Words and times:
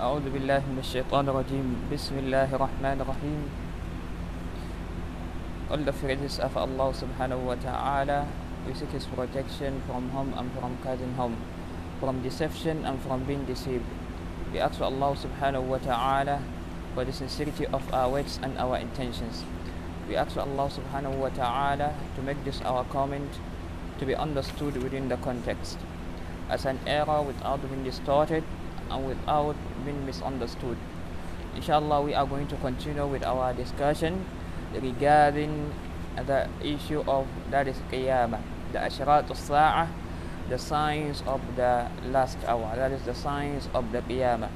أعوذ 0.00 0.28
بالله 0.28 0.60
من 0.68 0.78
الشيطان 0.84 1.24
الرجيم 1.28 1.88
بسم 1.88 2.20
الله 2.20 2.52
الرحمن 2.52 3.00
الرحيم 3.00 3.40
All 5.72 5.80
the 5.80 5.92
praises 5.96 6.36
of 6.38 6.52
Allah 6.52 6.92
subhanahu 6.92 7.48
wa 7.48 7.56
ta'ala 7.56 8.28
We 8.68 8.76
seek 8.76 8.92
His 8.92 9.08
protection 9.08 9.80
from 9.88 10.12
harm 10.12 10.36
and 10.36 10.52
from 10.52 10.76
causing 10.84 11.16
harm 11.16 11.40
From 11.96 12.20
deception 12.20 12.84
and 12.84 13.00
from 13.00 13.24
being 13.24 13.48
deceived 13.48 13.88
We 14.52 14.60
ask 14.60 14.84
Allah 14.84 15.16
subhanahu 15.16 15.64
wa 15.64 15.80
ta'ala 15.80 16.44
For 16.92 17.08
the 17.08 17.16
sincerity 17.16 17.64
of 17.72 17.80
our 17.88 18.20
words 18.20 18.38
and 18.44 18.52
our 18.60 18.76
intentions 18.76 19.48
We 20.04 20.14
ask 20.14 20.36
Allah 20.36 20.68
subhanahu 20.68 21.16
wa 21.16 21.32
ta'ala 21.32 21.96
To 22.16 22.20
make 22.20 22.44
this 22.44 22.60
our 22.68 22.84
comment 22.92 23.40
To 23.96 24.04
be 24.04 24.14
understood 24.14 24.76
within 24.84 25.08
the 25.08 25.16
context 25.16 25.80
As 26.52 26.68
an 26.68 26.84
error 26.84 27.24
without 27.24 27.64
being 27.64 27.80
distorted 27.82 28.44
and 28.91 29.07
without 29.07 29.55
being 29.85 30.05
misunderstood. 30.05 30.77
Inshallah, 31.55 32.01
we 32.01 32.13
are 32.13 32.25
going 32.25 32.47
to 32.47 32.55
continue 32.57 33.07
with 33.07 33.23
our 33.23 33.53
discussion 33.53 34.25
regarding 34.73 35.73
the 36.15 36.47
issue 36.63 37.03
of 37.07 37.27
that 37.49 37.67
is 37.67 37.77
Qiyamah, 37.91 38.41
the 38.71 38.79
Asharat 38.79 39.29
al 39.29 39.89
the 40.49 40.57
signs 40.57 41.23
of 41.25 41.39
the 41.55 41.87
last 42.05 42.37
hour, 42.45 42.75
that 42.75 42.91
is 42.91 43.01
the 43.03 43.15
signs 43.15 43.69
of 43.73 43.91
the 43.91 44.01
Qiyamah. 44.01 44.49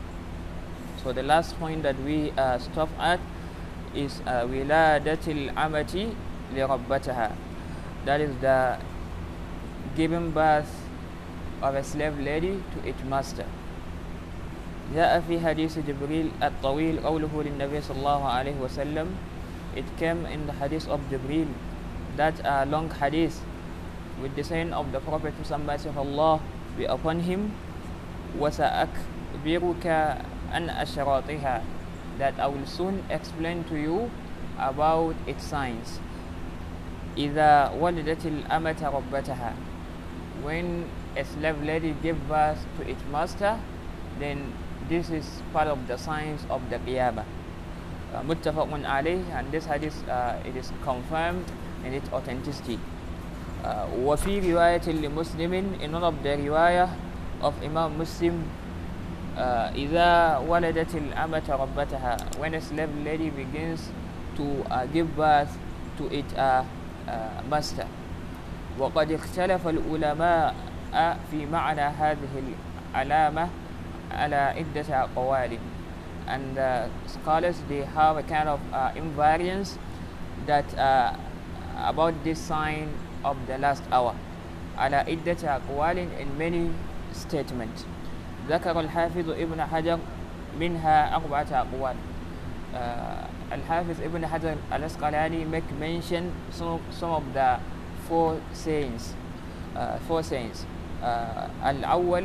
So, 1.04 1.13
the 1.13 1.24
last 1.24 1.58
point 1.60 1.84
that 1.84 1.98
we 2.02 2.32
uh, 2.32 2.60
stop 2.60 2.90
at 2.99 3.20
is 3.94 4.20
Wiladatil 4.26 5.54
Amati 5.54 6.16
li 6.54 6.60
Rabbataha, 6.60 7.36
that 8.05 8.20
is 8.20 8.36
the 8.41 8.77
giving 9.96 10.32
birth 10.32 10.84
of 11.62 11.76
a 11.76 11.84
slave 11.84 12.20
lady 12.20 12.62
to 12.74 12.88
its 12.90 13.02
master. 13.04 13.46
جاء 14.95 15.21
في 15.29 15.39
حديث 15.41 15.79
جبريل 15.87 16.30
الطويل 16.43 17.01
قوله 17.01 17.30
للنبي 17.30 17.79
صلى 17.80 17.99
الله 17.99 18.23
عليه 18.29 18.57
وسلم 18.59 19.07
it 19.79 19.87
came 19.96 20.27
in 20.27 20.46
the 20.51 20.52
hadith 20.59 20.88
of 20.91 20.99
Jibril 21.10 21.46
that 22.19 22.35
a 22.43 22.66
long 22.66 22.91
hadith 22.91 23.38
with 24.21 24.35
the 24.35 24.43
saying 24.43 24.73
of 24.74 24.91
the 24.91 24.99
Prophet 24.99 25.33
Muhammad 25.38 25.87
of 25.87 25.95
Allah 25.96 26.41
be 26.77 26.85
upon 26.91 27.21
him 27.23 27.55
وسأكبرك 28.38 29.87
عن 30.52 30.65
أشراطها 30.71 31.63
that 32.19 32.35
I 32.38 32.46
will 32.46 32.66
soon 32.66 33.02
explain 33.09 33.65
to 33.71 33.79
you 33.79 34.10
about 34.59 35.15
its 35.27 35.46
signs 35.46 36.02
إذا 37.16 37.79
ولدت 37.79 38.27
الأمة 38.27 38.80
ربتها 38.83 39.52
when 40.43 40.91
a 41.16 41.24
slave 41.24 41.63
lady 41.63 41.95
give 42.02 42.19
birth 42.29 42.66
to 42.79 42.88
its 42.88 43.02
master 43.13 43.59
then 44.19 44.52
this 44.88 45.10
is 45.10 45.24
part 45.52 45.69
of 45.69 45.87
the 45.87 45.96
signs 45.96 46.43
of 46.51 46.60
the 46.71 46.79
Qiyamah. 46.79 47.24
Uh, 48.13 48.23
Muttafaqun 48.23 48.83
alayh, 48.83 49.23
and 49.30 49.51
this 49.52 49.66
hadith 49.66 49.95
uh, 50.09 50.35
it 50.45 50.57
is 50.57 50.73
confirmed 50.83 51.45
in 51.85 51.95
its 51.95 52.10
authenticity. 52.13 52.79
Uh, 53.63 53.87
وفي 54.02 54.41
رواية 54.41 54.88
لمسلم 54.88 55.80
in 55.80 55.93
one 55.93 56.02
of 56.02 56.16
the 56.23 56.30
riwayah 56.30 56.88
of 57.43 57.55
Imam 57.63 57.99
Muslim 57.99 58.43
uh, 59.37 59.69
إذا 59.77 60.38
ولدت 60.49 60.95
الأمة 60.95 61.45
ربتها 61.49 62.16
when 62.41 62.55
a 62.55 62.60
slave 62.60 62.91
lady 63.05 63.29
begins 63.30 63.91
to 64.34 64.65
uh, 64.71 64.87
give 64.87 65.15
birth 65.15 65.53
to 65.99 66.09
its 66.09 66.33
uh, 66.34 66.65
uh, 67.06 67.43
master 67.49 67.87
وقد 68.78 69.12
اختلف 69.12 69.69
العلماء 69.69 70.55
في 71.31 71.47
معنى 71.47 71.81
هذه 71.81 72.33
العلامة 72.94 73.49
على 74.10 74.37
عدة 74.37 74.88
أقوال 75.05 75.59
and 76.27 76.59
uh, 76.59 76.87
scholars 77.06 77.56
they 77.69 77.83
have 77.83 78.16
a 78.16 78.22
kind 78.22 78.49
of 78.49 78.60
uh, 78.72 78.93
invariance 78.94 79.78
that 80.47 80.67
uh, 80.78 81.12
about 81.84 82.15
this 82.25 82.39
sign 82.39 82.89
of 83.25 83.37
the 83.47 83.59
last 83.59 83.83
hour 83.93 84.15
على 84.78 84.97
عدة 84.97 85.41
أقوال 85.45 85.99
in 86.19 86.39
many 86.39 86.71
statements 87.12 87.84
ذكر 88.49 88.81
الحافظ 88.81 89.31
ابن 89.31 89.65
حجر 89.65 89.99
منها 90.61 91.15
أربعة 91.17 91.47
أقوال 91.53 91.97
uh, 92.75 92.77
الحافظ 93.53 94.01
ابن 94.03 94.27
حجر 94.27 94.56
الأسقلاني 94.73 95.45
make 95.45 95.71
mention 95.81 96.33
some, 96.51 96.81
some 96.91 97.11
of 97.11 97.25
the 97.34 97.59
four 98.09 98.41
sayings 98.53 99.15
uh, 99.77 99.99
four 100.09 100.23
sayings 100.23 100.67
uh, 101.03 101.47
الأول 101.67 102.25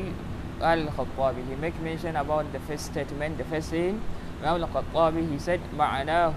قال 0.62 0.88
الخطابي 0.88 1.42
he 1.50 1.56
make 1.62 1.76
mention 1.84 2.16
about 2.16 2.46
the 2.53 2.59
first 2.68 2.86
statement 2.92 3.38
the 3.38 3.44
first 3.46 3.70
saying 3.70 4.00
Imam 4.44 4.62
al-Khattabi 4.64 5.30
he 5.31 5.40
said 5.40 5.59
معناه 5.78 6.36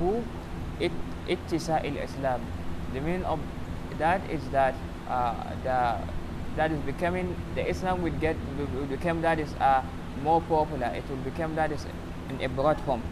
اتساء 1.28 1.89
الإسلام 1.89 2.41
the 2.94 3.00
meaning 3.00 3.25
of 3.25 3.39
that 3.99 4.21
is 4.31 4.41
that 4.50 4.75
uh, 5.09 5.34
the 5.65 5.99
that 6.56 6.72
is 6.72 6.81
becoming 6.83 7.37
the 7.55 7.69
Islam 7.69 8.03
will 8.03 8.19
get 8.21 8.37
will 8.59 8.87
become 8.87 9.22
that 9.22 9.39
is 9.39 9.53
uh, 9.61 9.83
more 10.22 10.41
popular 10.43 10.89
it 10.94 11.05
will 11.11 11.22
become 11.31 11.55
that 11.55 11.71
is 11.71 11.87
in 12.31 12.41
a 12.43 12.49
broad 12.49 12.81
form 12.83 13.03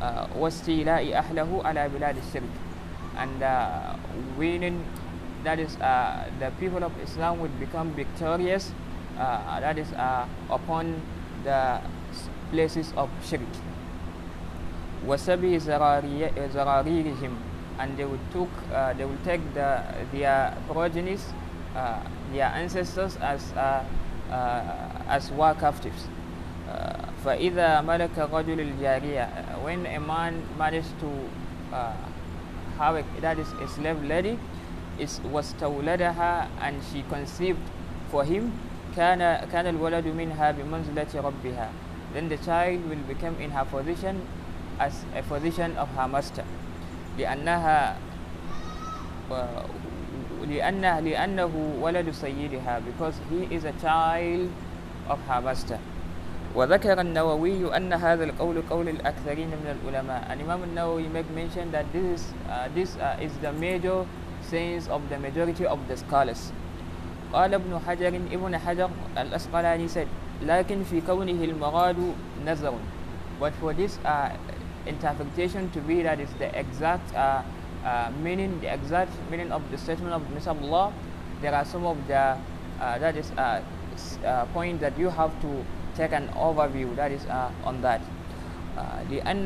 uh, 0.00 0.26
واستيلاء 0.38 1.18
أهله 1.18 1.62
على 1.64 1.88
بلاد 1.88 2.16
الشرك 2.16 2.52
and 3.16 3.42
uh, 3.42 3.96
winning 4.38 4.84
that 5.44 5.58
is 5.58 5.76
uh, 5.80 6.28
the 6.38 6.50
people 6.60 6.84
of 6.84 6.92
Islam 7.02 7.40
would 7.40 7.58
become 7.60 7.92
victorious 7.92 8.72
uh, 9.20 9.60
that 9.60 9.78
is 9.78 9.92
uh, 9.92 10.26
upon 10.50 11.00
the 11.44 11.80
places 12.50 12.92
of 12.96 13.08
shirk 13.24 13.40
wasabi 15.06 15.58
zararirihim 15.60 17.34
and 17.78 17.96
they 17.96 18.04
will 18.04 18.20
took 18.32 18.48
uh, 18.72 18.92
they 18.94 19.04
will 19.04 19.20
take 19.24 19.40
the 19.54 19.82
their 20.12 20.56
progenies 20.68 21.32
uh, 21.76 22.00
their 22.32 22.46
ancestors 22.56 23.16
as 23.20 23.52
uh, 23.52 23.84
uh, 24.30 25.06
as 25.08 25.30
war 25.32 25.54
captives 25.54 26.08
فإذا 27.26 27.80
ملك 27.82 28.14
رجل 28.18 28.60
الجارية 28.60 29.28
when 29.66 29.82
a 29.86 29.98
man 29.98 30.42
managed 30.58 30.94
to 31.00 31.10
have 32.78 32.94
a, 32.94 33.02
that 33.20 33.38
is 33.38 33.50
a 33.58 33.66
slave 33.68 33.98
lady 34.04 34.38
is 34.98 35.18
was 35.32 35.54
تولدها 35.58 36.46
and 36.62 36.78
she 36.92 37.02
conceived 37.10 37.58
for 38.10 38.22
him 38.24 38.52
كان 38.96 39.20
كان 39.52 39.66
الولد 39.66 40.06
منها 40.06 40.50
بمنزلة 40.50 41.12
ربها 41.14 41.68
then 42.14 42.28
the 42.28 42.38
child 42.38 42.80
will 42.88 43.04
become 43.08 43.36
in 43.40 43.50
her 43.50 43.64
position 43.64 44.16
as 44.80 45.04
a 45.14 45.22
position 45.22 45.76
of 45.76 45.88
her 45.96 46.08
master 46.08 46.44
لأنها 47.18 47.96
لأنه 50.48 51.00
لأنه 51.00 51.52
ولد 51.80 52.10
سيدها 52.10 52.80
because 52.86 53.14
he 53.30 53.54
is 53.54 53.64
a 53.64 53.72
child 53.82 54.48
of 55.08 55.18
her 55.28 55.40
master 55.40 55.78
وذكر 56.56 57.00
النووي 57.00 57.76
أن 57.76 57.92
هذا 57.92 58.24
القول 58.24 58.62
قول 58.70 58.88
الأكثرين 58.88 59.48
من 59.48 59.76
العلماء 59.76 60.30
and 60.30 60.40
Imam 60.40 60.62
النووي 60.64 61.08
make 61.12 61.28
mention 61.34 61.70
that 61.72 61.84
this 61.92 62.04
is, 62.20 62.32
uh, 62.48 62.68
this 62.74 62.96
uh, 62.96 63.16
is 63.20 63.32
the 63.42 63.52
major 63.52 64.06
sayings 64.40 64.88
of 64.88 65.02
the 65.10 65.18
majority 65.18 65.66
of 65.66 65.78
the 65.88 65.96
scholars 65.96 66.52
قال 67.33 67.53
ابن 67.53 67.79
حجر 67.87 68.07
ابن 68.07 68.57
حجر 68.57 68.89
الأسقلاني 69.17 69.87
said 69.87 70.07
لكن 70.43 70.83
في 70.83 71.01
كونه 71.01 71.43
المراد 71.43 71.97
نظر 72.47 72.73
but 73.39 73.53
for 73.61 73.73
this 73.73 73.97
uh, 74.05 74.29
interpretation 74.85 75.69
to 75.71 75.79
be 75.81 76.01
that 76.03 76.19
is 76.19 76.29
the 76.39 76.49
exact 76.57 77.13
uh, 77.15 77.41
uh, 77.85 78.11
meaning 78.23 78.59
the 78.61 78.71
exact 78.73 79.11
meaning 79.29 79.51
of 79.51 79.61
the 79.71 79.77
statement 79.77 80.13
of 80.13 80.21
Mr. 80.35 80.53
Allah 80.61 80.91
there 81.41 81.53
are 81.55 81.65
some 81.65 81.85
of 81.85 81.97
the 82.07 82.37
uh, 82.79 82.97
that 82.99 83.15
is 83.17 83.31
uh, 83.37 83.61
uh, 84.25 84.45
point 84.53 84.79
that 84.81 84.97
you 84.97 85.09
have 85.09 85.31
to 85.41 85.65
take 85.95 86.11
an 86.11 86.27
overview 86.35 86.95
that 86.95 87.11
is 87.11 87.25
uh, 87.25 87.49
on 87.63 87.81
that 87.81 88.01
uh, 88.77 88.99
لأن. 89.09 89.45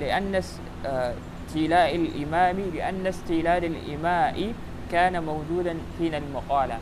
لأن 0.00 0.34
استيلاء 0.34 1.96
الإمام 1.96 2.56
لأن 2.74 3.06
استيلاد 3.06 3.64
الإماء 3.64 4.52
كان 4.92 5.22
موجودا 5.22 5.76
حين 5.98 6.14
المقالة 6.14 6.78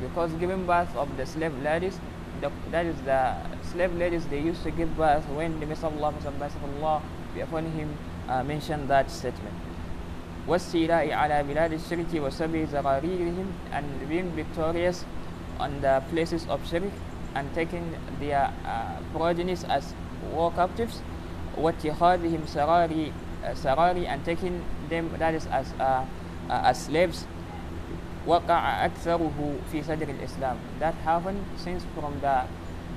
because 0.00 0.32
giving 0.34 0.66
birth 0.66 0.94
of 0.96 1.16
the 1.16 1.26
slave 1.26 1.56
ladies 1.62 1.98
the, 2.40 2.50
that 2.70 2.86
is 2.86 2.96
the 3.02 3.34
slave 3.72 3.94
ladies 3.94 4.26
they 4.26 4.40
used 4.40 4.62
to 4.62 4.70
give 4.70 4.94
birth 4.96 5.24
when 5.30 5.58
the 5.60 5.66
Messenger 5.66 5.96
of 5.96 6.02
Allah, 6.02 6.50
Allah 6.80 7.02
be 7.34 7.40
upon 7.40 7.64
him 7.72 7.96
uh, 8.28 8.42
mentioned 8.42 8.88
that 8.88 9.10
statement 9.10 9.54
والسيلاء 10.46 11.10
على 11.12 11.42
بلاد 11.42 11.72
الشرك 11.72 12.14
وسبي 12.14 12.66
زراريرهم 12.66 13.46
and 13.72 13.84
being 14.08 14.30
victorious 14.30 15.04
on 15.58 15.80
the 15.80 16.02
places 16.10 16.46
of 16.48 16.62
shirk 16.68 16.92
and 17.34 17.52
taking 17.54 17.82
their 18.20 18.52
uh, 18.64 18.94
progenies 19.12 19.64
as 19.64 19.94
war 20.32 20.52
captives 20.52 21.02
واتخاذهم 21.58 22.46
سراري 22.46 23.12
uh, 23.44 23.54
سراري 23.54 24.06
and 24.06 24.24
taking 24.24 24.62
them 24.88 25.10
that 25.18 25.34
is 25.34 25.46
as 25.50 25.72
uh, 25.80 26.04
uh, 26.48 26.70
as 26.70 26.86
slaves 26.86 27.26
وقع 28.27 28.85
أكثره 28.85 29.53
في 29.71 29.83
صدر 29.83 30.09
الإسلام 30.09 30.55
that 30.79 30.93
happened 31.05 31.41
since 31.57 31.83
from 31.95 32.13
the 32.21 32.45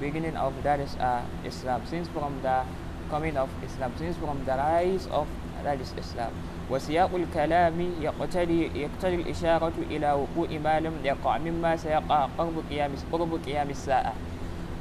beginning 0.01 0.37
of 0.37 0.53
that 0.63 0.81
is 0.81 0.97
uh, 1.01 1.23
Islam 1.47 1.81
since 1.87 2.09
from 2.09 2.33
the 2.43 2.63
coming 3.11 3.37
of 3.37 3.49
Islam 3.65 3.93
since 3.97 4.17
from 4.17 4.45
the 4.45 4.53
rise 4.53 5.07
of 5.09 5.27
that 5.65 5.81
is 5.81 5.93
Islam 5.97 6.33
وسياق 6.71 7.11
الكلام 7.15 7.81
يقتضي 8.01 8.71
يقتضي 8.75 9.15
الإشارة 9.15 9.73
إلى 9.91 10.13
وقوع 10.13 10.49
ما 10.65 10.81
لم 10.81 10.93
يقع 11.05 11.39
مما 11.39 11.77
سيقع 11.77 12.29
قرب 12.39 12.57
قيام 12.71 12.93
قرب 13.13 13.41
قيام 13.47 13.71
الساعة 13.71 14.13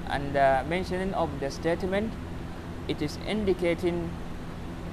and 0.09 0.33
the 0.35 0.63
mentioning 0.69 1.13
of 1.13 1.29
the 1.39 1.51
statement 1.51 2.11
it 2.87 3.01
is 3.01 3.17
indicating 3.27 4.09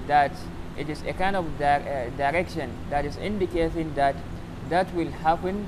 that 0.06 0.32
it 0.78 0.88
is 0.88 1.02
a 1.02 1.12
kind 1.12 1.36
of 1.36 1.44
di- 1.58 1.82
uh, 1.82 2.10
direction 2.16 2.70
that 2.90 3.04
is 3.04 3.16
indicating 3.18 3.92
that 3.94 4.14
that 4.69 4.93
will 4.93 5.11
happen 5.11 5.67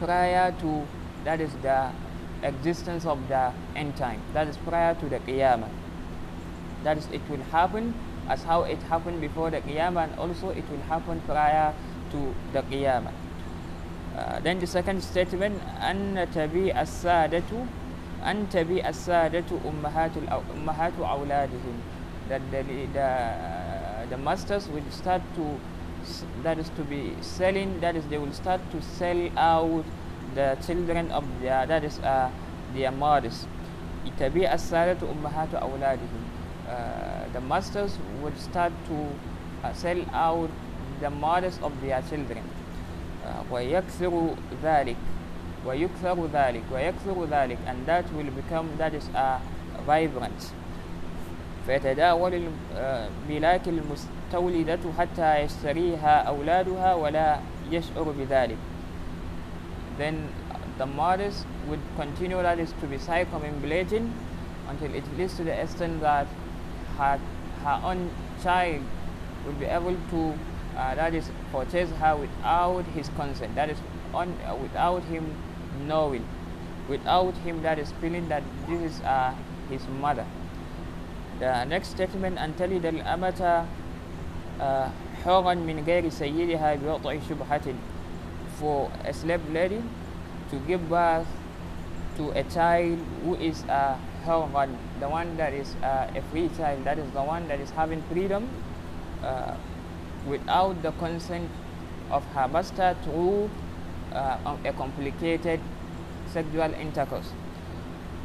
prior 0.00 0.52
to 0.60 0.86
that 1.24 1.40
is 1.40 1.52
the 1.62 1.90
existence 2.42 3.04
of 3.04 3.18
the 3.28 3.52
end 3.74 3.96
time 3.96 4.20
that 4.32 4.46
is 4.46 4.56
prior 4.58 4.94
to 4.94 5.08
the 5.08 5.18
qiyamah 5.20 5.68
that 6.84 6.96
is 6.96 7.06
it 7.12 7.20
will 7.28 7.42
happen 7.50 7.94
as 8.28 8.42
how 8.44 8.62
it 8.62 8.78
happened 8.84 9.20
before 9.20 9.50
the 9.50 9.60
qiyamah 9.60 10.04
and 10.04 10.18
also 10.18 10.50
it 10.50 10.64
will 10.70 10.82
happen 10.88 11.20
prior 11.26 11.74
to 12.10 12.34
the 12.52 12.62
qiyamah 12.62 13.12
uh, 14.16 14.40
then 14.40 14.58
the 14.58 14.66
second 14.66 15.02
statement 15.02 15.60
أن 15.82 16.26
تبي 16.34 16.74
السادة 16.74 17.50
أن 18.26 18.46
تبي 18.50 18.82
السادة 18.88 19.46
أمهات 19.66 20.10
الأو- 20.16 20.46
أمهات 20.56 20.92
أولادهم 20.98 21.76
that 22.28 22.42
the, 22.50 22.62
the, 22.92 23.10
the 24.10 24.16
masters 24.18 24.68
will 24.68 24.84
start 24.90 25.22
to 25.34 25.42
s- 25.42 25.71
that 26.42 26.58
is 26.58 26.68
to 26.70 26.82
be 26.82 27.14
selling 27.20 27.80
that 27.80 27.96
is 27.96 28.04
they 28.06 28.18
will 28.18 28.32
start 28.32 28.60
to 28.70 28.80
sell 28.82 29.20
out 29.36 29.84
the 30.34 30.56
children 30.66 31.10
of 31.10 31.24
their 31.40 31.66
that 31.66 31.84
is 31.84 31.98
uh, 32.00 32.30
their 32.74 32.90
mothers 32.92 33.46
تبيع 34.18 34.54
السادة 34.54 34.98
أمهات 35.12 35.54
أولادهم 35.54 36.22
uh, 36.68 37.32
the 37.32 37.40
masters 37.40 37.98
would 38.22 38.36
start 38.38 38.72
to 38.88 38.96
uh, 39.64 39.72
sell 39.72 40.00
out 40.12 40.50
the 41.00 41.10
mothers 41.10 41.58
of 41.62 41.72
their 41.80 42.02
children 42.10 42.42
uh, 43.24 43.42
ويكثر 43.50 44.34
ذلك 44.62 44.96
ويكثر 45.66 46.26
ذلك 46.32 46.62
ويكثر 46.72 47.24
ذلك 47.30 47.58
and 47.66 47.86
that 47.86 48.04
will 48.14 48.30
become 48.30 48.68
that 48.78 48.94
is 48.94 49.08
uh, 49.14 49.38
vibrant 49.86 50.52
فيتداول 51.66 52.42
الملاك 52.76 53.68
المستولدة 53.68 54.78
حتى 54.98 55.36
يشتريها 55.44 56.22
أولادها 56.22 56.94
ولا 56.94 57.38
يشعر 57.70 58.14
بذلك 58.18 58.56
then 59.98 60.14
the 60.78 60.86
mothers 60.86 61.44
would 61.68 61.80
continue 61.96 62.40
that 62.40 62.58
is 62.58 62.72
to 62.80 62.86
be 62.86 62.96
circumambulating 62.98 64.12
until 64.68 64.94
it 64.94 65.04
leads 65.18 65.36
to 65.36 65.44
the 65.44 65.60
extent 65.62 66.00
that 66.00 66.26
her, 66.96 67.18
her 67.64 67.80
own 67.84 68.10
child 68.42 68.80
will 69.44 69.52
be 69.54 69.66
able 69.66 69.96
to 70.10 70.34
uh, 70.76 70.94
that 70.94 71.12
is 71.14 71.30
purchase 71.52 71.90
her 71.98 72.16
without 72.16 72.84
his 72.94 73.08
consent 73.16 73.54
that 73.56 73.68
is 73.68 73.78
on 74.14 74.32
uh, 74.46 74.54
without 74.54 75.02
him 75.04 75.34
knowing 75.86 76.24
without 76.88 77.34
him 77.38 77.62
that 77.62 77.78
is 77.78 77.92
feeling 78.00 78.28
that 78.28 78.42
this 78.68 78.92
is 78.92 79.00
uh, 79.02 79.34
his 79.68 79.82
mother 80.00 80.24
the 81.42 81.64
next 81.64 81.94
statement 81.94 82.38
أن 82.38 82.56
تلد 82.58 82.86
الأمة 82.86 83.64
uh, 84.60 84.86
حرا 85.24 85.54
من 85.54 85.84
غير 85.86 86.08
سيدها 86.08 86.74
بوضع 86.74 87.14
شبهة 87.28 87.74
for 88.58 88.90
a 89.04 89.12
slave 89.14 89.42
lady 89.52 89.82
to 90.50 90.56
give 90.66 90.88
birth 90.88 91.26
to 92.16 92.30
a 92.34 92.42
child 92.50 92.98
who 93.22 93.34
is 93.36 93.62
a 93.70 93.96
hurran, 94.26 94.76
the 94.98 95.08
one 95.08 95.36
that 95.36 95.52
is 95.54 95.74
uh, 95.82 96.10
a 96.14 96.22
free 96.30 96.50
child, 96.58 96.84
that 96.84 96.98
is 96.98 97.08
the 97.12 97.22
one 97.22 97.46
that 97.46 97.60
is 97.60 97.70
having 97.70 98.02
freedom 98.10 98.48
uh, 99.22 99.54
without 100.26 100.82
the 100.82 100.90
consent 100.98 101.48
of 102.10 102.24
her 102.34 102.48
master 102.48 102.96
through 103.04 103.48
uh, 104.12 104.56
a 104.64 104.72
complicated 104.72 105.60
sexual 106.32 106.74
intercourse. 106.74 107.32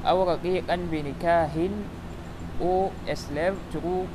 أو 0.04 0.24
رقيقا 0.24 0.76
بنكاح 0.92 1.52
or 2.61 2.93
a 3.09 3.17
slave 3.17 3.57
through 3.73 4.07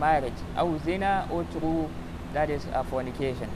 marriage 0.00 0.40
أو 0.58 0.78
zina 0.84 1.26
or 1.30 1.44
through 1.52 1.88
that 2.34 2.50
is 2.50 2.62
a 2.74 2.84
fornication 2.84 3.48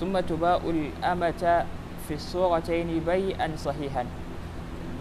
ثم 0.00 0.20
تباء 0.20 0.70
الأمة 0.70 1.64
في 2.08 2.14
الصورتين 2.14 3.00
بيئا 3.06 3.56
صحيحا 3.56 4.04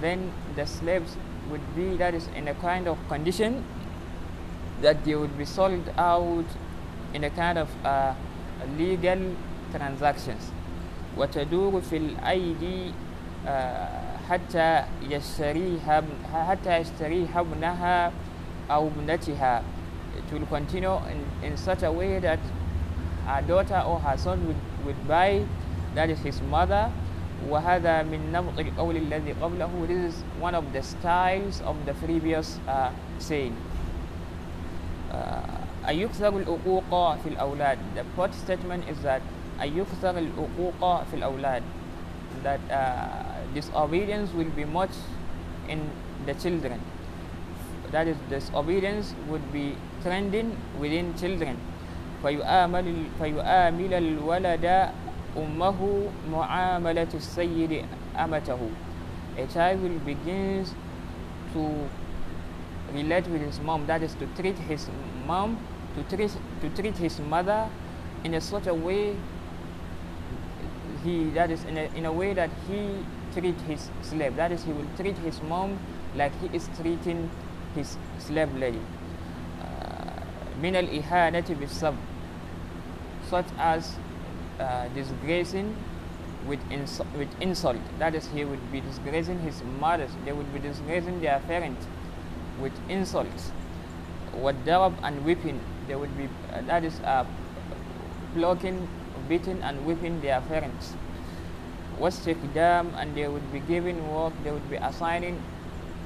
then 0.02 0.31
the 0.56 0.66
slaves 0.66 1.18
would 1.50 1.64
be 1.75 1.96
that 1.98 2.14
is 2.14 2.28
in 2.36 2.48
a 2.48 2.54
kind 2.56 2.88
of 2.88 2.98
condition 3.08 3.64
that 4.81 5.04
they 5.06 5.16
would 5.16 5.38
be 5.38 5.46
sold 5.46 5.90
out 5.98 6.46
in 7.14 7.24
a 7.24 7.30
kind 7.30 7.58
of 7.58 7.70
uh, 7.86 8.14
legal 8.78 9.20
transactions 9.72 10.52
وتدور 11.18 11.81
في 11.81 11.98
الأيدي 11.98 12.92
uh, 13.46 13.50
حتى 14.30 14.84
يشتريها 15.10 16.04
حتى 16.50 16.78
يشتريها 16.78 17.40
ابنها 17.40 18.12
أو 18.71 18.89
ابنتها 18.89 19.62
it 20.19 20.33
will 20.33 20.47
continue 20.47 20.97
in, 21.12 21.21
in 21.47 21.56
such 21.56 21.83
a 21.83 21.93
way 21.93 22.19
that 22.19 22.39
her 23.27 23.43
daughter 23.43 23.81
or 23.87 24.00
her 24.00 24.17
son 24.17 24.39
would, 24.47 24.56
would 24.85 25.09
buy 25.09 25.45
that 25.95 26.11
is 26.11 26.19
his 26.21 26.41
mother 26.50 26.91
وهذا 27.49 28.03
من 28.03 28.33
نمط 28.35 28.59
القول 28.59 28.97
الذي 28.97 29.33
قبله 29.43 29.71
this 29.87 30.15
is 30.15 30.23
one 30.41 30.55
of 30.55 30.65
the 30.73 30.83
styles 30.83 31.61
of 31.62 31.77
the 31.87 31.95
previous 31.95 32.59
uh, 32.67 32.91
saying 33.19 33.55
uh, 35.12 35.59
أن 35.89 35.95
يكثر 35.97 36.29
العقوق 36.37 37.17
في 37.25 37.29
الأولاد 37.29 37.79
the 37.95 38.05
fourth 38.17 38.35
statement 38.35 38.83
is 38.89 38.99
that 39.03 39.23
أن 39.62 39.71
يكثر 39.79 40.19
العقوق 40.19 41.05
في 41.11 41.15
الأولاد 41.15 41.62
that 42.43 42.61
uh, 42.71 43.45
disobedience 43.55 44.33
will 44.35 44.50
be 44.56 44.65
much 44.65 44.93
in 45.69 45.81
the 46.27 46.35
children 46.35 46.81
that 47.93 48.06
is 48.06 48.17
disobedience 48.29 49.15
would 49.29 49.53
be 49.53 49.77
trending 50.03 50.56
within 50.79 51.15
children 51.17 51.56
فيؤامل 52.23 52.87
فيؤامل 53.21 53.93
الولد 53.95 54.67
أمه 55.39 55.79
معاملة 56.33 57.12
السيد 57.15 57.85
أمته 58.19 58.59
a 59.39 59.47
child 59.47 59.79
will 59.83 59.99
begins 60.03 60.75
to 61.55 61.62
relate 62.93 63.27
with 63.29 63.41
his 63.41 63.61
mom 63.61 63.87
that 63.87 64.02
is 64.02 64.14
to 64.14 64.26
treat 64.35 64.59
his 64.59 64.88
mom 65.26 65.57
to 65.95 66.02
treat 66.17 66.31
to 66.61 66.69
treat 66.75 66.97
his 66.97 67.21
mother 67.21 67.69
in 68.25 68.35
a 68.35 68.40
such 68.40 68.67
a 68.67 68.75
way 68.75 69.14
he 71.05 71.31
that 71.31 71.50
is 71.50 71.62
in 71.64 71.78
a, 71.78 71.85
in 71.95 72.05
a 72.07 72.12
way 72.12 72.35
that 72.35 72.50
he 72.67 73.05
treat 73.33 73.55
his 73.71 73.90
slave 74.02 74.35
that 74.35 74.50
is 74.50 74.64
he 74.64 74.73
will 74.73 74.88
treat 74.97 75.17
his 75.19 75.40
mom 75.43 75.78
like 76.17 76.33
he 76.40 76.50
is 76.57 76.69
treating 76.81 77.31
his 77.75 77.97
slave 78.19 78.55
lady 78.57 78.81
من 80.62 80.75
الإهانة 80.75 81.47
بالسب 81.61 81.95
such 83.31 83.47
as 83.59 83.95
uh, 84.59 84.88
disgracing 84.95 85.76
with, 86.49 86.59
ins- 86.73 87.00
with 87.17 87.28
insult 87.40 87.76
that 87.99 88.14
is 88.14 88.26
he 88.35 88.45
would 88.45 88.73
be 88.73 88.81
disgracing 88.81 89.38
his 89.40 89.62
mothers 89.81 90.11
they 90.25 90.33
would 90.33 90.50
be 90.52 90.59
disgracing 90.59 91.21
their 91.21 91.38
parents 91.47 91.87
with 92.61 92.73
insults 92.88 93.52
والضرب 94.43 94.93
and 95.02 95.25
whipping 95.25 95.61
they 95.87 95.95
would 95.95 96.17
be 96.17 96.28
uh, 96.52 96.61
that 96.67 96.85
is 96.85 97.00
uh, 97.00 97.25
blocking 98.35 98.88
beating 99.28 99.61
and 99.62 99.85
whipping 99.87 100.21
their 100.21 100.40
parents 100.49 100.95
واستخدام 102.00 102.95
and 102.99 103.14
they 103.14 103.28
would 103.28 103.52
be 103.52 103.61
giving 103.61 103.99
work 104.14 104.33
they 104.45 104.50
would 104.50 104.71
be 104.71 104.76
assigning 104.76 105.38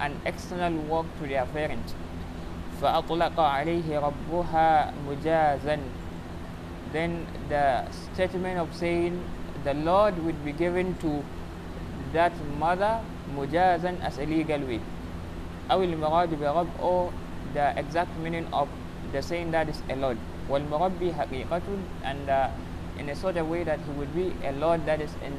an 0.00 0.20
external 0.26 0.74
work 0.90 1.06
to 1.20 1.26
their 1.26 1.46
parents 1.46 1.94
فأطلق 2.82 3.40
عليه 3.40 3.98
ربها 3.98 4.92
مجازا 5.08 5.78
then 6.92 7.26
the 7.48 7.88
statement 8.12 8.58
of 8.58 8.74
saying 8.74 9.22
the 9.64 9.74
Lord 9.74 10.18
would 10.24 10.44
be 10.44 10.52
given 10.52 10.94
to 10.98 11.24
that 12.12 12.32
mother 12.58 13.00
mujazan 13.36 14.02
as 14.02 14.18
a 14.18 14.26
legal 14.26 14.60
way 14.66 14.80
أو 15.70 15.82
المراد 15.82 16.34
برب 16.34 16.68
or 16.82 17.12
the 17.54 17.72
exact 17.78 18.10
meaning 18.18 18.46
of 18.52 18.68
the 19.12 19.22
saying 19.22 19.50
that 19.52 19.68
is 19.68 19.82
a 19.88 19.96
Lord 19.96 20.18
والمربي 20.50 21.14
حقيقة 21.14 21.62
and 22.04 22.28
uh, 22.28 22.48
in 22.98 23.08
a 23.08 23.16
sort 23.16 23.36
of 23.36 23.48
way 23.48 23.64
that 23.64 23.78
he 23.78 23.92
would 23.92 24.14
be 24.14 24.34
a 24.44 24.52
Lord 24.52 24.84
that 24.86 25.00
is 25.00 25.14
in 25.22 25.32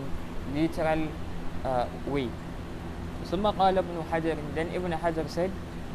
literal 0.55 1.07
uh, 1.65 1.85
way 2.07 2.29
ثم 3.30 3.46
قال 3.46 3.78
ابن 3.78 3.96
حجر 4.12 4.36
then 4.56 4.68
Ibn 4.74 4.92
Hajar 4.92 5.28
said 5.28 5.50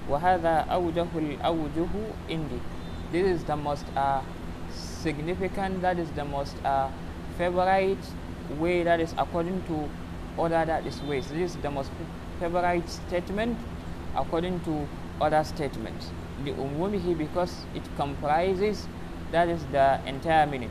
وهذا 0.09 0.65
أوجه 0.69 1.07
الأوجه 1.15 1.93
عندي 2.29 2.59
this 3.11 3.25
is 3.25 3.43
the 3.45 3.55
most 3.55 3.85
uh, 3.95 4.21
significant 5.03 5.81
that 5.81 5.97
is 5.99 6.09
the 6.11 6.25
most 6.25 6.55
uh, 6.65 6.89
favorite 7.37 8.05
way 8.59 8.83
that 8.83 8.99
is 8.99 9.13
according 9.17 9.61
to 9.67 9.89
other 10.41 10.65
that 10.65 10.85
is 10.85 11.01
ways 11.03 11.27
this 11.29 11.55
is 11.55 11.57
the 11.61 11.71
most 11.71 11.91
favorite 12.39 12.89
statement 12.89 13.57
according 14.15 14.59
to 14.61 14.87
other 15.21 15.43
statements 15.43 16.11
لأمومه 16.45 17.17
because 17.17 17.65
it 17.73 17.83
comprises 17.97 18.87
that 19.31 19.47
is 19.49 19.63
the 19.71 19.99
entire 20.05 20.45
meaning 20.45 20.69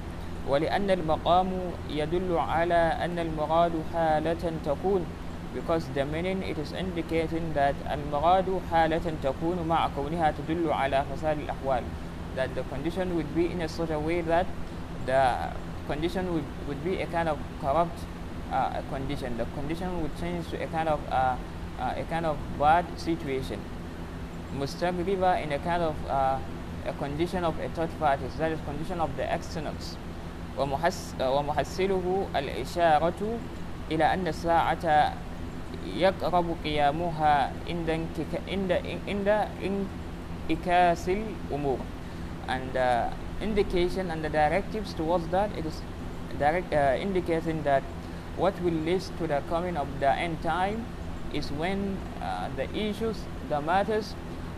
ولأن 0.49 0.91
المقام 0.91 1.51
يدل 1.91 2.39
على 2.39 2.75
أن 3.05 3.19
المراد 3.19 3.73
حالة 3.95 4.53
تكون 4.67 5.07
because 5.54 5.88
the 5.96 6.06
meaning 6.06 6.44
it 6.44 6.58
is 6.58 6.72
indicating 6.72 7.54
that 7.54 7.76
المراد 7.90 8.62
حالة 8.72 9.06
تكون 9.24 9.68
مع 9.68 9.90
كونها 9.96 10.32
تدل 10.32 10.72
على 10.72 11.06
فساد 11.12 11.38
الأحوال 11.40 11.84
that 12.36 12.54
the 12.56 12.64
condition 12.70 13.16
would 13.16 13.34
be 13.36 13.52
in 13.52 13.62
a 13.62 13.68
sort 13.70 13.90
of 13.90 14.06
way 14.06 14.22
that 14.22 14.46
the 15.06 15.50
condition 15.88 16.34
would, 16.34 16.44
would 16.68 16.84
be 16.84 17.02
a 17.02 17.08
kind 17.08 17.30
of 17.30 17.40
corrupt 17.62 18.00
uh, 18.52 18.82
condition 18.92 19.38
the 19.38 19.46
condition 19.56 20.02
would 20.02 20.16
change 20.20 20.48
to 20.50 20.62
a 20.62 20.68
kind 20.68 20.90
of 20.90 21.00
uh, 21.10 21.36
uh, 21.80 21.94
a 21.98 22.04
kind 22.10 22.26
of 22.26 22.38
bad 22.60 22.86
situation 23.00 23.60
مستغربة 24.60 25.44
in 25.44 25.52
a 25.52 25.60
kind 25.60 25.82
of 25.84 25.96
uh, 26.08 26.38
a 26.86 26.94
condition 26.94 27.44
of 27.44 27.58
a 27.60 27.70
third 27.70 27.90
party 28.00 28.24
that 28.38 28.52
is 28.52 28.60
condition 28.62 29.00
of 29.02 29.10
the 29.18 29.26
externals 29.34 29.98
ومحس 30.58 31.16
ومحسله 31.22 32.28
الإشارة 32.36 33.22
إلى 33.92 34.14
أن 34.14 34.28
الساعة 34.28 35.14
يقرب 35.96 36.56
قيامها 36.64 37.52
عند 37.70 37.90
عند 38.48 38.72
عند 39.08 39.30
انعكاس 40.50 41.10
الأمور 41.10 41.80
and 42.48 42.78
uh, 42.78 43.10
indication 43.42 44.10
and 44.12 44.24
the 44.24 44.30
directives 44.30 44.94
towards 44.94 45.28
that 45.28 45.50
it 45.58 45.66
is 45.66 45.82
direct 46.40 46.74
uh, 46.74 46.96
indicating 47.00 47.62
that 47.64 47.84
what 48.38 48.54
will 48.62 48.80
lead 48.88 49.02
to 49.20 49.28
the 49.28 49.42
coming 49.50 49.76
of 49.76 49.88
the 50.00 50.10
end 50.10 50.42
time 50.42 50.86
is 51.34 51.52
when 51.52 51.98
uh, 52.22 52.48
the 52.56 52.68
issues 52.76 53.18
the 53.50 53.60
matters 53.62 54.14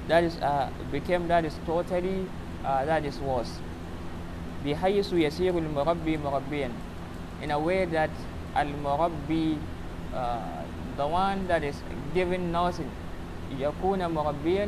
that 0.08 0.24
is 0.24 0.38
uh, 0.38 0.70
became 0.92 1.28
that 1.28 1.46
is 1.46 1.56
totally 1.66 2.28
uh, 2.66 2.86
that 2.86 3.06
is 3.06 3.20
worse 3.20 3.60
بحيث 4.66 5.14
يسير 5.14 5.58
المربي 5.58 6.18
مربيا 6.18 6.70
in 7.42 7.52
a 7.52 7.60
way 7.60 7.86
that 7.86 8.10
المربي 8.58 9.58
uh, 10.14 10.63
the 10.98 11.08
one 11.08 11.48
that 11.48 11.64
is 11.64 11.76
given 12.14 12.52
nothing 12.52 12.90
يكون 13.60 14.06
مربيا 14.08 14.68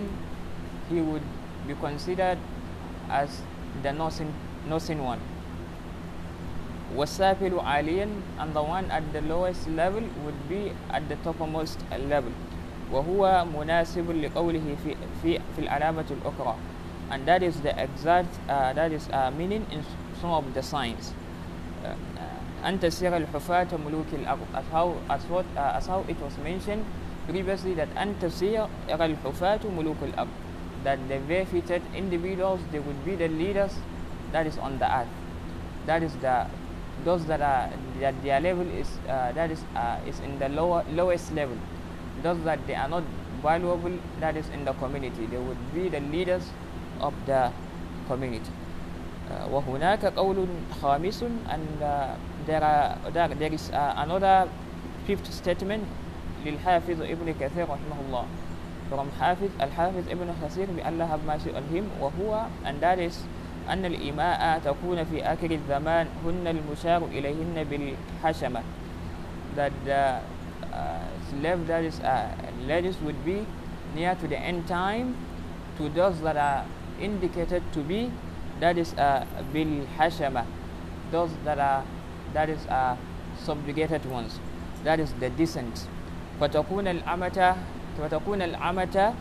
he 0.89 1.01
would 1.01 1.22
be 1.68 1.74
considered 1.75 2.38
as 3.10 3.41
the 3.84 3.91
nothing, 3.91 4.34
nothing 4.68 5.03
one 5.03 5.20
والسافل 6.96 7.60
عاليا 7.60 8.08
and 8.39 8.53
the 8.53 8.62
one 8.63 8.89
at 8.91 9.03
the 9.13 9.22
lowest 9.22 9.68
level 9.70 10.03
would 10.25 10.50
be 10.50 10.72
at 10.91 11.08
the 11.10 11.15
topmost 11.24 11.80
level 12.10 12.32
وهو 12.91 13.46
مناسب 13.60 14.12
لقوله 14.12 14.75
في 14.84 14.96
في 15.24 15.39
في 15.56 15.60
العلامة 15.62 16.06
الأخرى 16.12 16.56
and 17.12 17.25
that 17.27 17.44
is 17.44 17.60
the 17.62 17.72
exact 17.82 18.32
uh, 18.50 18.74
that 18.74 18.91
is 18.91 19.08
uh, 19.12 19.32
meaning 19.38 19.65
in 19.72 19.84
some 20.22 20.32
of 20.32 20.53
the 20.53 20.63
signs 20.63 21.13
uh, 21.86 21.96
أن 22.65 22.80
تسير 22.80 23.18
الحفاة 23.18 23.68
ملوك 23.86 24.13
الأرض 24.13 24.46
as 24.53 24.65
how, 24.72 24.94
as, 25.10 25.24
what, 25.25 25.46
uh, 25.58 25.77
as 25.77 25.88
how 25.88 26.06
it 26.08 26.20
was 26.22 26.38
mentioned 26.44 26.86
previously 27.27 27.74
that 27.74 27.88
أن 27.98 28.13
تسير 28.22 28.68
الحفاة 28.89 29.60
ملوك 29.77 29.98
الأرض 30.03 30.30
that 30.84 30.98
the 31.10 31.18
barefooted 31.30 31.82
individuals 31.96 32.60
they 32.72 32.80
would 32.80 33.06
be 33.06 33.15
the 33.15 33.27
leaders 33.27 33.72
that 34.32 34.48
is 34.48 34.58
on 34.58 34.80
the 34.80 34.89
earth 34.89 35.08
that 35.86 36.03
is 36.03 36.13
the 36.18 36.46
those 37.06 37.25
that 37.25 37.41
are 37.41 37.70
that 38.00 38.13
their 38.24 38.39
level 38.39 38.68
is 38.68 38.88
uh, 39.10 39.32
that 39.34 39.51
is 39.51 39.63
uh, 39.75 39.98
is 40.08 40.20
in 40.20 40.38
the 40.39 40.50
lower 40.50 40.86
lowest 40.91 41.34
level 41.34 41.58
those 42.24 42.41
that 42.44 42.60
they 42.68 42.75
are 42.75 42.89
not 42.89 43.03
valuable 43.41 43.94
that 44.20 44.38
is 44.38 44.48
in 44.50 44.65
the 44.65 44.74
community 44.74 45.25
they 45.25 45.38
would 45.38 45.74
be 45.74 45.89
the 45.89 46.00
leaders 46.00 46.50
of 47.00 47.13
the 47.25 47.51
community 48.08 48.51
uh, 49.32 49.48
وهناك 49.50 50.06
قول 50.06 50.48
خامس 50.82 51.24
and 51.50 51.84
uh, 51.84 52.15
there, 52.46 52.63
are, 52.63 52.98
there, 53.12 53.27
there 53.30 53.53
is 53.53 53.70
uh, 53.72 53.94
another 53.98 54.50
fifth 55.06 55.32
statement 55.34 55.84
للحافظ 56.46 57.01
ابن 57.01 57.27
كثير 57.39 57.65
رحمه 57.70 57.98
الله 58.08 58.25
from 58.89 59.08
حافظ 59.20 59.50
الحافظ 59.62 60.03
ابن 60.10 60.27
كثير 60.44 60.68
بأن 60.75 61.00
have 61.08 61.24
mercy 61.24 61.51
on 61.53 61.63
him 61.70 61.86
وهو 62.01 62.48
and 62.65 62.82
that 62.82 63.00
is 63.00 63.24
أن 63.70 63.86
الإماء 63.86 64.60
تكون 64.65 65.03
في 65.06 65.24
آخر 65.24 65.51
الزمان 65.51 66.08
هن 66.25 66.48
المشار 66.48 67.06
إليهن 67.13 67.63
بالحشمة 67.63 68.62
that 69.56 69.72
the 69.86 70.20
uh, 70.74 71.00
slave 71.30 71.68
that 71.68 71.84
is 71.84 72.00
uh, 72.00 72.27
ladies 72.65 72.98
would 73.03 73.24
be 73.25 73.46
near 73.96 74.15
to 74.15 74.27
the 74.27 74.38
end 74.39 74.68
time 74.68 75.15
to 75.77 75.89
those 75.89 76.20
that 76.22 76.38
are 76.38 76.65
indicated 77.00 77.62
to 77.74 77.80
be 77.80 78.12
that 78.60 78.77
is 78.77 78.94
uh, 78.94 79.25
bil 79.53 79.86
hashama 79.98 80.46
those 81.12 81.32
that 81.44 81.60
are 81.60 81.84
that 82.36 82.50
is 82.50 82.65
uh, 82.68 82.96
subjugated 83.44 84.06
ones 84.06 84.39
that 84.84 85.00
is 85.00 85.13
the 85.20 85.30
decent 85.30 85.88
فتكون 86.41 86.88
الأمة 86.88 87.56
فتكون 88.01 88.41
الأمة 88.41 89.13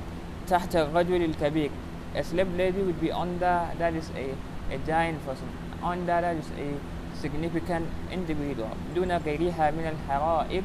تحت 0.48 0.76
الرجل 0.76 1.24
الكبير 1.24 1.70
a 2.16 2.24
slave 2.24 2.48
lady 2.56 2.82
would 2.82 3.00
be 3.00 3.12
under 3.12 3.68
that 3.78 3.94
is 3.94 4.10
a, 4.16 4.34
a 4.74 4.78
giant 4.86 5.24
person 5.26 5.46
under 5.82 6.20
that 6.20 6.36
is 6.36 6.48
a 6.58 6.74
significant 7.20 7.86
individual 8.10 8.70
دون 8.94 9.12
غيرها 9.16 9.70
من 9.70 9.86
الحرائر 9.86 10.62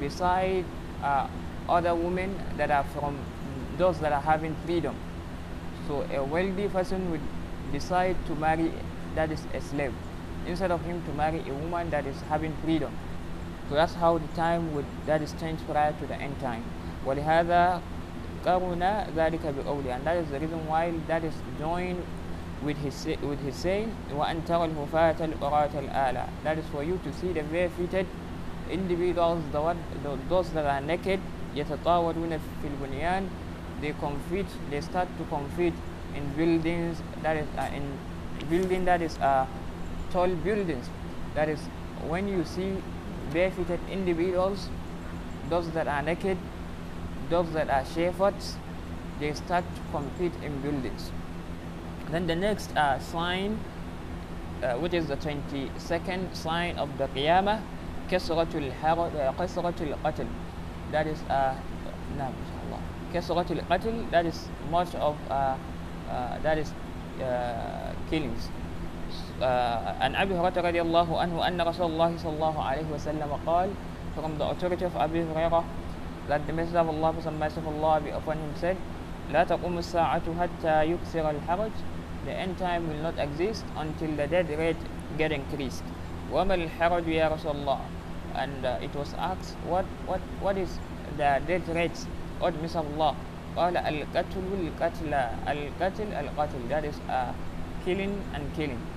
beside 0.00 0.64
uh, 1.02 1.26
other 1.68 1.94
women 1.94 2.34
that 2.56 2.70
are 2.70 2.84
from 2.94 3.16
those 3.78 3.98
that 4.00 4.12
are 4.12 4.20
having 4.20 4.54
freedom 4.66 4.94
so 5.86 6.02
a 6.12 6.22
wealthy 6.24 6.68
person 6.68 7.10
would 7.10 7.20
decide 7.72 8.16
to 8.26 8.34
marry 8.34 8.72
that 9.14 9.30
is 9.30 9.46
a 9.54 9.60
slave 9.60 9.94
instead 10.46 10.70
of 10.70 10.82
him 10.84 11.02
to 11.04 11.12
marry 11.12 11.40
a 11.48 11.54
woman 11.54 11.90
that 11.90 12.06
is 12.06 12.20
having 12.22 12.54
freedom 12.64 12.92
so 13.68 13.74
that's 13.74 13.94
how 13.94 14.18
the 14.18 14.28
time 14.28 14.74
would 14.74 14.84
that 15.06 15.22
is 15.22 15.32
changed 15.40 15.66
prior 15.66 15.92
to 15.92 16.06
the 16.06 16.14
end 16.14 16.38
time 16.40 16.62
ولهذا 17.06 17.80
قرن 18.46 18.82
ذلك 19.16 19.42
بقوله 19.42 19.96
and 19.96 20.04
that 20.04 20.16
is 20.16 20.28
the 20.30 20.38
reason 20.40 20.66
why 20.66 20.92
that 21.06 21.24
is 21.24 21.34
joined 21.58 22.02
with 22.64 22.76
his 22.78 23.06
with 23.22 23.40
his 23.42 23.56
saying 23.56 23.90
وأن 24.14 24.44
ترى 24.46 24.64
الهفاة 24.70 25.18
العراة 25.20 25.74
الآلة 25.74 26.26
that 26.44 26.58
is 26.58 26.64
for 26.72 26.82
you 26.82 26.98
to 27.04 27.12
see 27.12 27.32
the 27.32 27.42
barefooted 27.42 28.06
individuals 28.70 29.42
the 29.52 29.60
one, 29.60 29.78
the, 30.02 30.16
those 30.28 30.50
that 30.50 30.64
are 30.66 30.80
naked 30.80 31.20
يتطاولون 31.54 32.38
في 32.38 32.66
البنيان 32.68 33.28
they 33.80 33.92
compete 34.00 34.46
they 34.70 34.80
start 34.80 35.08
to 35.18 35.24
compete 35.24 35.74
in 36.16 36.22
buildings 36.36 37.02
that 37.22 37.36
is 37.36 37.46
uh, 37.58 37.68
in 37.74 37.82
building 38.48 38.84
that 38.84 39.02
is 39.02 39.18
uh, 39.18 39.46
tall 40.12 40.28
buildings 40.46 40.88
that 41.34 41.48
is 41.48 41.60
when 42.08 42.28
you 42.28 42.44
see 42.44 42.76
barefooted 43.32 43.80
individuals 43.90 44.68
those 45.48 45.70
that 45.70 45.88
are 45.88 46.02
naked 46.02 46.38
those 47.30 47.50
that 47.52 47.70
are 47.70 47.84
shepherds 47.94 48.56
they 49.20 49.32
start 49.32 49.64
to 49.76 49.80
compete 49.92 50.32
in 50.42 50.60
buildings 50.60 51.10
then 52.10 52.26
the 52.26 52.34
next 52.36 52.76
uh, 52.76 52.98
sign 52.98 53.58
uh, 54.62 54.74
which 54.74 54.94
is 54.94 55.06
the 55.08 55.16
22nd 55.16 56.34
sign 56.34 56.76
of 56.78 56.96
the 56.98 57.06
Qiyamah 57.08 57.60
كسرة 58.12 58.52
الحر 58.54 58.98
كسرة 59.40 59.78
القتل 59.80 60.26
that 60.92 61.06
is 61.06 61.18
uh, 61.30 61.54
نعم 62.18 62.32
إن 62.32 62.46
شاء 62.52 62.60
الله 62.66 62.80
كسرة 63.14 63.48
القتل 63.52 64.10
that 64.12 64.26
is 64.26 64.48
much 64.70 64.94
of 64.96 65.16
uh, 65.30 65.56
uh, 66.10 66.38
that 66.42 66.58
is 66.58 66.72
uh, 67.22 67.92
killings 68.10 68.50
عن 69.41 70.15
أبي 70.15 70.33
هريرة 70.33 70.57
رضي 70.67 70.81
الله 70.81 71.19
عنه 71.21 71.47
أن 71.47 71.61
رسول 71.61 71.91
الله 71.91 72.17
صلى 72.17 72.33
الله 72.33 72.63
عليه 72.63 72.87
وسلم 72.93 73.29
قال 73.45 73.69
from 74.15 74.37
the 74.39 74.45
authority 74.49 74.85
of 74.85 74.95
Abu 74.97 75.21
Hurairah 75.29 75.63
that 76.27 76.45
the 76.47 76.53
Messenger 76.53 76.79
of 76.79 76.89
Allah 76.89 77.13
peace 77.13 77.57
of 77.57 77.67
Allah 77.67 78.01
upon 78.17 78.37
him 78.37 78.53
said 78.55 78.77
لا 79.31 79.43
تقوم 79.43 79.77
الساعة 79.77 80.21
حتى 80.39 80.83
يكسر 80.91 81.29
الحرج 81.29 81.71
the 82.25 82.33
end 82.33 82.57
time 82.57 82.87
will 82.89 83.01
not 83.03 83.17
exist 83.19 83.65
until 83.77 84.11
the 84.15 84.27
death 84.27 84.49
rate 84.57 84.81
get 85.17 85.31
increased 85.31 85.83
وما 86.33 86.55
الحرج 86.55 87.07
يا 87.07 87.27
رسول 87.29 87.51
الله 87.61 87.79
and 88.35 88.65
uh, 88.65 88.77
it 88.81 88.93
was 88.95 89.13
asked 89.19 89.55
what 89.69 89.85
what 90.07 90.21
what 90.41 90.57
is 90.57 90.79
the 91.17 91.41
death 91.47 91.67
rate 91.69 91.97
what 92.39 92.53
Messenger 92.61 92.79
of 92.89 92.93
Allah 92.99 93.15
قال 93.57 93.77
القتل 93.77 94.45
القتل 94.53 95.13
القتل 95.47 96.13
القتل 96.13 96.61
that 96.69 96.85
is 96.85 96.97
uh, 97.09 97.33
killing 97.85 98.13
and 98.33 98.43
killing 98.55 98.77
uh, 98.77 98.96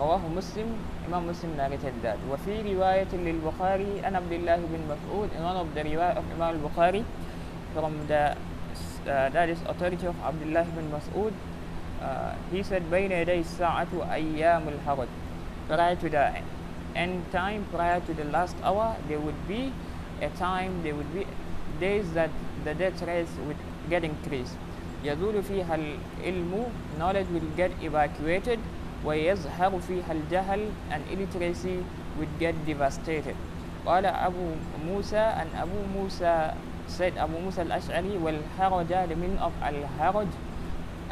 رواه 0.00 0.20
مسلم 0.36 0.68
Imam 1.06 1.26
Muslim 1.26 1.56
narrated 1.56 1.92
that 2.02 2.16
وفي 2.30 2.62
رواية 2.74 3.12
للبخاري 3.12 4.00
عن 4.04 4.16
عبد 4.16 4.32
الله 4.32 4.56
بن 4.56 4.80
مسعود 4.88 5.28
in 5.36 5.42
riwayat 5.84 6.16
of 6.16 6.24
Imam 6.32 6.54
al-Bukhari 6.56 7.04
from 7.74 7.92
the 8.06 8.36
uh, 9.06 9.28
that 9.30 9.48
is 9.48 9.58
authority 9.66 10.06
of 10.06 10.16
Abdullah 10.24 10.64
bin 10.64 10.90
Mas'ud 10.90 11.32
uh, 12.00 12.34
he 12.52 12.62
said 12.62 12.82
بين 12.90 13.12
يدي 13.12 13.40
الساعة 13.40 13.88
أيام 14.12 14.62
الحرج 14.68 15.08
prior 15.68 15.96
to 15.96 16.08
the 16.08 16.40
end 16.96 17.20
time 17.32 17.66
prior 17.72 18.00
to 18.00 18.14
the 18.14 18.24
last 18.24 18.56
hour 18.62 18.96
there 19.08 19.20
would 19.20 19.48
be 19.48 19.72
a 20.22 20.28
time 20.38 20.82
there 20.82 20.94
would 20.94 21.12
be 21.12 21.26
days 21.80 22.12
that 22.12 22.30
the 22.64 22.74
death 22.74 23.02
rates 23.02 23.32
would 23.46 23.58
get 23.90 24.04
increased 24.04 24.56
يزول 25.04 25.42
فيها 25.42 25.74
العلم 25.74 26.64
knowledge 26.98 27.28
will 27.34 27.50
get 27.56 27.70
evacuated 27.82 28.58
ويظهر 29.04 29.72
فيها 29.80 30.12
الجهل 30.12 30.68
and 30.90 31.02
illiteracy 31.12 31.84
would 32.18 32.32
get 32.40 32.54
devastated 32.66 33.36
قال 33.86 34.04
أبو 34.06 34.44
موسى 34.86 35.24
and 35.40 35.48
Abu 35.56 35.78
Musa 35.96 36.56
said 36.86 37.16
Abu 37.16 37.38
Musa 37.40 37.62
al-Ash'ari 37.62 38.18
والحرج 38.20 39.08
the 39.08 39.16
meaning 39.16 39.38
of 39.38 39.52
al-haraj 39.62 40.28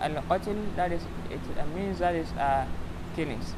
al-qatl 0.00 0.57
that 0.76 0.92
is 0.92 1.02
it 1.30 1.40
means 1.75 1.99
that 1.99 2.14
is 2.14 2.28
uh, 2.37 2.64
killings 3.16 3.54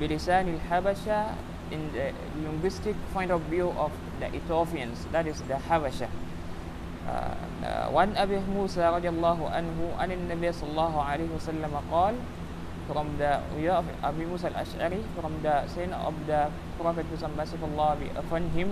بلسان 0.00 0.48
الحبشة 0.48 1.34
in 1.72 1.90
the 1.92 2.12
linguistic 2.44 2.94
point 3.12 3.30
of 3.30 3.40
view 3.50 3.70
of 3.76 3.90
the 4.20 4.26
Ethiopians 4.34 5.04
that 5.12 5.26
is 5.26 5.42
the 5.50 5.54
Habasha 5.68 6.08
وعن 7.94 8.16
أبي 8.16 8.38
موسى 8.54 8.82
رضي 8.88 9.08
الله 9.08 9.38
عنه 9.50 9.78
أن 10.00 10.10
النبي 10.10 10.52
صلى 10.52 10.70
الله 10.70 11.02
عليه 11.02 11.28
وسلم 11.38 11.72
قال 11.90 12.14
from 12.86 13.18
the 13.18 13.40
way 13.56 13.68
of 13.68 13.84
Abu 14.02 14.26
Musa 14.26 14.46
al-Ash'ari 14.54 15.02
from 15.20 15.32
the 15.42 15.66
saying 15.68 15.92
of 15.92 16.14
the 16.26 16.50
Prophet 16.78 17.06
of 17.12 17.62
Allah 17.64 17.96
be 17.98 18.08
upon 18.16 18.48
him 18.50 18.70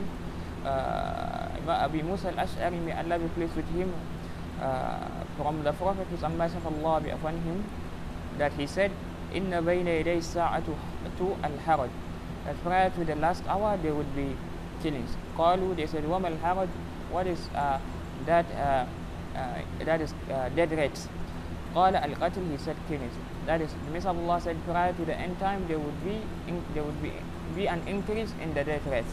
uh, 0.64 1.49
Abu 1.68 2.02
Musa 2.02 2.28
al-Ash'ari 2.30 2.78
may 2.85 2.92
Allah 2.92 3.18
be 3.18 3.28
pleased 3.35 3.56
with 3.56 3.68
him 3.75 3.92
uh, 4.61 4.99
from 5.37 5.62
the 5.64 5.73
Prophet 5.73 6.06
of 6.12 6.25
Allah 6.25 7.00
be 7.00 7.11
upon 7.11 7.37
him 7.42 7.64
that 8.38 8.52
he 8.54 8.66
said 8.66 8.90
إن 9.35 9.50
بين 9.64 9.87
يدي 9.88 10.18
الساعة 10.18 10.62
الحرج 11.44 11.90
that 12.47 12.54
prior 12.62 12.90
to 12.90 13.04
the 13.04 13.14
last 13.16 13.42
hour 13.49 13.76
there 13.83 13.94
would 13.94 14.14
be 14.14 14.37
killings 14.83 15.11
قالوا 15.38 15.75
they 15.76 15.87
said 15.87 16.04
وما 16.04 16.28
الحرج 16.28 16.68
what 17.11 17.26
is 17.26 17.49
uh, 17.56 17.78
that 18.26 18.47
uh, 18.54 18.85
uh, 19.35 19.59
that 19.85 20.00
is 20.00 20.14
uh, 20.30 20.49
dead 20.54 20.71
rates 20.73 21.09
قال 21.75 21.97
القتل 21.97 22.42
he 22.52 22.59
said 22.59 22.76
killings 22.88 23.14
that 23.46 23.62
is 23.62 23.72
the 23.86 23.91
Messenger 23.91 24.10
of 24.10 24.29
Allah 24.29 24.41
said 24.41 24.58
prior 24.65 24.93
to 24.93 25.05
the 25.05 25.15
end 25.15 25.39
time 25.39 25.65
there 25.67 25.79
would 25.79 26.03
be 26.03 26.22
in, 26.48 26.63
there 26.74 26.84
would 26.84 27.01
be 27.01 27.12
be 27.55 27.67
an 27.67 27.81
increase 27.88 28.34
in 28.41 28.53
the 28.53 28.63
death 28.63 28.86
rate 28.88 29.12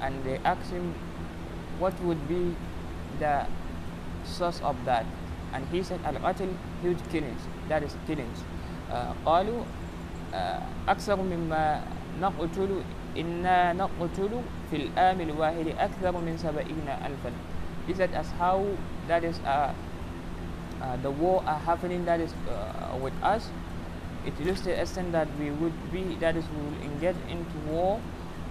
and 0.00 0.22
they 0.24 0.36
asked 0.44 0.70
him 0.70 0.94
what 1.78 1.94
would 2.02 2.28
be 2.28 2.54
the 3.18 3.46
source 4.24 4.60
of 4.62 4.76
that 4.84 5.06
and 5.54 5.66
he 5.68 5.82
said 5.82 6.00
القتل 6.04 6.50
huge 6.82 7.00
killings 7.10 7.40
that 7.68 7.82
is 7.82 7.96
killings 8.06 8.44
uh, 8.90 9.14
قالوا 9.24 9.64
uh, 10.34 10.60
أكثر 10.88 11.16
مما 11.16 11.80
نقتل 12.20 12.82
إنا 13.16 13.72
نقتل 13.72 14.32
في 14.70 14.76
الآن 14.76 15.20
الواحد 15.20 15.66
أكثر 15.78 16.12
من 16.18 16.36
سبعين 16.36 16.88
ألفا 16.88 17.32
He 17.86 17.92
said 17.92 18.12
as 18.16 18.30
how 18.40 18.64
that 19.08 19.24
is 19.24 19.38
uh, 19.44 19.72
uh, 20.80 20.96
the 20.98 21.10
war 21.10 21.42
are 21.46 21.58
happening 21.58 22.04
that 22.04 22.20
is 22.20 22.32
uh, 22.48 22.96
with 23.02 23.14
us 23.22 23.48
it 24.26 24.32
is 24.46 24.58
to 24.60 24.64
the 24.66 24.80
extent 24.80 25.12
that 25.12 25.28
we 25.38 25.50
would 25.50 25.92
be 25.92 26.02
that 26.16 26.36
is 26.36 26.44
we 26.56 26.62
will 26.66 26.82
engage 26.82 27.16
into 27.28 27.58
war 27.68 28.00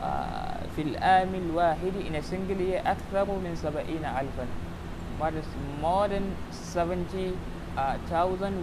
uh, 0.01 0.53
في 0.75 0.81
العام 0.81 1.35
الواحد 1.35 1.93
in 2.07 2.15
a 2.15 2.23
single 2.23 2.57
year 2.57 2.81
أكثر 2.85 3.25
من 3.25 3.55
سبعين 3.55 4.05
ألفا 4.05 4.47
what 5.19 5.33
is 5.33 5.45
more 5.81 6.07
than 6.07 6.35
70,000 6.51 7.37
uh, 7.77 7.97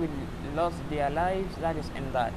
will 0.00 0.09
lost 0.56 0.76
their 0.90 1.11
lives 1.11 1.54
that 1.61 1.76
is 1.76 1.88
in 1.97 2.12
that 2.12 2.32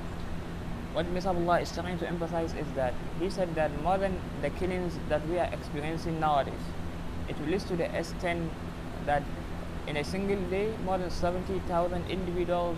what 0.94 1.08
Mr. 1.08 1.34
Allah 1.34 1.60
is 1.62 1.72
trying 1.72 1.98
to 1.98 2.08
emphasize 2.08 2.54
is 2.54 2.68
that 2.76 2.94
he 3.20 3.30
said 3.30 3.56
that 3.56 3.72
more 3.82 3.98
than 3.98 4.20
the 4.44 4.52
killings 4.52 5.00
that 5.10 5.28
we 5.28 5.40
are 5.40 5.50
experiencing 5.52 6.20
nowadays 6.20 6.66
it 7.28 7.40
will 7.40 7.48
lead 7.48 7.62
to 7.62 7.76
the 7.76 7.90
extent 7.98 8.52
that 9.08 9.24
in 9.88 9.98
a 9.98 10.04
single 10.04 10.42
day 10.50 10.74
more 10.86 10.98
than 10.98 11.10
70,000 11.10 12.10
individuals 12.10 12.78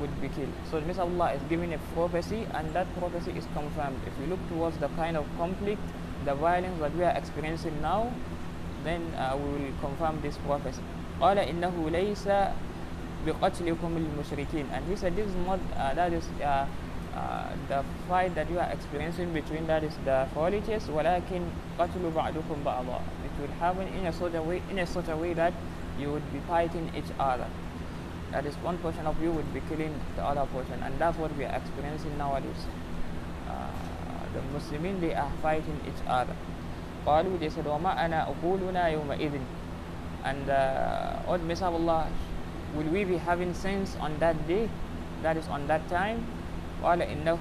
would 0.00 0.20
be 0.20 0.28
killed. 0.28 0.52
So 0.70 0.80
Mr. 0.80 1.00
Allah 1.00 1.32
is 1.32 1.42
giving 1.48 1.74
a 1.74 1.78
prophecy 1.94 2.46
and 2.54 2.72
that 2.74 2.86
prophecy 2.98 3.32
is 3.32 3.44
confirmed. 3.54 4.00
If 4.06 4.18
we 4.18 4.26
look 4.26 4.40
towards 4.48 4.78
the 4.78 4.88
kind 4.96 5.16
of 5.16 5.26
conflict, 5.36 5.80
the 6.24 6.34
violence 6.34 6.80
that 6.80 6.94
we 6.96 7.04
are 7.04 7.16
experiencing 7.16 7.80
now, 7.82 8.12
then 8.84 9.02
uh, 9.16 9.36
we 9.36 9.64
will 9.64 9.72
confirm 9.80 10.20
this 10.22 10.36
prophecy. 10.38 10.82
قال 11.20 11.38
إنه 11.38 11.90
ليس 11.90 12.28
بقتلكم 13.26 13.96
المشركين 13.96 14.66
and 14.72 14.82
he 14.88 14.96
said 14.96 15.14
this 15.14 15.28
is 15.28 15.36
not 15.46 15.60
uh, 15.76 15.92
that 15.92 16.12
is 16.12 16.24
uh, 16.40 16.64
uh, 17.14 17.50
the 17.68 17.84
fight 18.08 18.34
that 18.34 18.48
you 18.50 18.58
are 18.58 18.70
experiencing 18.72 19.30
between 19.32 19.66
that 19.66 19.84
is 19.84 19.92
the 20.06 20.26
polytheists 20.34 20.88
ولكن 20.88 21.40
قتل 21.78 22.10
بعضكم 22.16 22.56
بعضا 22.64 23.00
it 23.26 23.42
will 23.42 23.54
happen 23.60 23.86
in 23.98 24.06
a 24.06 24.12
sort 24.12 24.34
of 24.34 24.46
way 24.46 24.62
in 24.70 24.78
a 24.78 24.86
sort 24.86 25.08
of 25.08 25.20
way 25.20 25.34
that 25.34 25.52
you 25.98 26.10
would 26.12 26.32
be 26.32 26.40
fighting 26.48 26.90
each 26.96 27.10
other 27.18 27.46
that 28.32 28.46
is 28.46 28.54
one 28.62 28.78
portion 28.78 29.06
of 29.06 29.20
you 29.22 29.30
would 29.30 29.52
be 29.52 29.60
killing 29.68 29.94
the 30.16 30.22
other 30.24 30.46
portion 30.52 30.80
and 30.82 30.98
that's 30.98 31.16
what 31.18 31.34
we 31.36 31.44
are 31.44 31.54
experiencing 31.56 32.16
nowadays 32.16 32.66
uh, 33.48 33.70
the 34.34 34.42
Muslims 34.52 35.00
they 35.00 35.14
are 35.14 35.30
fighting 35.42 35.78
each 35.86 36.02
other 36.06 36.34
قالوا 37.06 37.40
they 37.40 37.48
said 37.48 37.64
وما 37.64 37.96
أنا 38.06 38.28
أقولنا 38.28 38.88
يومئذ 38.88 39.40
and 40.24 40.50
uh, 40.50 41.16
what 41.24 41.40
Messiah 41.42 41.68
of 41.68 41.74
Allah 41.80 42.06
will 42.76 42.86
we 42.92 43.04
be 43.04 43.16
having 43.16 43.54
sense 43.54 43.96
on 44.00 44.18
that 44.20 44.36
day 44.46 44.68
that 45.22 45.36
is 45.36 45.48
on 45.48 45.66
that 45.66 45.80
time 45.88 46.22
قال 46.82 47.02
إنه 47.02 47.40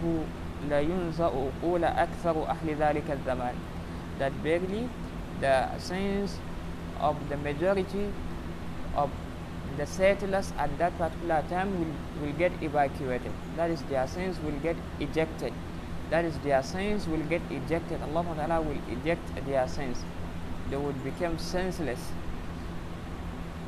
لا 0.70 0.80
ينزأ 0.82 1.32
أقول 1.32 1.84
أكثر 1.84 2.36
أهل 2.50 2.68
ذلك 2.76 3.08
الزمان 3.12 3.56
that 4.20 4.32
barely 4.44 4.90
the 5.40 5.78
sense 5.78 6.40
of 7.00 7.16
the 7.30 7.38
majority 7.38 8.12
of 8.96 9.10
the 9.78 9.86
settlers 9.86 10.52
at 10.58 10.78
that 10.78 10.98
particular 10.98 11.44
time 11.50 11.70
will, 11.80 11.94
will 12.26 12.34
get 12.38 12.52
evacuated 12.62 13.32
that 13.56 13.70
is 13.70 13.82
their 13.84 14.08
sins 14.08 14.40
will 14.40 14.60
get 14.60 14.76
ejected 15.00 15.54
that 16.10 16.26
is 16.26 16.38
their 16.40 16.62
sins 16.64 17.08
will 17.08 17.24
get 17.30 17.42
ejected 17.52 18.02
Allah 18.02 18.26
Ta'ala 18.36 18.62
will 18.62 18.82
eject 18.92 19.22
their 19.46 19.68
sins 19.68 20.04
they 20.70 20.78
would 20.78 21.02
become 21.04 21.38
senseless 21.38 22.00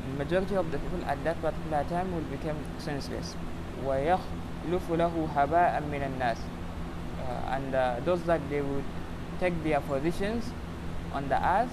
the 0.06 0.24
majority 0.24 0.56
of 0.56 0.70
the 0.72 0.78
people 0.78 1.04
at 1.06 1.22
that 1.24 1.40
particular 1.40 1.84
time 1.88 2.12
will 2.14 2.28
become 2.36 2.58
senseless 2.78 3.36
ويخلف 3.86 4.90
له 4.90 5.28
هباء 5.36 5.82
من 5.90 6.02
الناس 6.02 6.38
uh, 6.38 7.54
and 7.56 7.74
uh, 7.74 7.96
those 8.04 8.22
that 8.24 8.40
they 8.50 8.60
would 8.60 8.84
take 9.40 9.54
their 9.64 9.80
positions 9.80 10.50
on 11.12 11.28
the 11.28 11.38
earth 11.46 11.72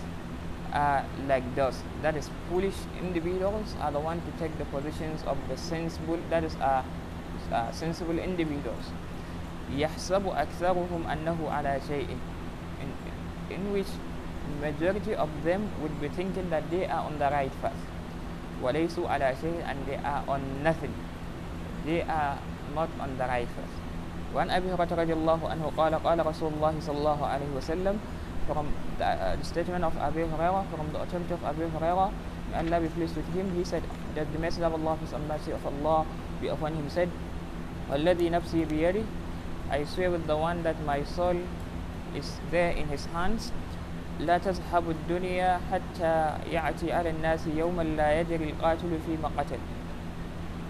are 0.73 1.05
like 1.27 1.43
those 1.55 1.81
that 2.01 2.15
is 2.15 2.29
foolish 2.49 2.75
individuals 3.01 3.75
are 3.81 3.91
the 3.91 3.99
one 3.99 4.21
to 4.21 4.31
take 4.39 4.55
the 4.57 4.65
positions 4.65 5.23
of 5.23 5.37
the 5.49 5.57
sensible 5.57 6.19
that 6.29 6.43
is 6.43 6.55
uh, 6.57 6.83
uh, 7.51 7.71
sensible 7.71 8.17
individuals 8.19 8.93
يحسب 9.69 10.25
أكثرهم 10.27 11.01
أنه 11.07 11.37
على 11.49 11.79
شيء 11.87 12.09
in, 12.81 12.89
in 13.53 13.73
which 13.73 13.89
majority 14.61 15.13
of 15.15 15.29
them 15.43 15.69
would 15.81 15.93
be 16.01 16.09
thinking 16.09 16.49
that 16.49 16.69
they 16.71 16.85
are 16.85 17.05
on 17.05 17.17
the 17.19 17.29
right 17.29 17.53
path 17.61 17.77
وليسوا 18.61 19.09
على 19.09 19.33
شيء 19.41 19.61
and 19.65 19.77
they 19.85 19.97
are 20.01 20.23
on 20.27 20.41
nothing 20.63 20.93
they 21.85 22.01
are 22.01 22.37
not 22.75 22.89
on 22.99 23.09
the 23.17 23.25
right 23.25 23.49
path 23.57 23.73
وعن 24.35 24.49
أبي 24.49 24.69
هريرة 24.73 24.93
رضي 24.93 25.13
الله 25.13 25.39
عنه 25.49 25.65
قال 25.77 25.93
قال 26.05 26.25
رسول 26.25 26.53
الله 26.53 26.73
صلى 26.85 26.97
الله 26.97 27.19
عليه 27.25 27.49
وسلم 27.57 27.95
from 28.47 28.73
the, 28.97 29.05
uh, 29.05 29.35
the 29.35 29.45
statement 29.45 29.83
of 29.83 29.95
Abu 29.97 30.25
Hurairah 30.25 30.69
from 30.69 30.91
the 30.91 30.99
authority 31.01 31.33
of 31.33 31.43
Abu 31.43 31.69
Hurairah 31.69 32.11
may 32.51 32.57
Allah 32.57 32.81
be 32.81 32.87
pleased 32.89 33.15
with 33.15 33.27
him 33.33 33.53
he 33.55 33.63
said 33.63 33.83
that 34.15 34.31
the 34.33 34.39
message 34.39 34.63
of 34.63 34.73
Allah 34.73 34.97
peace 34.97 35.13
and 35.13 35.27
mercy 35.27 35.51
of 35.51 35.65
Allah 35.65 36.05
be 36.41 36.47
upon 36.47 36.73
him 36.73 36.89
said 36.89 37.09
والذي 37.89 38.29
نفسي 38.29 38.65
بيده 38.65 39.03
I 39.71 39.83
swear 39.85 40.09
with 40.09 40.25
the 40.25 40.37
one 40.37 40.63
that 40.63 40.81
my 40.83 41.03
soul 41.03 41.37
is 42.15 42.39
there 42.51 42.71
in 42.71 42.87
his 42.87 43.05
hands 43.13 43.51
لا 44.19 44.37
تذهب 44.37 44.89
الدنيا 44.89 45.59
حتى 45.71 46.13
يأتي 46.51 46.91
على 46.93 47.09
الناس 47.09 47.47
يوما 47.47 47.83
لا 47.83 48.19
يدري 48.19 48.49
القاتل 48.49 48.99
فيما 49.05 49.29
قتل 49.37 49.59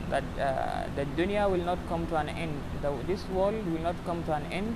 that 0.09 0.23
uh, 0.41 0.85
the 0.95 1.05
dunya 1.17 1.49
will 1.49 1.63
not 1.63 1.77
come 1.87 2.05
to 2.07 2.15
an 2.17 2.29
end 2.29 2.53
the, 2.81 2.91
this 3.07 3.23
world 3.29 3.55
will 3.71 3.81
not 3.81 3.95
come 4.05 4.23
to 4.23 4.33
an 4.33 4.45
end 4.51 4.75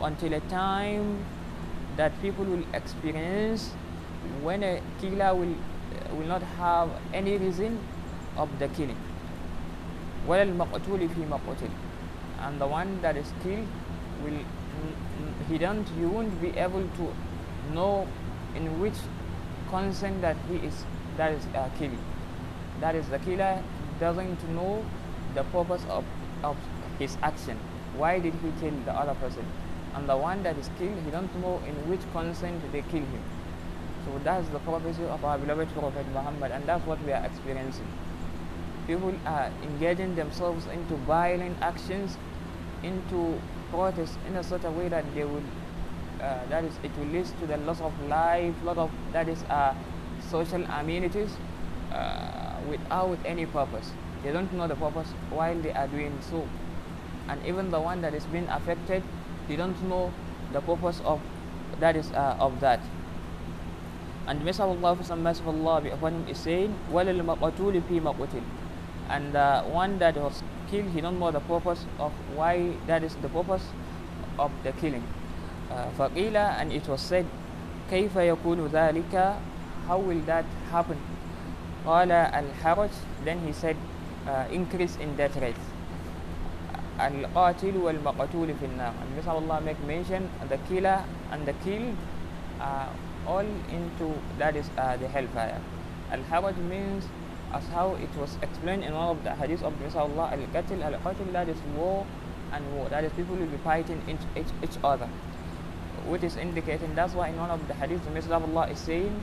until 0.00 0.32
a 0.32 0.40
time 0.48 1.24
that 1.96 2.12
people 2.22 2.44
will 2.44 2.64
experience 2.74 3.72
when 4.42 4.62
a 4.62 4.80
killer 5.00 5.34
will 5.34 5.54
uh, 5.54 6.14
will 6.14 6.26
not 6.26 6.42
have 6.58 6.90
any 7.12 7.36
reason 7.36 7.78
of 8.36 8.48
the 8.58 8.68
killing 8.68 8.96
ولا 10.28 10.42
المقتول 10.42 11.08
في 11.08 11.26
مقتل 11.30 11.70
and 12.46 12.60
the 12.60 12.66
one 12.66 13.00
that 13.02 13.16
is 13.16 13.32
killed 13.42 13.66
will 14.24 14.38
he 15.48 15.58
don't 15.58 15.86
you 15.98 16.08
won't 16.08 16.40
be 16.40 16.50
able 16.66 16.84
to 16.98 17.12
know 17.74 18.06
in 18.56 18.80
which 18.80 18.94
consent 19.70 20.20
that 20.20 20.36
he 20.48 20.56
is 20.66 20.84
that 21.16 21.32
is 21.32 21.46
uh, 21.54 21.68
killing 21.78 22.02
that 22.80 22.94
is 22.94 23.08
the 23.08 23.18
killer 23.18 23.62
doesn't 24.00 24.48
know 24.54 24.84
the 25.34 25.44
purpose 25.44 25.84
of, 25.88 26.04
of 26.42 26.56
his 26.98 27.16
action 27.22 27.56
why 27.96 28.18
did 28.18 28.34
he 28.34 28.52
kill 28.60 28.76
the 28.84 28.92
other 28.92 29.14
person 29.14 29.44
And 29.95 30.09
the 30.09 30.17
one 30.17 30.43
that 30.43 30.57
is 30.57 30.69
killed 30.77 30.97
he 31.05 31.11
don't 31.11 31.33
know 31.41 31.61
in 31.67 31.75
which 31.89 32.01
consent 32.11 32.61
they 32.71 32.81
kill 32.83 33.05
him. 33.15 33.23
So 34.05 34.19
that's 34.23 34.47
the 34.49 34.59
prophecy 34.59 35.03
of 35.05 35.23
our 35.25 35.37
beloved 35.37 35.73
prophet 35.73 36.05
muhammad 36.13 36.51
and 36.51 36.65
that's 36.65 36.85
what 36.85 37.03
we 37.05 37.11
are 37.11 37.25
experiencing. 37.25 37.87
People 38.87 39.13
are 39.25 39.49
engaging 39.63 40.15
themselves 40.15 40.67
into 40.67 40.95
violent 41.07 41.57
actions, 41.61 42.17
into 42.83 43.39
protests 43.71 44.17
in 44.27 44.35
a 44.35 44.43
sort 44.43 44.63
way 44.75 44.89
that 44.89 45.03
they 45.15 45.23
will, 45.23 45.43
uh, 46.21 46.45
that 46.49 46.63
is, 46.63 46.73
it 46.83 46.91
will 46.97 47.07
lead 47.07 47.25
to 47.39 47.47
the 47.47 47.57
loss 47.57 47.81
of 47.81 47.93
life, 48.07 48.53
lot 48.63 48.77
of 48.77 48.91
that 49.11 49.27
is 49.27 49.41
uh, 49.43 49.73
social 50.29 50.63
amenities 50.65 51.31
uh, 51.91 52.57
without 52.69 53.17
any 53.25 53.45
purpose. 53.45 53.91
They 54.23 54.31
don't 54.31 54.51
know 54.53 54.67
the 54.67 54.75
purpose 54.75 55.07
while 55.29 55.57
they 55.59 55.71
are 55.73 55.87
doing 55.87 56.17
so, 56.29 56.47
and 57.27 57.43
even 57.45 57.71
the 57.71 57.79
one 57.79 58.01
that 58.01 58.13
is 58.13 58.25
being 58.25 58.47
affected, 58.49 59.01
they 59.48 59.56
don't 59.56 59.80
know 59.88 60.12
the 60.52 60.60
purpose 60.60 61.00
of 61.04 61.20
that 61.80 61.96
is 61.96 62.10
uh, 62.12 62.36
of 62.38 62.60
that. 62.60 62.80
And 64.26 64.40
the 64.40 64.44
Messenger 64.44 64.72
of 64.72 64.84
Allah, 64.84 65.16
Messenger 65.16 65.50
of 65.50 65.66
Allah 65.66 65.90
upon 65.90 66.12
him 66.12 66.28
is 66.28 66.38
saying, 66.38 66.74
وَلَلْ 66.92 67.18
مَقَتُولِ 67.24 67.82
فِي 67.82 68.00
مَقُتِلٍ 68.00 68.42
And 69.08 69.32
the 69.34 69.62
one 69.66 69.98
that 69.98 70.16
was 70.16 70.42
killed, 70.70 70.90
he 70.90 71.00
don't 71.00 71.18
know 71.18 71.30
the 71.30 71.40
purpose 71.40 71.84
of 71.98 72.12
why 72.36 72.76
that 72.86 73.02
is 73.02 73.16
the 73.16 73.28
purpose 73.28 73.64
of 74.38 74.52
the 74.62 74.72
killing. 74.72 75.02
Uh, 75.70 75.88
فَقِيلَ 75.98 76.36
And 76.36 76.72
it 76.72 76.86
was 76.86 77.00
said, 77.00 77.26
كَيْفَ 77.90 78.12
يَكُونُ 78.12 78.68
ذَلِكَ 78.70 79.36
How 79.88 79.98
will 79.98 80.20
that 80.30 80.44
happen? 80.70 80.98
قَالَ 81.84 82.10
الْحَرَجِ 82.12 82.90
Then 83.24 83.40
he 83.46 83.52
said, 83.52 83.76
uh, 84.28 84.44
increase 84.52 84.96
in 84.96 85.16
death 85.16 85.36
rate. 86.94 86.94
القاتل 87.00 87.76
والمقتول 87.76 88.54
في 88.60 88.66
النار 88.66 88.92
and 89.00 89.16
Messenger 89.16 89.30
Allah 89.30 89.60
make 89.60 89.80
mention 89.86 90.28
the 90.48 90.58
killer 90.68 91.02
and 91.32 91.46
the 91.46 91.54
killed 91.64 91.96
are 92.60 92.88
all 93.26 93.46
into 93.72 94.12
that 94.38 94.54
is 94.56 94.68
uh, 94.76 94.96
the 94.98 95.08
hellfire 95.08 95.60
al-haraj 96.12 96.56
means 96.68 97.04
as 97.54 97.64
how 97.68 97.94
it 97.94 98.10
was 98.20 98.36
explained 98.42 98.84
in 98.84 98.92
one 98.94 99.08
of 99.16 99.24
the 99.24 99.30
hadiths 99.30 99.62
of 99.62 99.72
Messenger 99.80 100.00
Allah 100.12 100.28
al-qatl 100.36 100.82
al-qatl 100.82 101.32
that 101.32 101.48
is 101.48 101.56
war 101.76 102.06
and 102.52 102.62
war 102.76 102.88
that 102.90 103.02
is 103.04 103.12
people 103.12 103.34
will 103.36 103.46
be 103.46 103.56
fighting 103.64 104.02
each, 104.08 104.24
each, 104.36 104.52
each 104.62 104.76
other 104.84 105.08
which 106.06 106.22
is 106.22 106.36
indicating 106.36 106.94
that's 106.94 107.14
why 107.14 107.28
in 107.28 107.36
one 107.38 107.50
of 107.50 107.66
the 107.66 107.74
hadiths 107.74 108.04
the 108.04 108.10
Messenger 108.10 108.34
of 108.36 108.44
Allah 108.54 108.68
is 108.70 108.78
saying 108.78 109.14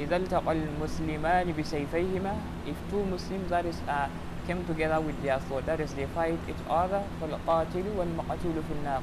إذا 0.00 0.16
التقى 0.16 0.52
المسلمان 0.52 1.52
بسيفيهما 1.58 2.34
if 2.66 2.76
two 2.90 3.04
Muslims 3.04 3.50
that 3.50 3.66
is 3.66 3.76
uh, 3.88 4.08
came 4.46 4.64
together 4.66 5.00
with 5.00 5.20
their 5.22 5.40
sword. 5.48 5.66
That 5.66 5.80
is, 5.80 5.94
they 5.94 6.06
fight 6.06 6.38
each 6.48 6.62
other. 6.68 7.02
فَالْقَاتِلُ 7.20 7.84
وَالْمَقَتُولُ 7.96 8.56
فِي 8.68 8.74
النَّارِ 8.82 9.02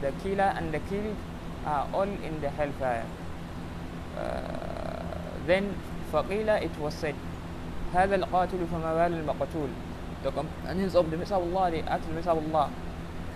The 0.00 0.12
killer 0.22 0.52
and 0.56 0.72
the 0.72 0.80
killed 0.80 1.16
are 1.64 1.88
all 1.92 2.02
in 2.02 2.40
the 2.40 2.50
hellfire. 2.50 3.06
Uh, 4.18 4.94
then 5.46 5.74
فَقِيلَ 6.12 6.62
it 6.62 6.78
was 6.78 6.94
said 6.94 7.14
هذا 7.94 8.14
القاتل 8.14 8.66
فما 8.72 8.94
بال 8.94 9.12
المقتول 9.20 9.68
The 10.24 10.30
companions 10.32 10.94
of 10.96 11.10
the 11.10 11.16
Messiah 11.16 11.38
of 11.38 11.54
Allah, 11.54 11.70
they 11.70 11.82
asked 11.82 12.08
the 12.08 12.14
Messiah 12.14 12.34
of 12.36 12.54
Allah 12.54 12.70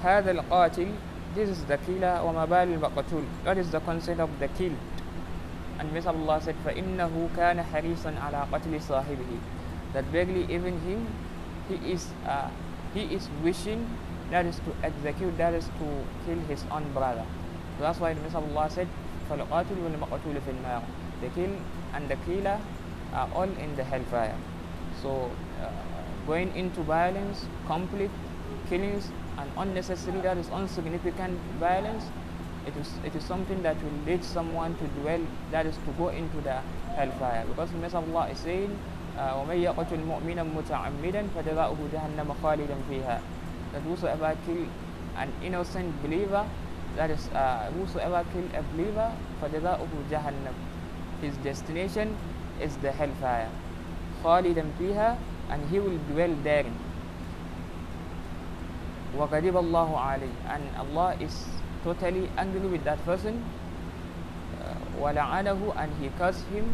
هذا 0.02 0.30
القاتل 0.30 0.88
This 1.34 1.48
is 1.48 1.64
the 1.64 1.78
killer 1.78 2.20
وما 2.24 2.44
بال 2.46 2.74
المقتول 2.74 3.22
What 3.44 3.58
is 3.58 3.70
the 3.70 3.80
consent 3.80 4.20
of 4.20 4.30
the 4.40 4.48
killed? 4.48 4.76
And 5.78 5.92
Messiah 5.92 6.12
of 6.12 6.20
Allah 6.28 6.40
said 6.42 6.56
فإنه 6.66 7.28
كان 7.36 7.62
حريصا 7.62 8.14
على 8.18 8.46
قتل 8.52 8.82
صاحبه 8.82 9.38
That 9.94 10.04
verily 10.04 10.44
even 10.52 10.80
him 10.80 11.06
he 11.68 11.92
is 11.92 12.08
uh, 12.26 12.48
he 12.94 13.02
is 13.14 13.28
wishing 13.42 13.86
that 14.30 14.46
is 14.46 14.56
to 14.60 14.72
execute 14.82 15.36
that 15.38 15.54
is 15.54 15.66
to 15.80 15.88
kill 16.26 16.38
his 16.48 16.64
own 16.70 16.90
brother 16.92 17.24
so 17.76 17.82
that's 17.84 17.98
why 18.00 18.12
the 18.14 18.20
Messenger 18.20 18.46
of 18.46 18.56
Allah 18.56 18.70
said 18.70 18.88
فَالْقَاتِلُ 19.28 19.76
وَالْمَقْتُولُ 19.84 20.40
فِي 20.46 20.52
النَّارِ 20.56 20.82
the 21.20 21.28
kill 21.30 21.54
and 21.94 22.08
the 22.08 22.16
killer 22.26 22.58
are 23.12 23.28
all 23.34 23.50
in 23.66 23.76
the 23.76 23.84
hellfire 23.84 24.36
so 25.02 25.30
uh, 25.62 25.70
going 26.26 26.54
into 26.54 26.80
violence 26.82 27.46
complete 27.66 28.10
killings 28.68 29.10
and 29.38 29.50
unnecessary 29.56 30.20
that 30.20 30.36
is 30.36 30.48
insignificant 30.48 31.38
violence 31.58 32.04
it 32.66 32.76
is 32.76 32.92
it 33.04 33.14
is 33.14 33.24
something 33.24 33.62
that 33.62 33.76
will 33.82 33.98
lead 34.06 34.22
someone 34.24 34.74
to 34.76 34.86
dwell 35.00 35.20
that 35.50 35.64
is 35.66 35.76
to 35.86 35.92
go 35.96 36.08
into 36.08 36.40
the 36.42 36.56
hellfire 36.96 37.44
because 37.48 37.70
the 37.70 37.78
Messenger 37.78 38.08
of 38.08 38.14
Allah 38.14 38.28
is 38.30 38.38
saying 38.38 38.78
ومن 39.17 39.57
يقتل 39.57 39.99
مؤمنا 40.05 40.43
متعمدا 40.43 41.23
فجزاؤه 41.35 41.77
جهنم 41.93 42.33
خالدا 42.43 42.75
فيها 42.89 43.19
that 43.73 43.81
whosoever 43.85 44.33
kill 44.45 44.65
an 45.17 45.29
innocent 45.43 45.89
believer 46.03 46.45
that 46.97 47.09
is 47.09 47.29
uh, 47.33 47.69
whosoever 47.77 48.25
kill 48.33 48.45
a 48.57 48.61
believer 48.73 49.09
فجزاؤه 49.41 49.91
جهنم 50.11 50.55
his 51.21 51.37
destination 51.45 52.17
is 52.61 52.73
the 52.81 52.91
hellfire 52.91 53.49
خالدا 54.23 54.65
فيها 54.79 55.17
and 55.51 55.61
he 55.69 55.77
will 55.79 55.99
dwell 56.09 56.33
therein 56.43 56.73
وغضب 59.17 59.57
الله 59.57 59.89
عليه 59.99 60.35
and 60.49 60.63
Allah 60.81 61.13
is 61.21 61.45
totally 61.85 62.29
angry 62.37 62.65
with 62.65 62.83
that 62.83 62.97
person 63.05 63.37
ولعنه 65.01 65.59
and 65.77 65.91
he 66.01 66.09
cursed 66.17 66.45
him 66.49 66.65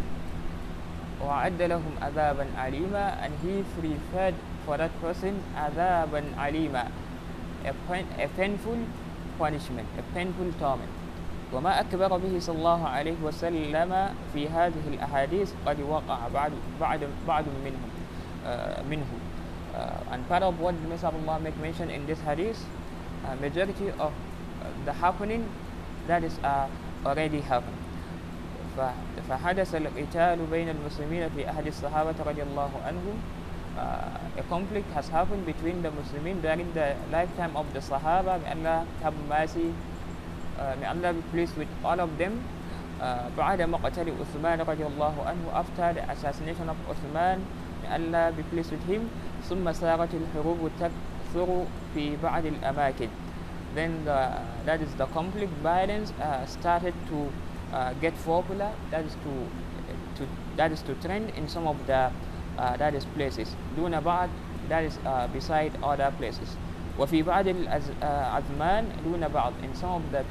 وَعَدَّ 1.20 1.62
لَهُمْ 1.62 1.94
عَذَابًا 2.02 2.46
عَلِيمًا 2.58 3.06
and 3.26 3.34
he 3.44 3.64
prepared 3.80 4.36
for 4.66 4.78
that 4.78 4.92
person 5.02 5.44
عَذَابًا 5.56 6.36
عَلِيمًا 6.38 6.88
a, 7.66 7.74
pain, 7.88 8.08
a 8.18 8.28
painful 8.40 8.78
punishment, 9.38 9.88
a 9.98 10.04
painful 10.16 10.52
torment 10.60 10.90
وما 11.54 11.80
أكبر 11.82 12.18
به 12.18 12.40
صلى 12.40 12.58
الله 12.58 12.88
عليه 12.88 13.18
وسلم 13.26 13.92
في 14.34 14.50
هذه 14.50 14.86
الأحاديث 14.88 15.52
قد 15.66 15.82
وقع 15.82 16.18
بعد 16.34 16.52
بعد 16.82 17.00
بعض 17.28 17.46
منهم 17.66 17.90
uh, 18.46 18.82
منه 18.86 19.10
uh, 19.74 20.14
and 20.14 20.22
part 20.30 20.44
of 20.44 20.60
what 20.60 20.76
the 20.84 20.88
Messenger 20.88 21.18
of 21.18 21.28
Allah 21.28 21.40
make 21.42 21.58
mention 21.58 21.90
in 21.90 22.06
this 22.06 22.22
hadith 22.22 22.62
uh, 23.26 23.34
majority 23.42 23.90
of 23.98 24.14
the 24.86 24.94
happening 24.94 25.50
that 26.08 26.24
is 26.24 26.38
uh, 26.44 26.68
already 27.06 27.42
happened 27.42 27.89
فحدث 29.30 29.76
القتال 29.76 30.40
بين 30.52 30.70
المسلمين 30.70 31.30
في 31.30 31.50
أحد 31.50 31.68
الصحابة 31.68 32.16
رضي 32.26 32.44
الله 32.44 32.72
عنهم 32.86 33.18
uh, 33.78 34.40
a 34.42 34.44
conflict 34.50 34.90
has 34.94 35.08
happened 35.10 35.46
between 35.46 35.82
the 35.82 35.92
Muslims 35.92 36.42
during 36.42 36.68
the 36.74 36.96
lifetime 37.12 37.56
of 37.56 37.66
the 37.74 37.80
Sahaba 37.80 38.42
may 38.42 38.52
Allah 38.52 38.86
have 39.04 39.16
mercy 39.28 39.74
uh, 40.60 40.76
may 40.80 40.88
Allah 40.88 41.14
be 41.14 41.22
pleased 41.32 41.56
with 41.58 41.68
all 41.84 42.00
of 42.00 42.18
them 42.18 42.42
uh, 43.02 43.30
بعد 43.38 43.62
مقتل 43.62 44.08
عثمان 44.20 44.62
رضي 44.62 44.86
الله 44.86 45.16
عنه 45.26 45.44
after 45.54 45.94
the 45.94 46.04
assassination 46.12 46.68
of 46.70 46.78
Uthman 46.92 47.40
may 47.84 47.90
Allah 47.96 48.32
be 48.36 48.44
pleased 48.44 48.72
with 48.72 48.84
him 48.88 49.10
ثم 49.50 49.72
سارت 49.72 50.10
الحروب 50.14 50.72
تكثر 50.80 51.50
في 51.96 52.18
بعض 52.24 52.46
الأماكن 52.46 53.10
then 53.76 54.04
the, 54.06 54.34
that 54.66 54.82
is 54.82 54.90
the 54.96 55.06
conflict 55.08 55.54
violence 55.62 56.12
uh, 56.22 56.46
started 56.46 56.94
to 57.08 57.30
uh, 57.73 57.93
get 58.01 58.15
popular 58.25 58.73
that 58.91 59.05
is 59.05 59.15
to 59.25 59.33
to 60.17 60.27
that 60.57 60.71
is 60.73 60.83
to 60.83 60.95
trend 60.95 61.31
in 61.37 61.49
some 61.49 61.67
of 61.67 61.77
the 61.87 62.11
uh, 62.59 62.77
that 62.77 62.95
is 62.95 63.05
places 63.17 63.57
دون 63.77 64.01
بعض 64.01 64.29
that 64.69 64.85
is 64.85 64.99
uh, 65.07 65.27
beside 65.29 65.73
other 65.83 66.11
places 66.19 66.57
وفي 66.99 67.23
بعض 67.23 67.49
الأزمان 67.49 68.85
دون 69.05 69.29
بعض 69.29 69.53
in 69.63 69.75
some 69.75 69.99
of 69.99 70.05
the 70.13 70.23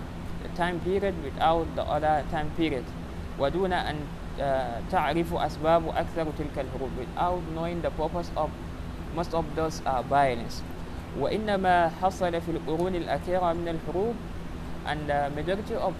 time 0.55 0.79
period 0.79 1.13
without 1.23 1.65
the 1.75 1.83
other 1.83 2.23
time 2.31 2.49
period 2.57 2.83
ودون 3.39 3.73
أن 3.73 3.95
تعرف 4.91 5.33
أسباب 5.33 5.87
أكثر 5.89 6.25
تلك 6.37 6.55
الحروب 6.57 6.89
without 6.97 7.41
knowing 7.55 7.81
the 7.81 7.91
purpose 7.91 8.31
of 8.37 8.49
most 9.15 9.33
of 9.33 9.45
those 9.55 9.81
uh, 9.85 10.01
violence 10.09 10.63
وإنما 11.19 11.89
حصل 12.01 12.41
في 12.41 12.51
القرون 12.51 12.95
الأخيرة 12.95 13.53
من 13.53 13.67
الحروب 13.67 14.15
and 14.85 15.07
the 15.07 15.29
majority 15.35 15.75
of 15.75 15.93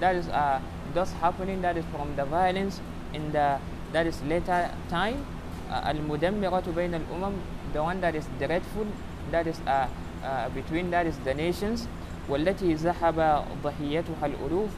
that 0.00 0.16
is 0.16 0.28
uh, 0.28 0.60
thus 0.94 1.12
happening 1.12 1.62
that 1.62 1.76
is 1.76 1.84
from 1.94 2.14
the 2.16 2.24
violence 2.24 2.80
in 3.12 3.32
the 3.32 3.58
that 3.92 4.06
is 4.06 4.22
later 4.22 4.70
time 4.88 5.24
uh, 5.70 5.90
المدمرة 5.92 6.64
بين 6.76 6.94
الأمم 6.94 7.32
the 7.72 7.82
one 7.82 8.00
that 8.00 8.14
is 8.14 8.26
dreadful 8.38 8.86
that 9.30 9.46
is 9.46 9.60
uh, 9.66 9.88
uh, 10.24 10.48
between 10.50 10.90
that 10.90 11.06
is 11.06 11.18
the 11.24 11.34
nations 11.34 11.88
والتي 12.28 12.74
ذهب 12.74 13.44
ضحيتها 13.64 14.26
الألوف 14.26 14.70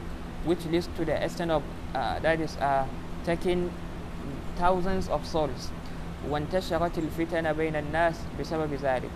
which 0.46 0.64
leads 0.66 0.88
to 0.96 1.04
the 1.04 1.24
extent 1.24 1.50
of 1.50 1.62
uh, 1.94 2.18
that 2.20 2.40
is 2.40 2.56
uh, 2.58 2.86
taking 3.24 3.70
thousands 4.56 5.08
of 5.08 5.26
souls 5.26 5.70
وانتشرت 6.30 6.98
الفتن 6.98 7.52
بين 7.52 7.76
الناس 7.76 8.14
بسبب 8.40 8.74
ذلك 8.74 9.10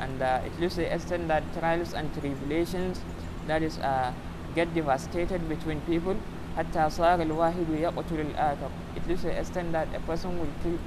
and 0.00 0.22
uh, 0.22 0.40
it 0.44 0.52
leads 0.60 0.74
to 0.74 0.80
the 0.80 0.94
extent 0.94 1.28
that 1.28 1.42
trials 1.58 1.92
and 1.94 2.08
tribulations 2.14 3.00
that 3.46 3.62
is 3.62 3.78
uh, 3.78 4.12
get 4.54 4.68
devastated 4.74 5.40
between 5.48 5.80
people 5.88 6.16
حتى 6.58 6.90
صار 6.90 7.22
الواحد 7.22 7.66
يقتل 7.70 8.20
الآخر 8.20 8.68
it 8.96 9.08
leads 9.08 9.22
to 9.22 9.28
the 9.28 9.38
extent 9.38 9.72
that 9.72 9.86
a 9.94 10.00
person 10.06 10.38
will 10.38 10.52
kill 10.62 10.78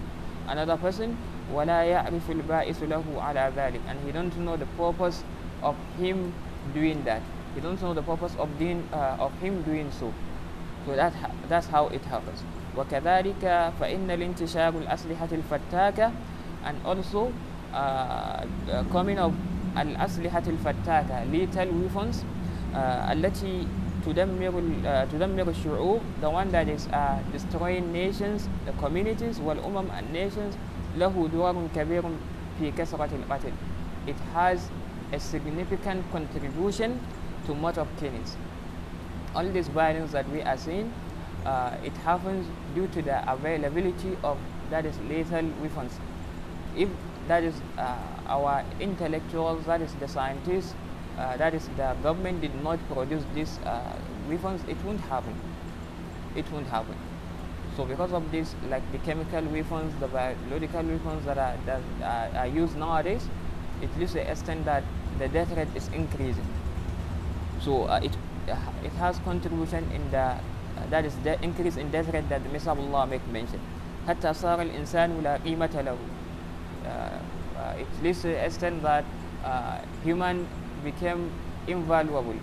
another 0.49 0.77
person 0.77 1.15
ولا 1.53 1.83
يعرف 1.83 2.31
البائس 2.31 2.83
له 2.83 3.03
على 3.17 3.51
ذلك 3.55 3.81
and 3.88 3.97
he 4.05 4.12
don't 4.12 4.36
know 4.45 4.57
the 4.57 4.67
purpose 4.77 5.23
of 5.63 5.75
him 5.99 6.33
doing 6.73 7.03
that 7.03 7.21
he 7.55 7.62
don't 7.62 7.81
know 7.81 7.93
the 7.93 8.01
purpose 8.01 8.36
of 8.38 8.49
doing 8.59 8.83
uh, 8.93 9.15
of 9.25 9.31
him 9.39 9.62
doing 9.63 9.89
so 9.91 10.12
so 10.86 10.95
that 10.95 11.13
that's 11.49 11.67
how 11.67 11.88
it 11.88 12.03
happens 12.05 12.43
وكذلك 12.77 13.71
فإن 13.79 14.12
الانتشار 14.12 14.73
الأسلحة 14.73 15.27
الفتاكة 15.31 16.12
and 16.65 16.75
also 16.86 17.31
uh, 17.73 18.43
the 18.65 18.83
coming 18.91 19.19
of 19.19 19.31
الأسلحة 19.77 20.43
الفتاكة 20.47 21.31
lethal 21.31 21.67
weapons 21.71 22.23
uh, 22.23 22.37
التي 23.12 23.67
تدمر 24.05 24.53
تدمر 25.12 25.49
الشعوب 25.49 26.01
the 26.21 26.29
one 26.29 26.49
that 26.51 26.67
is 26.67 26.88
uh, 26.88 27.19
destroying 27.31 27.91
nations 27.93 28.49
the 28.65 28.73
communities 28.83 29.39
والأمم 29.39 29.88
and 29.91 30.05
nations 30.13 30.57
له 30.97 31.29
دور 31.33 31.55
كبير 31.75 32.03
في 32.59 32.71
كثرة 32.71 33.09
القتل 33.13 33.51
it 34.07 34.19
has 34.33 34.59
a 35.13 35.19
significant 35.19 36.01
contribution 36.12 36.99
to 37.47 37.53
motor 37.53 37.86
killings 37.99 38.36
all 39.36 39.45
this 39.45 39.67
violence 39.67 40.12
that 40.12 40.27
we 40.29 40.41
are 40.41 40.57
seeing 40.57 40.91
uh, 41.45 41.75
it 41.83 41.95
happens 41.97 42.45
due 42.75 42.88
to 42.88 43.01
the 43.01 43.17
availability 43.31 44.17
of 44.23 44.38
that 44.69 44.86
is 44.86 44.97
lethal 45.09 45.45
weapons 45.62 45.99
if 46.75 46.89
that 47.27 47.43
is 47.43 47.55
uh, 47.77 47.95
our 48.27 48.63
intellectuals 48.79 49.65
that 49.65 49.81
is 49.81 49.93
the 49.95 50.07
scientists 50.07 50.73
uh, 51.17 51.38
that 51.38 51.53
is 51.53 51.67
the 51.77 51.95
government 52.01 52.41
did 52.41 52.55
not 52.63 52.79
produce 52.89 53.23
these 53.36 53.59
uh, 53.65 53.95
weapons 54.27 54.62
it 54.67 54.77
won't 54.83 54.99
happen 55.01 55.36
it 56.36 56.49
won't 56.51 56.67
happen 56.67 56.95
so 57.77 57.86
because 57.86 58.12
of 58.12 58.31
this 58.31 58.55
like 58.69 58.83
the 58.91 58.97
chemical 58.99 59.41
weapons 59.55 59.93
the 59.99 60.07
biological 60.07 60.83
weapons 60.83 61.25
that 61.25 61.38
are 61.38 61.55
that 61.65 61.81
are, 62.01 62.29
are 62.41 62.47
used 62.47 62.75
nowadays 62.77 63.27
it 63.81 63.89
leads 63.99 64.13
to 64.13 64.17
the 64.19 64.31
extent 64.31 64.65
that 64.65 64.83
the 65.19 65.27
death 65.27 65.55
rate 65.55 65.67
is 65.75 65.88
increasing 65.89 66.47
so 67.62 67.83
uh, 67.83 67.99
it 68.01 68.15
uh, 68.49 68.57
it 68.83 68.91
has 68.93 69.19
contribution 69.19 69.89
in 69.91 70.09
the 70.12 70.17
uh, 70.17 70.39
that 70.89 71.05
is 71.05 71.15
the 71.23 71.41
increase 71.43 71.77
in 71.77 71.91
death 71.91 72.12
rate 72.13 72.27
that 72.29 72.43
the 72.43 72.49
Messiah 72.49 72.73
of 72.73 72.79
Allah 72.79 73.07
make 73.07 73.25
mention 73.31 73.59
حتى 74.07 74.33
صار 74.33 74.62
الإنسان 74.62 75.23
لا 75.23 75.38
قيمة 75.45 75.81
له 75.86 75.97
it 77.79 77.88
leads 78.03 78.21
to 78.21 78.27
the 78.27 78.45
extent 78.45 78.83
that 78.83 79.05
human 80.03 80.45
became 80.83 81.31
invaluable 81.67 82.36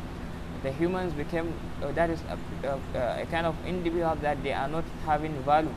the 0.63 0.73
humans 0.73 1.13
became 1.15 1.53
uh, 1.83 1.91
that 1.93 2.11
is 2.11 2.21
a, 2.63 2.69
a, 2.69 3.23
a, 3.23 3.27
kind 3.27 3.47
of 3.47 3.55
individual 3.67 4.15
that 4.17 4.43
they 4.43 4.53
are 4.53 4.69
not 4.69 4.85
having 5.07 5.33
value 5.43 5.75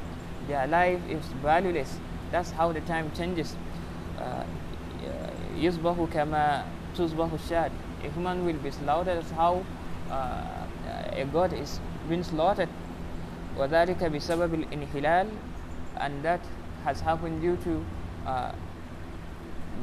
their 0.47 0.67
life 0.67 0.99
is 1.09 1.25
valueless 1.41 1.97
that's 2.31 2.51
how 2.51 2.71
the 2.71 2.81
time 2.81 3.11
changes 3.15 3.55
يصبح 5.57 5.95
كما 6.13 6.63
تصبح 6.97 7.29
الشاد 7.33 7.71
a 8.03 8.09
human 8.09 8.45
will 8.45 8.59
be 8.63 8.71
slaughtered 8.71 9.17
as 9.17 9.31
how 9.31 9.63
uh, 10.11 11.21
a 11.21 11.25
god 11.31 11.53
is 11.53 11.79
being 12.09 12.23
slaughtered 12.23 12.69
وذلك 13.57 14.03
بسبب 14.03 14.53
الانحلال 14.53 15.27
and 15.97 16.23
that 16.23 16.41
has 16.85 16.99
happened 17.01 17.41
due 17.41 17.55
to 17.63 17.85
uh, 18.27 18.51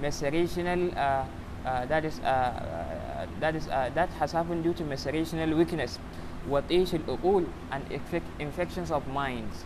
macerational 0.03 0.93
uh, 0.97 1.01
uh, 1.01 1.25
uh, 1.66 1.86
that 1.86 2.06
is 2.06 2.20
uh, 2.20 2.24
uh, 2.24 3.26
that 3.40 3.56
is 3.56 3.66
that 3.68 4.10
has 4.20 4.32
happened 4.32 4.64
due 4.64 4.74
to 4.74 4.84
misrational 4.84 5.56
weakness 5.58 5.98
what 6.46 6.64
is 6.70 6.94
al-uqul 6.94 7.48
and 7.72 7.84
infections 8.40 8.92
of 8.92 9.08
minds. 9.08 9.64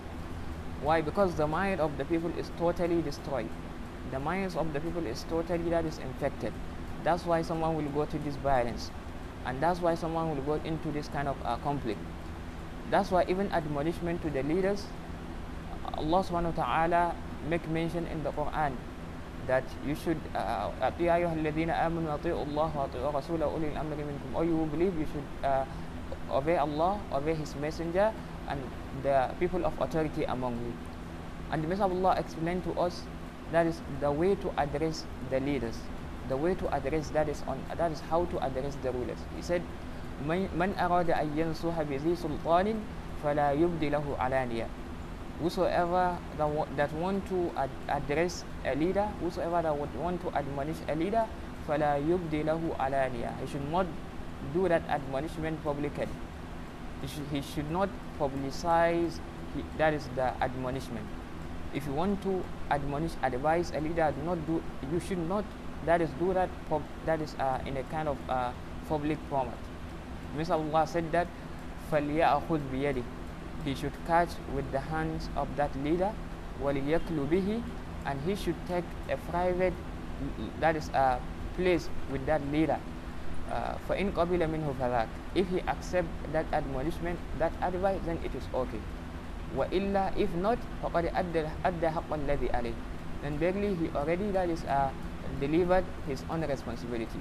Why? 0.82 1.02
Because 1.02 1.36
the 1.36 1.46
mind 1.46 1.82
of 1.82 1.98
the 1.98 2.06
people 2.06 2.32
is 2.38 2.50
totally 2.58 3.02
destroyed. 3.02 3.50
The 4.12 4.20
minds 4.20 4.56
of 4.56 4.72
the 4.72 4.80
people 4.80 5.06
is 5.06 5.26
totally 5.30 5.70
that 5.72 5.84
is 5.84 5.98
infected. 5.98 6.54
That's 7.04 7.26
why 7.26 7.42
someone 7.42 7.76
will 7.76 7.92
go 7.92 8.06
to 8.06 8.18
this 8.20 8.36
violence. 8.38 8.92
And 9.46 9.62
that's 9.62 9.82
why 9.82 9.96
someone 9.96 10.30
will 10.30 10.44
go 10.44 10.54
into 10.64 10.90
this 10.92 11.10
kind 11.10 11.28
of 11.28 11.36
uh, 11.44 11.58
conflict. 11.58 12.00
That's 12.90 13.12
why 13.12 13.26
even 13.28 13.52
admonishment 13.52 14.22
to 14.22 14.30
the 14.30 14.44
leaders 14.44 14.86
allah 16.00 16.24
subhanahu 16.24 16.56
wa 16.56 16.64
ta'ala 16.64 17.04
make 17.52 17.68
mention 17.68 18.08
in 18.08 18.24
the 18.24 18.32
quran 18.32 18.72
that 19.49 19.65
you 19.87 19.95
should 19.95 20.17
uh, 20.35 20.71
أطيع 20.83 21.17
أيها 21.17 21.35
الذين 21.35 21.71
آمنوا 21.71 22.15
أطيعوا 22.15 22.45
الله 22.45 22.71
وأطيعوا 22.77 23.13
رسوله 23.13 23.45
أولي 23.45 23.69
الأمر 23.77 23.97
منكم 23.97 24.29
or 24.35 24.45
you 24.45 24.57
believe 24.73 24.97
you 24.99 25.07
should 25.13 25.29
uh, 25.45 25.65
obey 26.33 26.57
Allah 26.57 26.97
obey 27.13 27.35
his 27.35 27.55
messenger 27.57 28.13
and 28.49 28.61
the 29.03 29.29
people 29.41 29.65
of 29.65 29.73
authority 29.81 30.25
among 30.25 30.57
you 30.65 30.73
and 31.53 31.63
the 31.63 31.69
Messenger 31.69 31.93
of 31.93 32.05
Allah 32.05 32.17
explained 32.19 32.65
to 32.65 32.73
us 32.81 33.03
that 33.53 33.67
is 33.67 33.81
the 34.01 34.11
way 34.11 34.35
to 34.37 34.49
address 34.57 35.05
the 35.31 35.41
leaders 35.41 35.77
the 36.29 36.37
way 36.37 36.55
to 36.55 36.67
address 36.75 37.11
that 37.11 37.29
is 37.29 37.43
on 37.47 37.61
that 37.77 37.93
is 37.93 38.01
how 38.09 38.25
to 38.33 38.37
address 38.45 38.77
the 38.83 38.91
rulers 38.93 39.21
he 39.37 39.43
said 39.43 39.61
من 40.25 40.71
أراد 40.79 41.11
أن 41.11 41.29
ينصح 41.37 41.75
بذي 41.83 42.17
سلطان 42.17 42.75
فلا 43.25 43.53
يبدي 43.53 43.89
له 43.91 44.05
علانية 44.19 44.67
whosoever 45.41 46.17
that, 46.39 46.77
that 46.77 46.93
want 46.95 47.27
to 47.29 47.51
ad 47.57 47.71
address 47.89 48.45
a 48.65 48.75
leader 48.75 49.07
whosoever 49.21 49.63
that 49.63 49.75
would 49.77 49.93
want 49.99 50.21
to 50.23 50.29
admonish 50.37 50.79
a 50.89 50.95
leader 50.95 51.27
فلا 51.69 51.97
يبدي 51.97 52.43
له 52.45 52.61
علانية 52.79 53.31
he 53.41 53.47
should 53.49 53.67
not 53.73 53.87
do 54.53 54.69
that 54.69 54.83
admonishment 54.89 55.57
publicly 55.65 56.07
he 57.01 57.09
should, 57.09 57.27
he 57.33 57.41
should 57.41 57.71
not 57.71 57.89
publicize 58.21 59.19
he, 59.57 59.65
that 59.79 59.95
is 59.95 60.07
the 60.15 60.29
admonishment 60.45 61.07
if 61.73 61.87
you 61.87 61.93
want 61.93 62.21
to 62.23 62.45
admonish 62.71 63.13
advise 63.23 63.73
a 63.73 63.81
leader 63.81 64.13
do 64.15 64.23
not 64.23 64.39
do 64.47 64.63
you 64.93 65.01
should 65.01 65.19
not 65.29 65.45
that 65.87 66.01
is 66.01 66.11
do 66.21 66.33
that 66.33 66.49
that 67.07 67.21
is 67.21 67.35
uh, 67.41 67.59
in 67.67 67.77
a 67.77 67.83
kind 67.85 68.09
of 68.09 68.17
uh, 68.29 68.53
public 68.89 69.19
format 69.29 69.59
Mr. 70.37 70.59
Allah 70.59 70.87
said 70.87 71.11
that 71.13 71.29
فَلْيَأْخُذْ 71.93 72.61
بِيَدِهِ 72.73 73.03
he 73.65 73.75
should 73.75 73.93
catch 74.07 74.31
with 74.55 74.67
the 74.73 74.81
hands 74.81 75.29
of 75.37 75.49
that 75.57 75.73
leader 75.83 76.13
وَلِيَكْلُ 76.63 77.17
بِهِ 77.29 77.63
and 78.07 78.21
he 78.23 78.35
should 78.35 78.57
take 78.69 78.85
a 79.09 79.17
private 79.31 79.73
that 80.61 80.77
is 80.77 80.89
a 80.95 81.19
place 81.57 81.89
with 82.13 82.25
that 82.27 82.41
leader 82.53 82.79
uh, 83.51 83.75
فَإِنْ 83.89 84.13
قَبِلَ 84.13 84.41
مِنْهُ 84.47 84.69
فَذَاكَ 84.79 85.09
if 85.35 85.49
he 85.49 85.61
accept 85.67 86.09
that 86.33 86.47
admonishment 86.53 87.19
that 87.39 87.53
advice 87.63 88.01
then 88.07 88.19
it 88.25 88.35
is 88.35 88.47
okay 88.55 88.81
وإلا 89.57 90.17
if 90.19 90.31
not 90.35 90.59
فقد 90.83 91.11
أدى 91.65 91.89
حق 91.89 92.11
الذي 92.13 92.49
عليه 92.55 92.75
then 93.23 93.39
barely 93.39 93.75
he 93.75 93.89
already 93.95 94.31
that 94.31 94.49
is 94.51 94.65
uh, 94.67 94.91
delivered 95.41 95.85
his 96.07 96.25
own 96.31 96.43
responsibility 96.45 97.21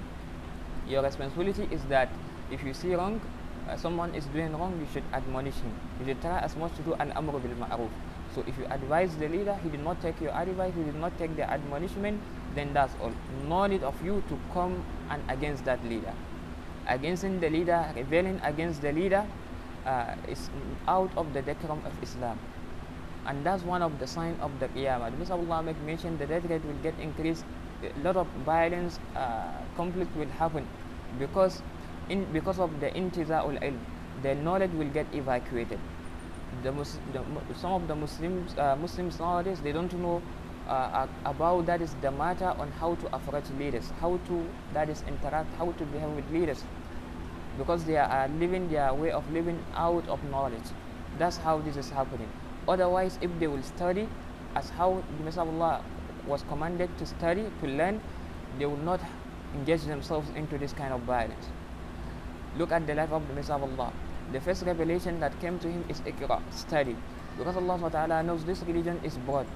your 0.86 1.02
responsibility 1.02 1.64
is 1.70 1.80
that 1.88 2.08
if 2.50 2.62
you 2.62 2.74
see 2.74 2.94
wrong 2.94 3.20
uh, 3.67 3.75
someone 3.75 4.13
is 4.15 4.25
doing 4.27 4.55
wrong 4.57 4.77
you 4.79 4.87
should 4.93 5.03
admonish 5.13 5.55
him. 5.55 5.73
You 5.99 6.05
should 6.07 6.21
try 6.21 6.39
as 6.39 6.55
much 6.55 6.75
to 6.77 6.81
do 6.83 6.93
an 6.93 7.11
amr 7.13 7.39
bil 7.39 7.55
ma'ruf. 7.57 7.89
So 8.35 8.43
if 8.47 8.57
you 8.57 8.65
advise 8.69 9.15
the 9.17 9.27
leader 9.27 9.57
he 9.63 9.69
did 9.69 9.83
not 9.83 10.01
take 10.01 10.21
your 10.21 10.31
advice 10.31 10.73
he 10.75 10.83
did 10.83 10.95
not 10.95 11.17
take 11.17 11.35
the 11.35 11.49
admonishment 11.49 12.21
then 12.55 12.73
that's 12.73 12.93
all. 13.01 13.11
No 13.47 13.65
need 13.67 13.83
of 13.83 13.95
you 14.05 14.23
to 14.29 14.39
come 14.53 14.83
and 15.09 15.21
against 15.29 15.65
that 15.65 15.83
leader. 15.85 16.13
Against 16.87 17.23
the 17.23 17.49
leader 17.49 17.85
rebelling 17.95 18.39
against 18.43 18.81
the 18.81 18.91
leader 18.91 19.25
uh, 19.85 20.15
is 20.27 20.49
out 20.87 21.11
of 21.17 21.33
the 21.33 21.41
decorum 21.41 21.81
of 21.85 21.93
Islam. 22.03 22.37
And 23.25 23.45
that's 23.45 23.63
one 23.63 23.81
of 23.81 23.99
the 23.99 24.07
signs 24.07 24.39
of 24.41 24.51
the 24.59 24.67
Qiyamah. 24.69 25.11
The 25.27 25.33
Allah 25.33 25.61
make 25.61 25.79
mention 25.81 26.17
the 26.17 26.25
death 26.25 26.45
rate 26.49 26.65
will 26.65 26.81
get 26.81 26.97
increased, 26.99 27.45
a 27.83 27.99
lot 28.03 28.17
of 28.17 28.27
violence, 28.45 28.99
uh, 29.15 29.51
conflict 29.75 30.15
will 30.15 30.29
happen 30.29 30.65
because 31.17 31.61
in 32.09 32.25
because 32.33 32.59
of 32.59 32.79
the 32.79 32.89
intiza'ul 32.91 33.61
ilm, 33.61 33.79
the 34.23 34.35
knowledge 34.35 34.71
will 34.71 34.89
get 34.89 35.07
evacuated. 35.13 35.79
The, 36.63 36.71
the 36.71 37.55
some 37.55 37.73
of 37.73 37.87
the 37.87 37.95
Muslims 37.95 38.57
uh, 38.57 38.75
Muslims 38.75 39.19
nowadays 39.19 39.61
they 39.61 39.71
don't 39.71 39.93
know 39.93 40.21
uh, 40.67 41.07
about 41.25 41.65
that 41.67 41.81
is 41.81 41.93
the 42.01 42.11
matter 42.11 42.53
on 42.57 42.71
how 42.71 42.95
to 42.95 43.15
approach 43.15 43.45
leaders, 43.57 43.91
how 44.01 44.19
to 44.27 44.45
that 44.73 44.89
is 44.89 45.03
interact, 45.07 45.53
how 45.57 45.71
to 45.71 45.85
behave 45.85 46.09
with 46.09 46.29
leaders 46.31 46.63
because 47.59 47.83
they 47.83 47.97
are 47.97 48.27
living 48.39 48.69
their 48.69 48.93
way 48.93 49.11
of 49.11 49.29
living 49.31 49.59
out 49.75 50.07
of 50.07 50.23
knowledge. 50.31 50.69
That's 51.17 51.37
how 51.37 51.59
this 51.59 51.75
is 51.75 51.89
happening. 51.89 52.29
Otherwise, 52.67 53.19
if 53.21 53.31
they 53.39 53.47
will 53.47 53.63
study 53.63 54.07
as 54.55 54.69
how 54.69 55.03
the 55.17 55.23
Messenger 55.23 55.49
of 55.49 55.61
Allah 55.61 55.83
was 56.25 56.43
commanded 56.43 56.89
to 56.97 57.05
study, 57.05 57.45
to 57.61 57.67
learn, 57.67 57.99
they 58.57 58.65
will 58.65 58.77
not 58.77 59.01
engage 59.55 59.83
themselves 59.83 60.29
into 60.35 60.57
this 60.57 60.73
kind 60.73 60.93
of 60.93 61.01
violence. 61.01 61.47
Look 62.59 62.73
at 62.73 62.85
the 62.85 62.93
life 62.93 63.13
of 63.13 63.25
the 63.25 63.33
Messenger 63.33 63.63
of 63.63 63.79
Allah. 63.79 63.93
The 64.33 64.41
first 64.41 64.65
revelation 64.65 65.21
that 65.21 65.39
came 65.39 65.59
to 65.59 65.71
him 65.71 65.85
is 65.87 66.01
Iqra, 66.01 66.41
study. 66.51 66.93
Because 67.37 67.55
Allah 67.55 68.21
knows 68.21 68.43
this 68.43 68.61
religion 68.63 68.99
is 69.01 69.17
broad. 69.19 69.47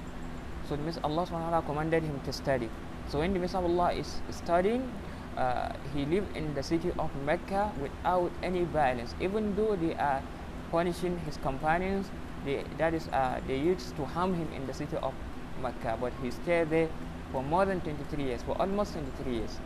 So 0.66 0.78
Allah 1.02 1.62
commanded 1.66 2.02
him 2.02 2.18
to 2.24 2.32
study. 2.32 2.70
So 3.10 3.18
when 3.18 3.34
the 3.34 3.40
Messenger 3.40 3.66
of 3.66 3.78
Allah 3.78 3.92
is 3.92 4.22
studying, 4.30 4.90
uh, 5.36 5.74
he 5.92 6.06
lived 6.06 6.34
in 6.34 6.54
the 6.54 6.62
city 6.62 6.92
of 6.98 7.10
Mecca 7.26 7.72
without 7.82 8.30
any 8.42 8.64
violence, 8.64 9.14
even 9.20 9.54
though 9.54 9.76
they 9.76 9.94
are 9.96 10.22
punishing 10.70 11.18
his 11.26 11.36
companions. 11.36 12.10
They, 12.46 12.64
that 12.78 12.94
is, 12.94 13.08
uh, 13.08 13.40
they 13.46 13.58
used 13.58 13.96
to 13.96 14.06
harm 14.06 14.32
him 14.32 14.48
in 14.56 14.66
the 14.66 14.72
city 14.72 14.96
of 14.96 15.12
Mecca, 15.60 15.98
but 16.00 16.12
he 16.22 16.30
stayed 16.30 16.70
there 16.70 16.88
for 17.32 17.42
more 17.42 17.66
than 17.66 17.82
23 17.82 18.24
years, 18.24 18.42
for 18.42 18.56
almost 18.58 18.94
23 18.94 19.34
years. 19.34 19.58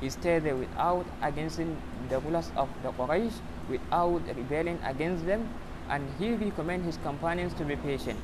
He 0.00 0.10
stayed 0.10 0.44
there 0.44 0.56
without 0.56 1.04
against 1.22 1.58
the 1.58 2.18
rulers 2.20 2.50
of 2.56 2.68
the 2.82 2.90
Quraysh, 2.92 3.34
without 3.68 4.22
rebelling 4.36 4.78
against 4.84 5.26
them, 5.26 5.48
and 5.88 6.08
he 6.18 6.32
recommended 6.34 6.86
his 6.86 6.96
companions 6.98 7.52
to 7.54 7.64
be 7.64 7.76
patient. 7.76 8.18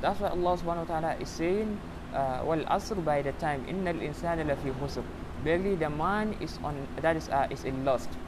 That's 0.00 0.18
why 0.18 0.28
Allah 0.28 0.58
subhanahu 0.58 0.88
wa 0.88 1.00
ta'ala 1.00 1.14
is 1.20 1.28
saying, 1.28 1.78
uh, 2.14 2.42
well 2.44 2.64
asr 2.76 3.02
by 3.04 3.22
the 3.22 3.32
time 3.32 3.64
innal 3.72 4.00
insana 4.08 4.44
lafi 4.50 4.72
khusr 4.80 5.04
barely 5.44 5.74
the 5.76 5.88
man 5.90 6.34
is 6.40 6.58
on 6.62 6.76
that 7.00 7.16
is 7.16 7.28
uh, 7.28 7.46
is 7.50 7.64
in 7.64 7.84
lost 7.84 8.18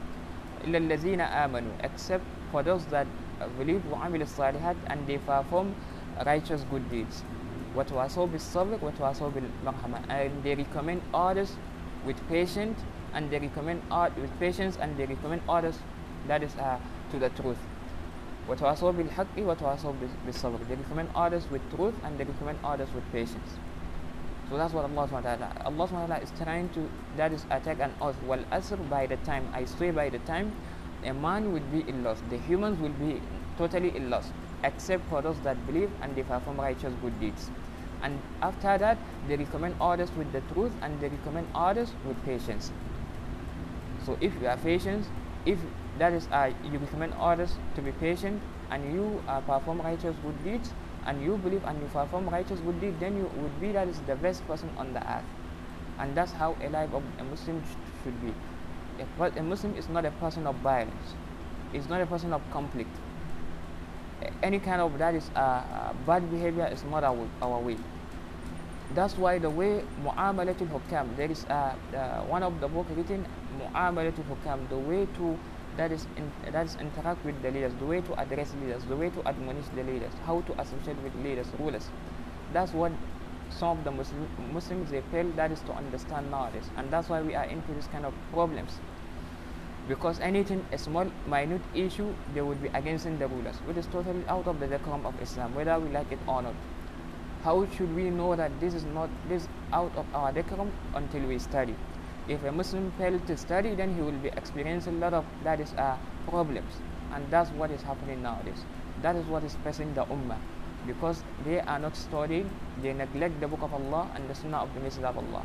illa 0.65 0.79
allazina 0.79 1.29
amanu 1.43 1.71
except 1.89 2.23
for 2.51 2.63
those 2.63 2.85
that 2.95 3.07
uh, 3.41 3.47
believe 3.59 3.85
wa 3.93 4.01
amil 4.07 4.25
salihat 4.35 4.75
and 4.87 5.07
they 5.07 5.17
perform 5.31 5.73
righteous 6.31 6.65
good 6.73 6.89
deeds 6.89 7.23
وتواصوا 7.75 8.27
بالصبر 8.31 8.79
وتواصوا 8.81 9.29
بالمرحمة 9.35 9.99
and 10.09 10.31
they 10.43 10.55
recommend 10.55 11.01
others 11.13 11.57
with 12.05 12.17
patience 12.29 12.79
and 13.13 13.31
they 13.31 13.39
recommend 13.39 13.81
others 13.91 14.17
with 14.17 14.39
patience 14.39 14.77
and 14.79 14.97
they 14.97 15.05
recommend 15.05 15.41
others 15.47 15.79
that 16.27 16.43
is 16.43 16.55
uh, 16.55 16.77
to 17.11 17.19
the 17.19 17.29
truth 17.29 17.57
وتواصوا 18.49 18.91
بالحق 18.91 19.37
وتواصوا 19.37 19.93
بالصبر 20.25 20.59
they 20.69 20.75
recommend 20.75 21.09
others 21.15 21.49
with 21.49 21.61
truth 21.75 21.95
and 22.03 22.17
they 22.19 22.23
recommend 22.23 22.59
others 22.63 22.89
with 22.93 23.03
patience 23.11 23.57
so 24.49 24.57
that's 24.57 24.73
what 24.73 24.85
Allah 24.85 25.07
subhanahu 25.07 25.23
wa 25.23 25.35
ta'ala 25.35 25.49
Allah 25.65 25.87
subhanahu 25.87 26.09
wa 26.09 26.15
ta'ala 26.15 26.23
is 26.23 26.31
trying 26.37 26.69
to 26.69 26.87
that 27.17 27.33
is 27.33 27.45
attack 27.49 27.79
on 27.81 27.91
us 28.07 28.15
well 28.27 28.43
asr 28.51 28.77
by 28.89 29.07
the 29.07 29.17
time 29.29 29.47
I 29.53 29.65
swear 29.65 29.93
by 29.93 30.09
the 30.09 30.19
time 30.29 30.51
a 31.03 31.13
man 31.13 31.51
will 31.53 31.67
be 31.73 31.81
in 31.89 32.03
loss 32.03 32.21
the 32.29 32.37
humans 32.37 32.79
will 32.79 32.97
be 33.01 33.19
totally 33.57 33.95
in 33.97 34.11
loss 34.11 34.29
except 34.63 35.09
for 35.09 35.21
those 35.21 35.39
that 35.41 35.65
believe 35.65 35.89
and 36.01 36.15
they 36.15 36.23
perform 36.23 36.61
righteous 36.61 36.93
good 37.01 37.19
deeds 37.19 37.49
and 38.02 38.20
after 38.42 38.78
that 38.78 38.98
they 39.28 39.36
recommend 39.36 39.74
others 39.80 40.10
with 40.16 40.32
the 40.32 40.40
truth 40.52 40.72
and 40.82 41.00
they 41.00 41.08
recommend 41.08 41.46
others 41.54 41.92
with 42.06 42.22
patience. 42.24 42.70
So 44.04 44.16
if 44.20 44.32
you 44.40 44.48
are 44.48 44.56
patient 44.56 45.06
if 45.46 45.58
that 45.98 46.12
is 46.12 46.28
uh, 46.32 46.52
you 46.64 46.78
recommend 46.78 47.14
others 47.18 47.56
to 47.74 47.82
be 47.82 47.92
patient 47.92 48.40
and 48.70 48.92
you 48.92 49.22
uh, 49.28 49.40
perform 49.40 49.80
righteous 49.80 50.14
good 50.22 50.44
deeds 50.44 50.72
and 51.06 51.22
you 51.22 51.36
believe 51.38 51.64
and 51.64 51.80
you 51.80 51.88
perform 51.88 52.28
righteous 52.28 52.60
good 52.60 52.80
deeds 52.80 52.96
then 53.00 53.16
you 53.16 53.30
would 53.36 53.60
be 53.60 53.72
that 53.72 53.88
is 53.88 53.98
the 54.06 54.16
best 54.16 54.46
person 54.46 54.70
on 54.76 54.92
the 54.92 55.00
earth. 55.00 55.24
And 55.98 56.16
that's 56.16 56.32
how 56.32 56.56
a 56.62 56.68
life 56.70 56.92
of 56.94 57.02
a 57.18 57.24
muslim 57.24 57.62
should 58.02 58.20
be. 58.22 58.32
A, 59.18 59.24
a 59.24 59.42
muslim 59.42 59.74
is 59.76 59.88
not 59.88 60.04
a 60.04 60.10
person 60.12 60.46
of 60.46 60.54
violence. 60.56 61.14
Is 61.72 61.88
not 61.88 62.00
a 62.00 62.06
person 62.06 62.32
of 62.32 62.42
conflict 62.50 62.90
any 64.42 64.58
kind 64.58 64.80
of 64.80 64.98
that 64.98 65.14
is 65.14 65.30
uh, 65.36 65.38
uh, 65.38 65.92
bad 66.06 66.30
behavior 66.30 66.66
is 66.72 66.84
not 66.84 67.04
our, 67.04 67.28
our 67.42 67.58
way. 67.58 67.76
That's 68.94 69.16
why 69.16 69.38
the 69.38 69.50
way 69.50 69.82
mu'amalatul 70.02 70.68
hukam 70.68 71.16
there 71.16 71.30
is 71.30 71.44
uh, 71.46 71.74
uh, 71.94 72.22
one 72.26 72.42
of 72.42 72.60
the 72.60 72.68
book 72.68 72.86
written 72.96 73.24
mu'amalatul 73.58 74.24
hukam 74.26 74.68
the 74.68 74.78
way 74.78 75.06
to 75.16 75.38
that 75.76 75.92
is 75.92 76.06
in, 76.16 76.30
that 76.52 76.66
is 76.66 76.76
interact 76.80 77.24
with 77.24 77.40
the 77.42 77.50
leaders 77.50 77.72
the 77.78 77.86
way 77.86 78.00
to 78.00 78.20
address 78.20 78.52
leaders 78.60 78.82
the 78.84 78.96
way 78.96 79.08
to 79.10 79.22
admonish 79.28 79.66
the 79.76 79.84
leaders 79.84 80.12
how 80.26 80.40
to 80.42 80.60
associate 80.60 80.98
with 81.04 81.14
leaders 81.22 81.46
rulers. 81.60 81.88
That's 82.52 82.72
what 82.72 82.90
some 83.50 83.78
of 83.78 83.84
the 83.84 83.92
Muslim, 83.92 84.28
muslims 84.52 84.90
they 84.90 85.02
fail 85.12 85.30
that 85.36 85.52
is 85.52 85.60
to 85.60 85.72
understand 85.72 86.30
nowadays. 86.30 86.68
And 86.76 86.90
that's 86.90 87.08
why 87.08 87.22
we 87.22 87.34
are 87.34 87.44
into 87.44 87.72
this 87.74 87.86
kind 87.88 88.04
of 88.04 88.12
problems 88.32 88.72
because 89.90 90.20
anything 90.20 90.64
a 90.70 90.78
small 90.78 91.08
minute 91.26 91.62
issue 91.74 92.08
they 92.32 92.42
would 92.48 92.62
be 92.62 92.68
against 92.80 93.06
the 93.22 93.28
rulers 93.30 93.56
which 93.68 93.76
is 93.76 93.86
totally 93.94 94.22
out 94.34 94.46
of 94.52 94.60
the 94.60 94.66
decorum 94.72 95.04
of 95.04 95.22
islam 95.24 95.54
whether 95.54 95.78
we 95.80 95.88
like 95.90 96.12
it 96.12 96.20
or 96.28 96.42
not. 96.42 96.54
How 97.44 97.66
should 97.74 97.94
we 97.96 98.04
know 98.10 98.36
that 98.36 98.52
this 98.60 98.74
is 98.74 98.84
not 98.84 99.08
this 99.28 99.48
out 99.72 99.96
of 99.96 100.14
our 100.14 100.30
decorum 100.30 100.70
until 100.94 101.22
we 101.30 101.38
study? 101.38 101.74
If 102.28 102.44
a 102.44 102.52
muslim 102.52 102.92
fails 102.98 103.22
to 103.30 103.36
study 103.36 103.74
then 103.74 103.94
he 103.96 104.02
will 104.02 104.20
be 104.26 104.28
experiencing 104.42 104.98
a 104.98 105.06
lot 105.06 105.14
of 105.14 105.24
that 105.42 105.58
is 105.58 105.72
uh, 105.72 105.96
problems. 106.28 106.78
And 107.12 107.28
that's 107.30 107.50
what 107.62 107.72
is 107.72 107.82
happening 107.82 108.22
nowadays. 108.22 108.64
That 109.02 109.16
is 109.16 109.24
what 109.26 109.42
is 109.42 109.56
pressing 109.64 109.94
the 109.94 110.04
ummah. 110.04 110.38
Because 110.86 111.24
they 111.44 111.58
are 111.60 111.80
not 111.80 111.96
studying 111.96 112.48
they 112.82 112.92
neglect 112.92 113.40
the 113.40 113.48
book 113.48 113.62
of 113.62 113.74
allah 113.80 114.06
and 114.14 114.30
the 114.30 114.38
sunnah 114.42 114.58
of 114.58 114.72
the 114.74 114.80
messenger 114.86 115.08
of 115.08 115.18
allah. 115.18 115.42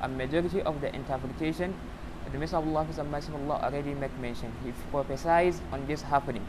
A 0.00 0.08
majority 0.08 0.62
of 0.62 0.80
the 0.80 0.94
interpretation 0.94 1.74
the 2.36 2.40
Messenger 2.40 2.68
of 2.68 2.76
Allah, 2.76 2.84
peace 2.84 2.98
and 2.98 3.10
mercy 3.10 3.28
of 3.32 3.50
Allah 3.50 3.60
already 3.64 3.94
make 3.94 4.14
mention. 4.18 4.52
He 4.62 4.70
prophesied 4.90 5.54
on 5.72 5.86
this 5.86 6.02
happening. 6.02 6.44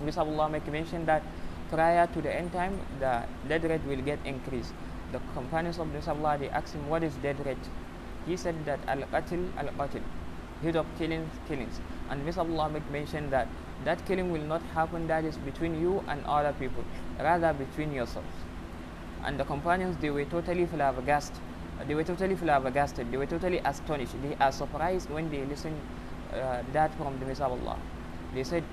The 0.00 0.06
Messenger 0.06 0.32
of 0.32 0.38
Allah 0.40 0.48
make 0.50 0.66
mention 0.66 1.06
that 1.06 1.22
prior 1.70 2.08
to 2.08 2.20
the 2.20 2.34
end 2.34 2.52
time, 2.52 2.80
the 2.98 3.22
death 3.48 3.62
rate 3.62 3.84
will 3.86 4.02
get 4.02 4.18
increased. 4.24 4.72
The 5.12 5.20
companions 5.32 5.78
of 5.78 5.86
the 5.86 5.94
Messenger 5.94 6.10
of 6.10 6.24
Allah, 6.24 6.38
they 6.38 6.48
asked 6.48 6.74
him, 6.74 6.88
what 6.88 7.04
is 7.04 7.14
death 7.22 7.38
rate? 7.46 7.68
He 8.26 8.36
said 8.36 8.56
that 8.64 8.80
al-qatil, 8.88 9.46
al-qatil, 9.56 10.02
hit 10.60 10.74
of 10.74 10.86
killings, 10.98 11.30
killings. 11.46 11.80
And 12.10 12.24
Messenger 12.24 12.50
of 12.50 12.58
Allah 12.58 12.70
make 12.70 12.90
mention 12.90 13.30
that 13.30 13.46
that 13.84 14.04
killing 14.06 14.32
will 14.32 14.42
not 14.42 14.62
happen 14.74 15.06
that 15.06 15.24
is 15.24 15.36
between 15.36 15.80
you 15.80 16.02
and 16.08 16.26
other 16.26 16.52
people, 16.58 16.82
rather 17.20 17.52
between 17.52 17.92
yourselves. 17.92 18.26
And 19.24 19.38
the 19.38 19.44
companions, 19.44 19.96
they 19.98 20.10
were 20.10 20.24
totally 20.24 20.66
flabbergasted 20.66 21.38
they 21.84 21.94
were 21.94 22.04
totally 22.04 22.34
flabbergasted. 22.36 23.10
They 23.10 23.16
were 23.16 23.26
totally 23.26 23.58
astonished. 23.64 24.14
They 24.22 24.34
are 24.40 24.52
surprised 24.52 25.10
when 25.10 25.30
they 25.30 25.44
listen 25.44 25.74
uh, 26.32 26.62
that 26.72 26.94
from 26.94 27.18
the 27.20 27.26
Messiah 27.26 27.48
of 27.48 27.60
Allah. 27.62 27.78
They 28.34 28.44
said, 28.44 28.64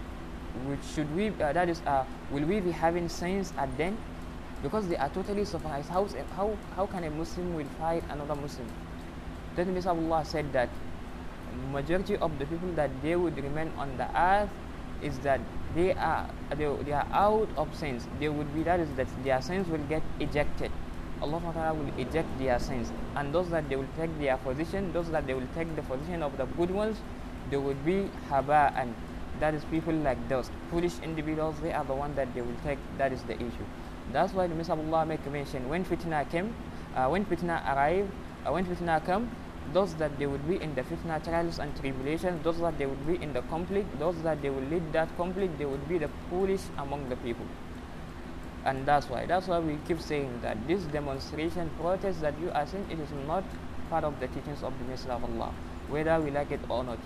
"Should 0.94 1.14
we? 1.16 1.30
Uh, 1.30 1.54
that 1.54 1.70
is, 1.70 1.82
uh, 1.86 2.06
will 2.32 2.46
we 2.46 2.60
be 2.60 2.72
having 2.72 3.10
sins 3.10 3.54
at 3.58 3.76
then?" 3.78 3.98
Because 4.62 4.88
they 4.88 4.96
are 4.96 5.10
totally 5.10 5.46
surprised. 5.46 5.90
How 5.90 6.08
how 6.36 6.58
how 6.76 6.86
can 6.86 7.04
a 7.04 7.10
Muslim 7.12 7.54
will 7.56 7.70
fight 7.80 8.04
another 8.10 8.36
Muslim? 8.36 8.68
Then 9.56 9.68
the 9.68 9.74
Messiah 9.74 9.94
of 9.94 10.00
Allah 10.00 10.24
said 10.26 10.52
that 10.54 10.70
majority 11.72 12.18
of 12.18 12.38
the 12.40 12.46
people 12.46 12.72
that 12.74 12.90
they 13.02 13.16
would 13.16 13.38
remain 13.38 13.72
on 13.78 13.98
the 13.98 14.08
earth 14.18 14.50
is 15.02 15.20
that 15.20 15.42
they 15.76 15.94
are 15.94 16.30
they, 16.56 16.66
they 16.86 16.94
are 16.94 17.08
out 17.12 17.50
of 17.58 17.76
sins. 17.76 18.08
They 18.20 18.30
would 18.30 18.54
be 18.54 18.64
that 18.64 18.80
is 18.80 18.90
that 18.96 19.08
their 19.24 19.42
sins 19.42 19.68
will 19.68 19.84
get 19.90 20.02
ejected. 20.20 20.72
Allah 21.24 21.40
Ta'ala 21.54 21.74
will 21.74 21.92
eject 21.98 22.28
their 22.38 22.60
sins. 22.60 22.92
And 23.16 23.34
those 23.34 23.50
that 23.50 23.70
they 23.70 23.78
will 23.78 23.94
take 23.98 24.12
their 24.20 24.36
position, 24.38 24.92
those 24.92 25.10
that 25.12 25.26
they 25.26 25.34
will 25.34 25.48
take 25.56 25.74
the 25.76 25.82
position 25.84 26.22
of 26.22 26.36
the 26.38 26.46
good 26.58 26.70
ones, 26.70 26.98
they 27.50 27.58
will 27.58 27.80
be 27.86 28.10
haba 28.30 28.74
and 28.76 28.94
that 29.40 29.54
is 29.54 29.64
people 29.66 29.94
like 29.94 30.20
those 30.30 30.52
foolish 30.70 31.00
individuals, 31.00 31.56
they 31.62 31.72
are 31.72 31.86
the 31.86 31.94
one 31.94 32.14
that 32.16 32.34
they 32.36 32.42
will 32.42 32.60
take, 32.64 32.78
that 32.98 33.12
is 33.12 33.24
the 33.24 33.36
issue. 33.36 33.68
That's 34.12 34.34
why 34.34 34.48
the 34.48 34.72
Allah 34.72 35.06
make 35.06 35.26
mention 35.32 35.68
when 35.70 35.86
fitna 35.86 36.30
came, 36.30 36.54
uh, 36.96 37.08
when 37.08 37.26
fitna 37.26 37.64
arrived, 37.74 38.12
uh, 38.46 38.52
when 38.52 38.66
fitna 38.66 39.04
come, 39.06 39.30
those 39.74 39.96
that 39.96 40.20
they 40.20 40.28
would 40.28 40.48
be 40.48 40.62
in 40.62 40.76
the 40.76 40.84
fitna 40.84 41.24
trials 41.24 41.60
and 41.60 41.76
tribulations, 41.80 42.44
those 42.44 42.60
that 42.60 42.78
they 42.78 42.86
would 42.86 43.08
be 43.08 43.22
in 43.24 43.34
the 43.34 43.42
conflict, 43.44 43.88
those 43.98 44.22
that 44.24 44.42
they 44.42 44.50
will 44.50 44.68
lead 44.70 44.92
that 44.92 45.16
conflict, 45.18 45.58
they 45.58 45.66
would 45.66 45.88
be 45.88 45.98
the 45.98 46.10
foolish 46.30 46.62
among 46.78 47.08
the 47.10 47.16
people 47.18 47.46
and 48.66 48.86
that's 48.86 49.10
why 49.10 49.26
that's 49.26 49.48
why 49.48 49.60
we 49.60 49.78
keep 49.88 50.00
saying 50.00 50.40
that 50.42 50.58
this 50.68 50.84
demonstration 50.84 51.70
protest 51.80 52.22
that 52.22 52.34
you 52.40 52.52
are 52.52 52.66
seeing 52.66 52.86
it 52.90 53.00
is 53.00 53.10
not 53.28 53.44
part 53.90 54.04
of 54.04 54.20
the 54.20 54.28
teachings 54.28 54.64
of 54.64 54.74
the 54.80 54.86
Messenger 54.86 55.14
of 55.14 55.24
Allah 55.24 55.52
whether 55.90 56.20
we 56.20 56.32
like 56.32 56.52
it 56.52 56.60
or 56.70 56.84
not. 56.84 56.98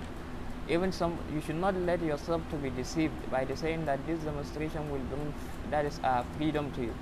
Even 0.69 0.91
some 0.91 1.17
you 1.33 1.41
should 1.41 1.55
not 1.55 1.75
let 1.75 2.01
yourself 2.01 2.41
to 2.51 2.55
be 2.57 2.69
deceived 2.69 3.31
by 3.31 3.45
the 3.45 3.55
saying 3.55 3.85
that 3.85 4.05
this 4.05 4.19
demonstration 4.19 4.89
will 4.91 5.05
bring 5.11 5.33
that 5.71 5.85
is 5.85 5.99
uh, 6.03 6.23
freedom 6.37 6.71
to 6.71 6.81
you. 6.81 6.93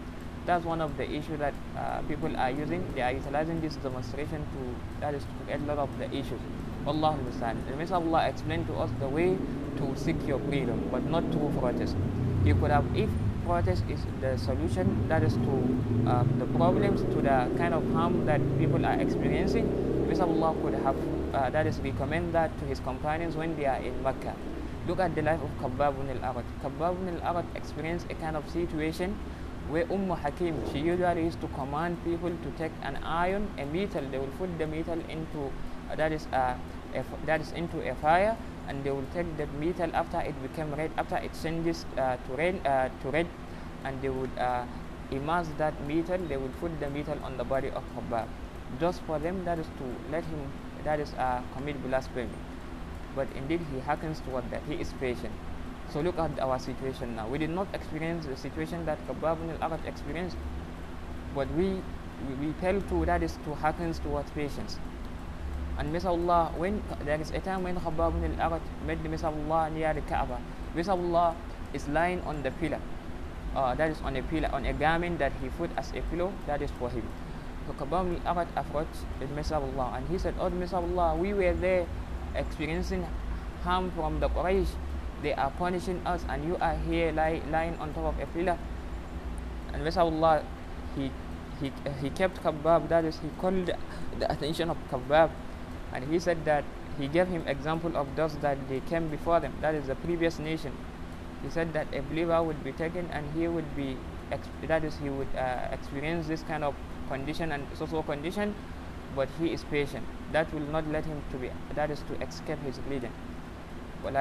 That's 0.46 0.63
one 0.63 0.82
of 0.82 0.96
the 0.98 1.10
issues 1.10 1.39
that 1.39 1.54
uh, 1.76 2.02
people 2.08 2.36
are 2.38 2.52
using. 2.52 2.84
They 2.94 3.02
are 3.02 3.12
utilizing 3.12 3.62
this 3.62 3.76
demonstration 3.78 4.46
to 4.54 5.02
that 5.02 5.15
is 5.15 5.24
to 5.24 5.46
get 5.48 5.60
a 5.62 5.63
lot 5.63 5.80
of 5.80 5.98
the 5.98 6.06
issues. 6.15 6.39
Allah 6.86 7.13
understand 7.13 7.58
the 7.68 7.76
Messenger 7.76 7.96
of 7.96 8.08
Allah 8.13 8.28
explained 8.28 8.68
to 8.68 8.76
us 8.76 8.91
the 9.00 9.10
way 9.10 9.36
to 9.78 9.96
seek 9.98 10.28
your 10.28 10.39
freedom 10.39 10.88
but 10.91 11.04
not 11.10 11.24
through 11.32 11.52
protest. 11.60 11.96
You 12.46 12.54
could 12.56 12.70
have 12.70 12.86
if 12.96 13.10
protest 13.46 13.84
is 13.90 14.02
the 14.22 14.38
solution 14.38 15.08
that 15.08 15.24
is 15.24 15.34
to 15.34 15.54
um, 16.12 16.28
the 16.40 16.46
problems 16.58 17.02
to 17.14 17.22
the 17.22 17.38
kind 17.58 17.74
of 17.74 17.84
harm 17.94 18.26
that 18.26 18.42
people 18.60 18.86
are 18.86 19.00
experiencing 19.00 19.68
Mr. 20.10 20.22
Allah 20.28 20.56
could 20.62 20.74
have 20.74 20.96
uh, 21.34 21.50
that 21.50 21.68
is 21.68 21.80
recommend 21.80 22.34
that 22.34 22.58
to 22.60 22.66
his 22.66 22.80
companions 22.80 23.36
when 23.36 23.56
they 23.58 23.66
are 23.66 23.78
in 23.78 24.02
Mecca 24.04 24.34
look 24.88 25.00
at 25.00 25.16
the 25.16 25.22
life 25.22 25.42
of 25.42 25.50
Khabbab 25.62 26.00
ibn 26.00 26.10
al-Arat 26.18 26.46
Khabbab 26.64 26.93
ibn 27.02 27.20
al-Arat 27.22 27.46
experienced 27.56 28.08
a 28.10 28.16
kind 28.16 28.36
of 28.36 28.50
situation 28.50 29.18
where 29.70 29.86
Umm 29.91 30.10
Hakim 30.10 30.60
she 30.72 30.80
usually 30.80 31.24
used 31.24 31.41
to 31.41 31.48
command 31.60 32.04
people 32.04 32.30
to 32.30 32.52
take 32.58 32.72
an 32.84 32.98
iron 33.04 33.48
a 33.58 33.66
metal 33.66 34.04
they 34.12 34.18
will 34.18 34.36
put 34.41 34.58
the 34.58 34.68
metal 34.68 35.00
into 35.10 35.52
uh, 35.91 35.96
that 35.96 36.12
is 36.12 36.28
uh, 36.34 36.56
that 37.26 37.41
is 37.41 37.52
into 37.52 37.82
a 37.89 37.96
fire 37.96 38.38
and 38.68 38.84
they 38.84 38.91
will 38.91 39.07
take 39.13 39.30
that 39.38 39.51
metal 39.55 39.89
after 39.93 40.20
it 40.22 40.36
became 40.41 40.74
red 40.74 40.91
after 40.97 41.18
it 41.18 41.32
changes 41.41 41.86
uh, 41.97 42.18
to 42.28 42.34
red 42.34 42.59
uh, 42.66 42.89
to 43.01 43.09
red 43.11 43.28
and 43.84 44.01
they 44.01 44.09
would 44.09 44.30
uh, 44.38 44.63
immerse 45.11 45.47
that 45.57 45.74
metal 45.88 46.18
they 46.30 46.38
would 46.38 46.55
put 46.59 46.80
the 46.80 46.89
metal 46.89 47.18
on 47.24 47.38
the 47.38 47.43
body 47.43 47.70
of 47.70 47.84
Khabbab 47.95 48.28
just 48.80 49.01
for 49.03 49.20
them 49.20 49.43
that 49.45 49.59
is 49.59 49.68
to 49.78 50.11
let 50.11 50.24
him 50.26 50.51
that 50.84 50.99
is 50.99 51.13
uh, 51.16 51.41
commit 51.55 51.82
blasphemy. 51.88 52.30
But 53.16 53.28
indeed 53.36 53.61
he 53.74 53.80
hearkens 53.80 54.20
toward 54.22 54.49
that. 54.51 54.61
He 54.68 54.76
is 54.76 54.93
patient. 54.99 55.34
So 55.91 56.01
look 56.01 56.18
at 56.20 56.39
our 56.39 56.59
situation 56.59 57.16
now. 57.16 57.28
We 57.28 57.38
did 57.38 57.49
not 57.49 57.68
experience 57.74 58.26
the 58.26 58.36
situation 58.36 58.86
that 58.86 58.99
Khabbab 59.07 59.38
al-Arat 59.61 59.86
experienced 59.86 60.38
but 61.36 61.51
we 61.53 61.82
we, 62.39 62.53
tell 62.61 62.80
to 62.82 63.05
that 63.05 63.22
is 63.22 63.38
to 63.43 63.53
hearkens 63.55 63.99
towards 63.99 64.32
patience 64.32 64.80
and 65.78 65.91
Mesa 65.91 66.09
Allah 66.09 66.51
when 66.55 66.82
there 67.03 67.19
is 67.19 67.32
a 67.32 67.39
time 67.39 67.63
when 67.63 67.76
Khabbab 67.76 68.15
ibn 68.23 68.39
al-Arat 68.39 68.61
met 68.86 69.03
the 69.03 69.09
near 69.69 69.93
the 69.93 70.01
Kaaba 70.01 70.39
Mesa 70.73 70.91
Allah 70.91 71.36
is 71.73 71.88
lying 71.89 72.21
on 72.21 72.43
the 72.43 72.51
pillar. 72.51 72.80
Uh, 73.55 73.73
that 73.76 73.89
is 73.91 73.99
on 74.03 74.15
a 74.15 74.23
pillar 74.23 74.49
on 74.51 74.65
a 74.65 74.73
garment 74.73 75.19
that 75.19 75.32
he 75.41 75.49
put 75.49 75.69
as 75.78 75.91
a 75.91 76.01
pillow 76.11 76.32
that 76.47 76.61
is 76.61 76.71
for 76.80 76.89
him. 76.89 77.03
So 77.67 77.73
Khabbab 77.73 78.26
al-Arat 78.26 78.47
approached 78.55 79.03
the 79.19 79.26
and 79.26 80.07
he 80.09 80.17
said, 80.17 80.36
Oh 80.39 80.51
Allah, 80.73 81.15
we 81.15 81.34
were 81.34 81.53
there 81.53 81.86
experiencing 82.36 83.05
harm 83.63 83.91
from 83.91 84.19
the 84.19 84.30
Quraysh. 84.30 84.67
They 85.23 85.34
are 85.34 85.51
punishing 85.51 86.01
us 86.05 86.23
and 86.30 86.45
you 86.45 86.57
are 86.61 86.76
here 86.88 87.11
lying 87.11 87.76
on 87.80 87.93
top 87.93 88.15
of 88.15 88.19
a 88.19 88.26
pillar. 88.28 88.57
And 89.73 89.97
Allah, 89.97 90.43
he, 90.95 91.11
he, 91.59 91.71
he 92.01 92.09
kept 92.11 92.43
Khabbab, 92.43 92.88
that 92.89 93.03
is, 93.03 93.19
he 93.19 93.30
called 93.39 93.65
the 93.65 94.32
attention 94.32 94.69
of 94.69 94.78
Khabbab 94.91 95.32
and 95.96 96.04
he 96.12 96.20
said 96.20 96.43
that 96.46 96.66
he 97.00 97.08
gave 97.08 97.28
him 97.28 97.41
example 97.48 97.96
of 97.96 98.08
those 98.16 98.36
that 98.39 98.58
they 98.70 98.80
came 98.82 99.08
before 99.10 99.39
them. 99.39 99.54
That 99.62 99.76
is 99.76 99.88
the 99.88 99.96
previous 99.96 100.39
nation. 100.39 100.72
He 101.41 101.50
said 101.50 101.72
that 101.74 101.88
a 101.93 102.02
believer 102.02 102.43
would 102.43 102.62
be 102.64 102.72
taken 102.74 103.10
and 103.12 103.26
he 103.38 103.48
would 103.48 103.76
be 103.76 103.96
that 104.68 104.84
is 104.84 104.98
he 104.98 105.10
would 105.10 105.28
uh, 105.38 105.68
experience 105.72 106.28
this 106.28 106.41
kind 106.43 106.64
of 106.64 106.74
condition 107.08 107.52
and 107.54 107.64
social 107.78 108.04
condition 108.04 108.54
but 109.16 109.30
he 109.39 109.54
is 109.54 109.64
patient. 109.64 110.04
That 110.34 110.52
will 110.54 110.68
not 110.76 110.86
let 110.91 111.06
him 111.06 111.22
to 111.32 111.38
be 111.38 111.50
that 111.76 111.91
is 111.91 112.02
to 112.10 112.22
escape 112.22 112.60
his 112.66 112.80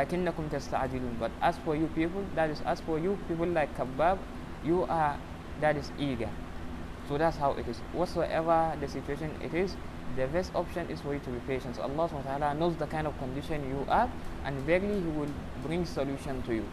cannot 0.09 0.37
contest 0.37 0.71
that. 0.71 0.91
but 1.19 1.31
as 1.43 1.59
for 1.65 1.75
you 1.75 1.89
people 1.89 2.23
that 2.35 2.51
is 2.51 2.61
as 2.67 2.81
for 2.81 2.99
you 2.99 3.19
people 3.29 3.47
like 3.47 3.77
Khabbab 3.77 4.19
you 4.63 4.85
are 4.85 5.19
that 5.61 5.77
is 5.77 5.91
eager. 5.99 6.31
So 7.09 7.19
that's 7.19 7.37
how 7.37 7.53
it 7.53 7.67
is. 7.69 7.83
Whatsoever 7.93 8.77
the 8.81 8.89
situation 8.89 9.37
it 9.41 9.55
is 9.55 9.77
the 10.17 10.27
best 10.29 10.55
option 10.55 10.89
is 10.89 11.01
for 11.01 11.15
you 11.15 11.21
to 11.21 11.31
be 11.31 11.39
patient. 11.47 11.79
Allah 11.79 12.09
subhanahu 12.09 12.59
knows 12.59 12.77
the 12.77 12.87
kind 12.87 13.07
of 13.07 13.19
condition 13.19 13.69
you 13.69 13.85
are 13.89 14.11
and 14.45 14.59
verily 14.61 15.01
He 15.01 15.09
will 15.09 15.31
bring 15.67 15.85
solution 15.85 16.43
to 16.43 16.55
you. 16.55 16.65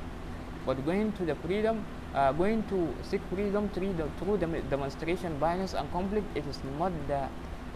But 0.65 0.85
going 0.85 1.11
to 1.13 1.25
the 1.25 1.35
freedom, 1.35 1.85
uh, 2.13 2.31
going 2.33 2.63
to 2.69 2.93
seek 3.01 3.21
freedom 3.33 3.69
through 3.69 3.93
the, 3.93 4.07
through 4.19 4.37
the 4.37 4.47
demonstration, 4.69 5.37
violence 5.39 5.73
and 5.73 5.91
conflict, 5.91 6.25
it 6.35 6.45
is 6.45 6.59
not 6.77 6.91
the 7.07 7.27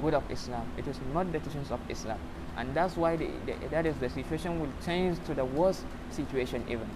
good 0.02 0.14
of 0.14 0.24
Islam. 0.30 0.68
It 0.78 0.88
is 0.88 1.00
not 1.14 1.32
the 1.32 1.40
teachings 1.40 1.72
of 1.72 1.80
Islam. 1.90 2.20
And 2.58 2.74
that's 2.76 2.96
why 2.96 3.16
the, 3.16 3.30
the, 3.46 3.56
that 3.72 3.86
is 3.86 3.96
the 3.98 4.10
situation 4.10 4.60
will 4.60 4.72
change 4.86 5.18
to 5.26 5.34
the 5.34 5.46
worst 5.46 5.84
situation 6.12 6.64
even. 6.70 6.90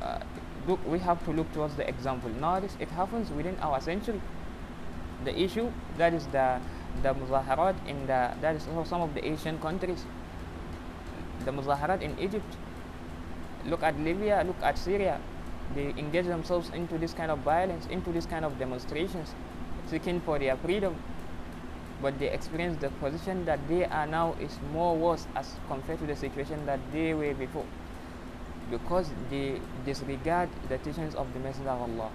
Uh, 0.00 0.20
look, 0.66 0.84
we 0.86 0.98
have 1.00 1.22
to 1.24 1.32
look 1.32 1.52
towards 1.52 1.76
the 1.76 1.86
example. 1.88 2.30
Nowadays, 2.30 2.76
it 2.80 2.88
happens 2.88 3.30
within 3.30 3.56
our 3.60 3.80
century. 3.80 4.20
The 5.24 5.38
issue 5.38 5.70
that 5.98 6.12
is 6.12 6.26
the 6.28 6.60
the 7.02 7.14
muzaharat 7.14 7.74
in 7.86 8.06
the 8.06 8.32
that 8.40 8.56
is 8.56 8.66
also 8.68 8.84
some 8.88 9.00
of 9.02 9.14
the 9.14 9.26
Asian 9.26 9.58
countries. 9.58 10.04
The 11.44 11.50
muzaharat 11.50 12.02
in 12.02 12.18
Egypt. 12.18 12.56
Look 13.66 13.82
at 13.82 13.98
Libya. 13.98 14.44
Look 14.46 14.60
at 14.62 14.78
Syria. 14.78 15.20
They 15.74 15.94
engage 15.96 16.26
themselves 16.26 16.70
into 16.74 16.98
this 16.98 17.14
kind 17.14 17.30
of 17.30 17.38
violence, 17.40 17.86
into 17.86 18.12
this 18.12 18.26
kind 18.26 18.44
of 18.44 18.58
demonstrations, 18.58 19.34
seeking 19.88 20.20
for 20.20 20.38
their 20.38 20.56
freedom. 20.56 20.96
But 22.02 22.18
they 22.18 22.30
experience 22.30 22.80
the 22.80 22.90
position 23.00 23.44
that 23.46 23.60
they 23.68 23.84
are 23.86 24.06
now 24.06 24.34
is 24.40 24.58
more 24.72 24.96
worse 24.96 25.26
as 25.34 25.54
compared 25.68 26.00
to 26.00 26.06
the 26.06 26.16
situation 26.16 26.66
that 26.66 26.80
they 26.92 27.14
were 27.14 27.32
before 27.32 27.64
because 28.70 29.10
they 29.30 29.60
disregard 29.84 30.48
the 30.68 30.78
teachings 30.78 31.14
of 31.14 31.32
the 31.32 31.40
Messenger 31.40 31.70
of 31.70 31.82
Allah. 31.82 32.10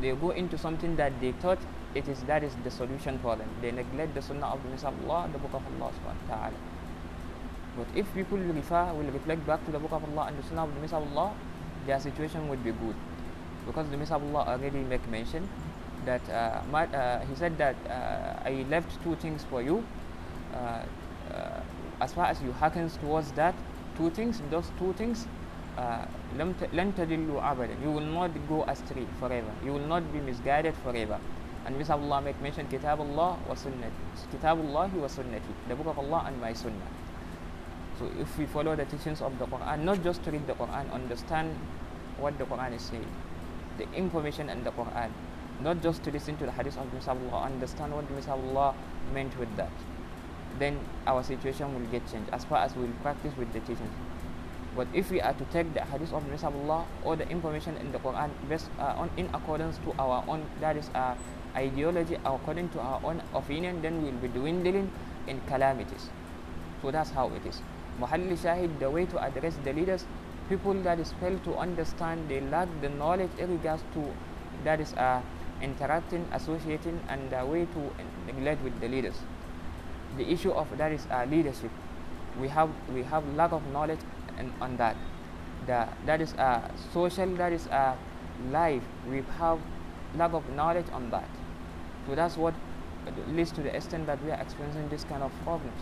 They 0.00 0.12
go 0.12 0.30
into 0.30 0.58
something 0.58 0.96
that 0.96 1.20
they 1.20 1.32
thought 1.32 1.58
it 1.95 2.07
is 2.07 2.21
that 2.23 2.43
is 2.43 2.53
the 2.63 2.71
solution 2.71 3.17
for 3.19 3.35
them. 3.35 3.47
They 3.61 3.71
neglect 3.71 4.13
the 4.13 4.21
Sunnah 4.21 4.47
of 4.47 4.61
the 4.63 4.69
Messenger 4.69 4.95
of 4.95 5.09
Allah, 5.09 5.29
the 5.31 5.39
Book 5.39 5.53
of 5.53 5.63
Allah 5.65 5.91
subhanahu 5.95 6.29
wa 6.29 6.35
ta'ala. 6.35 6.59
But 7.77 7.87
if 7.95 8.13
people 8.13 8.37
refer, 8.37 8.93
will 8.93 9.11
reflect 9.11 9.45
back 9.47 9.65
to 9.65 9.71
the 9.71 9.79
Book 9.79 9.91
of 9.91 10.03
Allah 10.03 10.27
and 10.27 10.37
the 10.37 10.43
Sunnah 10.43 10.63
of 10.65 10.73
the 10.75 10.81
Messenger 10.81 11.05
of 11.05 11.17
Allah, 11.17 11.33
their 11.87 11.99
situation 11.99 12.49
would 12.49 12.63
be 12.63 12.71
good. 12.71 12.95
Because 13.65 13.89
the 13.89 13.97
Messenger 13.97 14.25
of 14.25 14.35
Allah 14.35 14.51
already 14.51 14.79
make 14.79 15.07
mention 15.09 15.47
that 16.05 16.21
uh, 16.29 16.61
my, 16.69 16.85
uh, 16.87 17.25
he 17.25 17.35
said 17.35 17.57
that 17.57 17.75
uh, 17.89 18.43
I 18.43 18.65
left 18.69 19.01
two 19.03 19.15
things 19.15 19.43
for 19.49 19.61
you. 19.61 19.83
Uh, 20.53 20.83
uh, 21.33 21.61
as 22.01 22.13
far 22.13 22.25
as 22.25 22.41
you 22.41 22.51
hearkens 22.51 22.97
towards 22.97 23.31
that, 23.33 23.55
two 23.97 24.09
things, 24.09 24.41
those 24.51 24.69
two 24.77 24.93
things 24.93 25.27
لن 26.35 26.93
تدلوا 26.97 27.51
أبدا 27.51 27.75
you 27.83 27.91
will 27.91 28.07
not 28.15 28.31
go 28.47 28.63
astray 28.63 29.05
forever 29.19 29.51
you 29.65 29.73
will 29.73 29.87
not 29.87 30.03
be 30.13 30.19
misguided 30.19 30.73
forever 30.83 31.19
and 31.66 31.76
Mr. 31.76 31.90
Allah 31.90 32.20
make 32.22 32.40
mention 32.40 32.66
Kitab 32.68 33.00
Allah 33.00 33.36
wa 33.48 33.54
Sunnati 33.54 33.92
Kitab 34.32 34.58
Allah 34.60 34.88
wa 34.94 35.06
Sunnati 35.08 35.52
the 35.68 35.74
book 35.74 35.86
of 35.86 35.98
Allah 35.98 36.24
and 36.26 36.40
my 36.40 36.52
Sunnah 36.52 36.88
so 37.98 38.08
if 38.18 38.38
we 38.38 38.46
follow 38.46 38.74
the 38.74 38.84
teachings 38.86 39.20
of 39.20 39.38
the 39.38 39.46
Quran 39.46 39.84
not 39.84 40.02
just 40.02 40.22
to 40.24 40.30
read 40.30 40.46
the 40.46 40.54
Quran 40.54 40.90
understand 40.92 41.54
what 42.18 42.38
the 42.38 42.44
Quran 42.44 42.74
is 42.74 42.82
saying 42.82 43.06
the 43.78 43.84
information 43.92 44.48
in 44.48 44.64
the 44.64 44.70
Quran 44.72 45.10
not 45.62 45.82
just 45.82 46.02
to 46.04 46.10
listen 46.10 46.36
to 46.38 46.46
the 46.46 46.52
hadith 46.52 46.78
of 46.78 46.86
Mr. 46.96 47.08
Allah 47.12 47.44
understand 47.44 47.92
what 47.94 48.08
Mr. 48.16 48.30
Allah 48.30 48.74
meant 49.12 49.38
with 49.38 49.54
that 49.56 49.72
then 50.58 50.78
our 51.06 51.22
situation 51.22 51.72
will 51.74 51.86
get 51.92 52.00
changed 52.10 52.30
as 52.32 52.44
far 52.44 52.58
as 52.64 52.74
we 52.74 52.82
will 52.84 53.00
practice 53.02 53.36
with 53.36 53.52
the 53.52 53.60
teachings 53.60 53.92
but 54.76 54.86
if 54.94 55.10
we 55.10 55.20
are 55.20 55.34
to 55.34 55.44
take 55.52 55.74
the 55.74 55.82
hadith 55.84 56.12
of 56.12 56.22
Mr. 56.24 56.44
Allah 56.48 56.86
or 57.04 57.16
the 57.16 57.28
information 57.28 57.76
in 57.76 57.92
the 57.92 57.98
Quran 57.98 58.30
based 58.48 58.70
uh, 58.78 58.94
on 58.96 59.10
in 59.18 59.28
accordance 59.34 59.76
to 59.84 59.92
our 59.98 60.24
own 60.26 60.46
that 60.60 60.76
is 60.76 60.88
our 60.94 61.16
ideology 61.56 62.16
according 62.24 62.68
to 62.70 62.80
our 62.80 63.00
own 63.04 63.22
opinion, 63.34 63.82
then 63.82 64.02
we 64.02 64.10
will 64.10 64.18
be 64.18 64.28
dwindling 64.28 64.90
in 65.26 65.40
calamities. 65.46 66.08
So 66.82 66.90
that's 66.90 67.10
how 67.10 67.28
it 67.28 67.44
is. 67.46 67.60
Muhalli 68.00 68.36
Shahid, 68.36 68.78
the 68.78 68.90
way 68.90 69.06
to 69.06 69.22
address 69.22 69.56
the 69.64 69.72
leaders, 69.72 70.06
people 70.48 70.74
that 70.82 70.98
is 70.98 71.12
fail 71.20 71.38
to 71.44 71.56
understand, 71.56 72.28
they 72.28 72.40
lack 72.40 72.68
the 72.80 72.88
knowledge 72.88 73.30
in 73.38 73.50
regards 73.50 73.82
to 73.94 74.12
that 74.64 74.80
is 74.80 74.92
uh, 74.94 75.20
interacting, 75.62 76.26
associating, 76.32 77.00
and 77.08 77.30
the 77.30 77.44
way 77.44 77.66
to 77.66 77.90
neglect 78.26 78.62
with 78.62 78.78
the 78.80 78.88
leaders. 78.88 79.16
The 80.16 80.28
issue 80.30 80.50
of 80.50 80.66
that 80.78 80.92
is 80.92 81.06
uh, 81.10 81.26
leadership. 81.30 81.70
We 82.40 82.48
have 82.48 82.70
we 82.92 83.02
have 83.02 83.26
lack 83.34 83.52
of 83.52 83.66
knowledge 83.72 84.00
and 84.38 84.52
on 84.60 84.76
that. 84.78 84.96
The, 85.66 85.88
that 86.06 86.20
is 86.20 86.32
a 86.34 86.70
social, 86.92 87.28
that 87.36 87.52
is 87.52 87.66
a 87.66 87.96
life. 88.50 88.82
We 89.08 89.22
have 89.38 89.58
lack 90.16 90.32
of 90.32 90.48
knowledge 90.50 90.86
on 90.92 91.10
that. 91.10 91.28
So 92.10 92.16
that's 92.16 92.36
what 92.36 92.54
leads 93.28 93.52
to 93.52 93.62
the 93.62 93.72
extent 93.74 94.08
that 94.08 94.20
we 94.24 94.32
are 94.32 94.40
experiencing 94.40 94.88
this 94.88 95.04
kind 95.04 95.22
of 95.22 95.30
problems. 95.44 95.80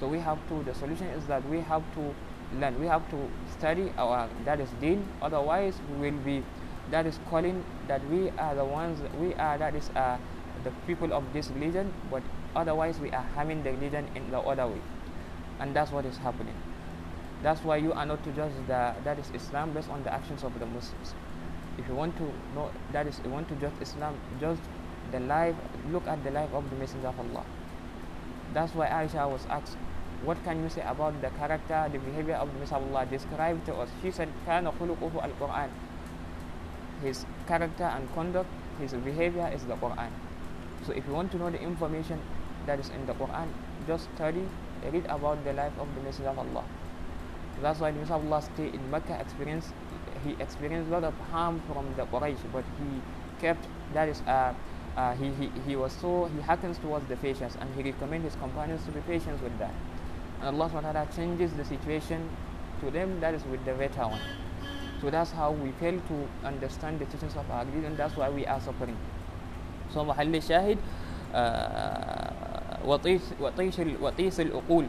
So 0.00 0.08
we 0.08 0.18
have 0.18 0.36
to, 0.48 0.60
the 0.64 0.74
solution 0.74 1.06
is 1.06 1.24
that 1.26 1.48
we 1.48 1.60
have 1.60 1.84
to 1.94 2.14
learn, 2.58 2.80
we 2.80 2.86
have 2.86 3.08
to 3.10 3.28
study 3.48 3.92
our, 3.96 4.28
that 4.44 4.58
is 4.58 4.68
deen, 4.80 5.06
otherwise 5.22 5.78
we 5.88 6.10
will 6.10 6.18
be, 6.24 6.42
that 6.90 7.06
is 7.06 7.20
calling 7.30 7.64
that 7.86 8.04
we 8.10 8.30
are 8.30 8.56
the 8.56 8.64
ones, 8.64 8.98
we 9.20 9.34
are, 9.34 9.56
that 9.56 9.76
is 9.76 9.88
uh, 9.90 10.18
the 10.64 10.72
people 10.88 11.12
of 11.12 11.22
this 11.32 11.48
religion, 11.50 11.92
but 12.10 12.24
otherwise 12.56 12.98
we 12.98 13.12
are 13.12 13.24
harming 13.36 13.62
the 13.62 13.70
religion 13.70 14.08
in 14.16 14.28
the 14.32 14.40
other 14.40 14.66
way. 14.66 14.80
And 15.60 15.76
that's 15.76 15.92
what 15.92 16.04
is 16.06 16.16
happening. 16.16 16.56
That's 17.44 17.62
why 17.62 17.76
you 17.76 17.92
are 17.92 18.04
not 18.04 18.24
to 18.24 18.32
judge 18.32 18.52
the, 18.66 18.94
that 19.04 19.16
is 19.16 19.30
Islam 19.32 19.74
based 19.74 19.90
on 19.90 20.02
the 20.02 20.12
actions 20.12 20.42
of 20.42 20.58
the 20.58 20.66
Muslims. 20.66 21.14
If 21.78 21.86
you 21.86 21.94
want 21.94 22.16
to 22.16 22.24
know 22.56 22.70
that 22.92 23.06
is 23.06 23.20
you 23.24 23.30
want 23.30 23.48
to 23.48 23.54
judge 23.54 23.72
Islam, 23.80 24.18
judge 24.40 24.58
the 25.12 25.20
life 25.20 25.54
look 25.92 26.06
at 26.06 26.22
the 26.24 26.30
life 26.30 26.52
of 26.52 26.68
the 26.70 26.76
messenger 26.76 27.08
of 27.08 27.18
allah. 27.20 27.44
That's 28.52 28.74
why 28.74 28.88
aisha 28.88 29.30
was 29.30 29.46
asked 29.46 29.76
what 30.24 30.42
can 30.44 30.62
you 30.62 30.68
say 30.68 30.82
about 30.86 31.20
the 31.20 31.30
character 31.30 31.88
the 31.92 31.98
behavior 31.98 32.34
of 32.34 32.52
the 32.52 32.58
messenger 32.60 32.76
of 32.76 32.94
allah? 32.94 33.06
Described 33.06 33.66
to 33.66 33.74
us. 33.74 33.90
She 34.02 34.10
said 34.10 34.28
kana 34.46 34.72
khuluquhu 34.72 35.22
al-quran. 35.22 35.70
His 37.02 37.26
character 37.46 37.84
and 37.84 38.12
conduct 38.14 38.48
his 38.80 38.92
behavior 38.92 39.50
is 39.54 39.64
the 39.64 39.74
quran. 39.74 40.10
So 40.86 40.92
if 40.92 41.06
you 41.06 41.12
want 41.12 41.32
to 41.32 41.38
know 41.38 41.50
the 41.50 41.60
information 41.60 42.20
that 42.66 42.78
is 42.78 42.88
in 42.90 43.06
the 43.06 43.14
quran 43.14 43.48
just 43.86 44.08
study 44.14 44.46
read 44.92 45.04
about 45.06 45.42
the 45.44 45.52
life 45.52 45.72
of 45.78 45.88
the 45.96 46.02
messenger 46.02 46.30
of 46.30 46.38
allah. 46.38 46.64
That's 47.60 47.80
why 47.80 47.90
the 47.90 47.98
messenger 47.98 48.14
of 48.14 48.26
allah 48.26 48.42
stayed 48.42 48.74
in 48.74 48.90
mecca 48.90 49.18
experienced 49.20 49.74
he 50.24 50.36
experienced 50.38 50.88
a 50.88 50.92
lot 50.92 51.04
of 51.04 51.14
harm 51.32 51.60
from 51.66 51.86
the 51.96 52.06
quraysh 52.06 52.38
but 52.52 52.64
he 52.78 53.00
kept 53.40 53.66
that 53.94 54.08
is 54.08 54.20
uh, 54.22 54.54
uh, 54.95 55.13
he, 55.15 55.29
he, 55.31 55.51
he 55.67 55.75
was 55.75 55.93
so, 55.93 56.25
he 56.35 56.41
hearkens 56.41 56.77
towards 56.79 57.05
the 57.07 57.15
patience 57.17 57.55
and 57.59 57.73
he 57.75 57.83
recommends 57.83 58.25
his 58.25 58.35
companions 58.35 58.83
to 58.85 58.91
be 58.91 58.99
patient 59.01 59.41
with 59.43 59.57
that. 59.59 59.73
And 60.41 60.59
Allah 60.59 60.69
SWT 60.69 61.15
changes 61.15 61.53
the 61.53 61.65
situation 61.65 62.29
to 62.81 62.91
them, 62.91 63.19
that 63.19 63.33
is 63.33 63.43
with 63.45 63.63
the 63.65 63.73
better 63.73 64.01
one. 64.07 64.21
So 65.01 65.09
that's 65.09 65.31
how 65.31 65.51
we 65.51 65.71
fail 65.73 65.99
to 65.99 66.27
understand 66.47 66.99
the 66.99 67.05
teachings 67.05 67.35
of 67.35 67.49
our 67.51 67.65
religion, 67.65 67.95
that's 67.95 68.15
why 68.15 68.29
we 68.29 68.45
are 68.47 68.59
suffering. 68.59 68.97
So 69.93 70.03
محل 70.03 70.35
الشاهد 70.35 70.77
وطيش 72.85 73.21
وطيس 74.01 74.39
الأقول 74.39 74.87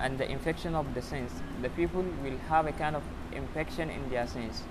and 0.00 0.18
the 0.18 0.28
infection 0.30 0.74
of 0.74 0.92
the 0.94 1.02
sense. 1.02 1.32
The 1.62 1.70
people 1.70 2.04
will 2.22 2.38
have 2.48 2.66
a 2.66 2.72
kind 2.72 2.96
of 2.96 3.02
infection 3.32 3.90
in 3.90 4.08
their 4.10 4.26
sense. 4.26 4.64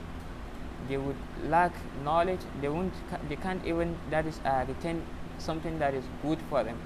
They 0.89 0.98
would 0.98 1.16
lack 1.48 1.74
knowledge. 2.04 2.41
They 2.62 2.70
won't. 2.70 2.94
They 3.30 3.36
can't 3.36 3.66
even 3.66 3.96
that 4.10 4.26
is 4.26 4.39
uh, 4.46 4.66
retain 4.68 5.02
something 5.38 5.80
that 5.80 5.94
is 5.94 6.04
good 6.22 6.39
for 6.50 6.64
them. 6.64 6.78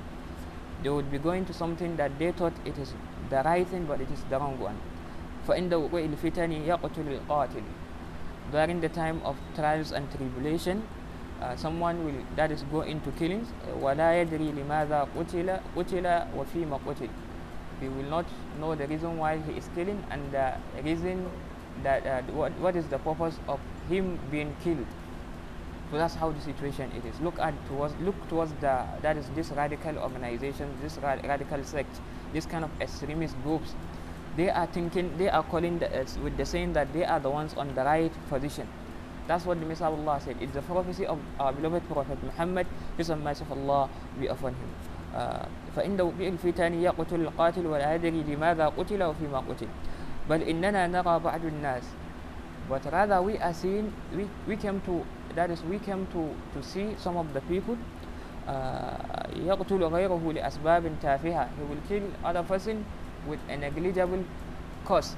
They 0.83 0.89
would 0.89 1.11
be 1.11 1.17
going 1.17 1.45
to 1.45 1.53
something 1.53 1.95
that 1.97 2.19
they 2.19 2.31
thought 2.31 2.53
it 2.65 2.77
is 2.77 2.93
the 3.29 3.41
right 3.43 3.67
thing, 3.67 3.85
but 3.85 3.99
it 4.01 4.11
is 4.11 4.23
the 4.29 4.39
wrong 4.39 4.59
one. 4.59 4.77
فإن 5.47 5.73
وقوع 5.73 6.01
الفتن 6.05 6.51
يقتل 6.51 7.07
القاتل. 7.07 7.63
During 8.51 8.81
the 8.81 8.89
time 8.89 9.21
of 9.23 9.35
trials 9.55 9.91
and 9.91 10.09
tribulation, 10.11 10.83
uh, 11.41 11.55
someone 11.55 12.03
will 12.05 12.23
that 12.35 12.51
is 12.51 12.63
go 12.71 12.81
into 12.81 13.11
killings 13.11 13.47
ولا 13.81 14.21
يدري 14.21 14.51
لماذا 14.51 15.07
قتل 15.17 15.59
قتل 15.75 16.05
وفيما 16.37 16.79
قتل 16.87 17.09
he 17.79 17.87
will 17.87 18.09
not 18.09 18.25
know 18.59 18.73
the 18.73 18.87
reason 18.87 19.17
why 19.17 19.37
he 19.37 19.53
is 19.53 19.69
killing 19.75 20.03
and 20.09 20.31
the 20.31 20.53
reason 20.83 21.29
that 21.83 22.05
uh, 22.05 22.21
what, 22.33 22.51
what 22.59 22.75
is 22.75 22.85
the 22.87 22.97
purpose 22.99 23.37
of 23.47 23.59
him 23.89 24.19
being 24.31 24.55
killed 24.63 24.85
so 25.91 25.97
that's 25.97 26.15
how 26.15 26.31
the 26.31 26.41
situation 26.41 26.91
it 26.97 27.05
is 27.05 27.19
look 27.21 27.39
at 27.39 27.53
towards 27.67 27.93
look 28.01 28.15
towards 28.29 28.51
the 28.61 28.83
that 29.01 29.15
is 29.17 29.29
this 29.35 29.49
radical 29.51 29.97
organization 29.99 30.69
this 30.81 30.97
ra- 30.97 31.19
radical 31.23 31.63
sect 31.63 32.01
this 32.33 32.45
kind 32.45 32.63
of 32.63 32.71
extremist 32.81 33.35
groups 33.43 33.73
they 34.35 34.49
are 34.49 34.67
thinking 34.67 35.17
they 35.17 35.29
are 35.29 35.43
calling 35.43 35.79
the, 35.79 35.87
uh, 36.01 36.05
with 36.23 36.35
the 36.37 36.45
saying 36.45 36.73
that 36.73 36.91
they 36.93 37.05
are 37.05 37.19
the 37.19 37.29
ones 37.29 37.53
on 37.55 37.73
the 37.75 37.83
right 37.83 38.11
position 38.29 38.67
that's 39.27 39.45
what 39.45 39.59
the 39.59 39.65
Messiah 39.65 39.91
of 39.91 39.99
Allah 39.99 40.21
said. 40.23 40.37
It's 40.39 40.53
the 40.53 40.61
prophecy 40.61 41.05
of 41.05 41.19
our 41.37 41.51
beloved 41.51 41.83
Prophet 41.89 42.17
Muhammad, 42.23 42.65
peace 42.95 43.09
and 43.09 43.21
mercy 43.21 43.43
of 43.43 43.51
Allah 43.51 43.89
be 44.17 44.27
upon 44.27 44.55
him. 44.55 44.69
Uh, 45.13 45.45
فإن 45.75 46.01
وقوع 46.01 46.27
الفتن 46.27 46.73
يقتل 46.73 47.21
القاتل 47.21 47.65
ولا 47.67 47.95
يدري 47.95 48.23
لماذا 48.23 48.65
قتل 48.77 49.03
وفيما 49.03 49.39
قتل 49.49 49.67
بل 50.29 50.41
إننا 50.43 50.87
نرى 50.87 51.19
بعض 51.19 51.45
الناس 51.45 51.83
but 52.69 52.83
rather 52.91 53.21
we 53.21 53.37
are 53.37 53.53
seeing 53.53 53.93
we, 54.15 54.27
we 54.47 54.55
came 54.55 54.81
to 54.81 55.05
that 55.35 55.49
is 55.51 55.63
we 55.63 55.79
came 55.79 56.05
to, 56.07 56.35
to 56.53 56.63
see 56.63 56.95
some 56.99 57.15
of 57.17 57.33
the 57.33 57.41
people 57.41 57.77
uh, 58.47 58.97
يقتل 59.35 59.83
غيره 59.83 60.33
لأسباب 60.33 60.91
تافهة 61.01 61.47
he 61.57 61.63
will 61.69 61.81
kill 61.87 62.03
other 62.23 62.43
person 62.43 62.85
with 63.27 63.39
a 63.49 63.57
negligible 63.57 64.23
cause 64.85 65.15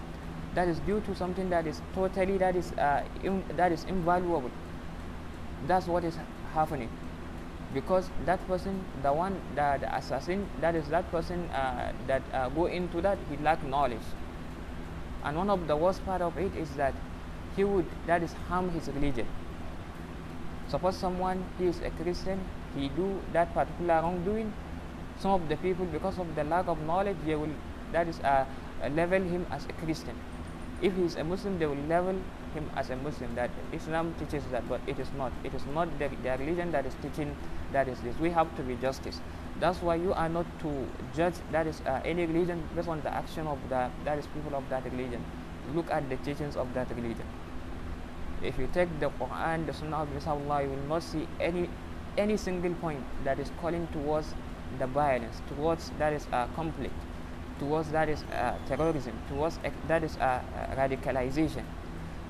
that 0.55 0.67
is 0.67 0.79
due 0.79 0.99
to 1.01 1.15
something 1.15 1.49
that 1.49 1.65
is 1.67 1.81
totally 1.93 2.37
that 2.37 2.55
is 2.55 2.71
uh, 2.73 3.03
in, 3.23 3.43
that 3.55 3.71
is 3.71 3.83
invaluable 3.85 4.51
that's 5.67 5.87
what 5.87 6.03
is 6.03 6.17
happening 6.53 6.89
because 7.73 8.09
that 8.25 8.45
person 8.47 8.83
the 9.03 9.13
one 9.13 9.39
the, 9.55 9.77
the 9.81 9.95
assassin 9.95 10.47
that 10.61 10.75
is 10.75 10.87
that 10.89 11.09
person 11.11 11.39
uh, 11.49 11.91
that 12.07 12.21
uh, 12.33 12.49
go 12.49 12.65
into 12.65 13.01
that 13.01 13.17
he 13.29 13.37
lack 13.37 13.63
knowledge 13.63 14.07
and 15.24 15.36
one 15.36 15.50
of 15.50 15.66
the 15.66 15.76
worst 15.76 16.04
part 16.04 16.20
of 16.20 16.36
it 16.38 16.54
is 16.56 16.68
that 16.76 16.94
he 17.56 17.64
would 17.64 17.86
that 18.06 18.22
is 18.22 18.32
harm 18.48 18.70
his 18.70 18.88
religion. 18.88 19.26
Suppose 20.68 20.96
someone 20.96 21.44
he 21.58 21.66
is 21.66 21.80
a 21.80 21.90
christian 21.90 22.40
he 22.76 22.88
do 22.88 23.20
that 23.32 23.52
particular 23.54 24.00
wrongdoing 24.02 24.52
some 25.18 25.30
of 25.30 25.48
the 25.48 25.56
people 25.56 25.86
because 25.86 26.18
of 26.18 26.34
the 26.34 26.44
lack 26.44 26.66
of 26.68 26.80
knowledge 26.82 27.16
they 27.24 27.36
will 27.36 27.54
that 27.92 28.08
is 28.08 28.20
uh, 28.20 28.44
level 28.92 29.22
him 29.22 29.46
as 29.50 29.64
a 29.66 29.72
christian. 29.84 30.16
If 30.82 30.94
he 30.96 31.02
is 31.04 31.16
a 31.16 31.24
muslim 31.24 31.58
they 31.58 31.66
will 31.66 31.84
level 31.88 32.20
him 32.54 32.70
as 32.76 32.90
a 32.90 32.96
muslim 32.96 33.34
that 33.34 33.50
islam 33.72 34.14
teaches 34.18 34.44
that 34.50 34.68
but 34.68 34.80
it 34.86 34.98
is 34.98 35.08
not. 35.16 35.32
It 35.44 35.54
is 35.54 35.62
not 35.74 35.88
the, 35.98 36.08
the 36.22 36.36
religion 36.38 36.72
that 36.72 36.86
is 36.86 36.94
teaching 37.02 37.36
that 37.72 37.88
is 37.88 38.00
this. 38.00 38.18
We 38.18 38.30
have 38.30 38.54
to 38.56 38.62
be 38.62 38.76
justice 38.76 39.20
that's 39.64 39.80
why 39.80 39.94
you 39.94 40.12
are 40.12 40.28
not 40.28 40.44
to 40.60 40.70
judge 41.16 41.36
that 41.50 41.66
is 41.66 41.80
uh, 41.86 41.98
any 42.04 42.26
religion 42.26 42.62
based 42.76 42.86
on 42.86 43.00
the 43.00 43.08
action 43.08 43.46
of 43.46 43.58
the 43.70 43.88
that 44.04 44.18
is 44.18 44.26
people 44.26 44.54
of 44.54 44.68
that 44.68 44.84
religion. 44.84 45.24
Look 45.74 45.90
at 45.90 46.06
the 46.10 46.16
teachings 46.16 46.54
of 46.54 46.74
that 46.74 46.90
religion. 46.94 47.24
If 48.42 48.58
you 48.58 48.68
take 48.74 48.90
the 49.00 49.08
quran 49.20 49.64
the 49.64 49.72
sunnah 49.72 50.02
of 50.02 50.28
Allah, 50.28 50.64
you 50.64 50.68
will 50.68 50.88
not 50.88 51.02
see 51.02 51.26
any 51.40 51.70
any 52.18 52.36
single 52.36 52.74
point 52.74 53.00
that 53.24 53.38
is 53.38 53.50
calling 53.62 53.86
towards 53.94 54.34
the 54.78 54.86
violence 54.86 55.40
towards 55.48 55.88
that 55.98 56.12
is 56.12 56.26
uh, 56.32 56.46
conflict 56.54 57.08
towards 57.58 57.90
that 57.92 58.10
is 58.10 58.22
uh, 58.24 58.58
terrorism 58.66 59.16
towards 59.30 59.58
uh, 59.64 59.70
that 59.88 60.04
is 60.04 60.18
uh, 60.18 60.42
uh, 60.42 60.76
radicalization. 60.76 61.64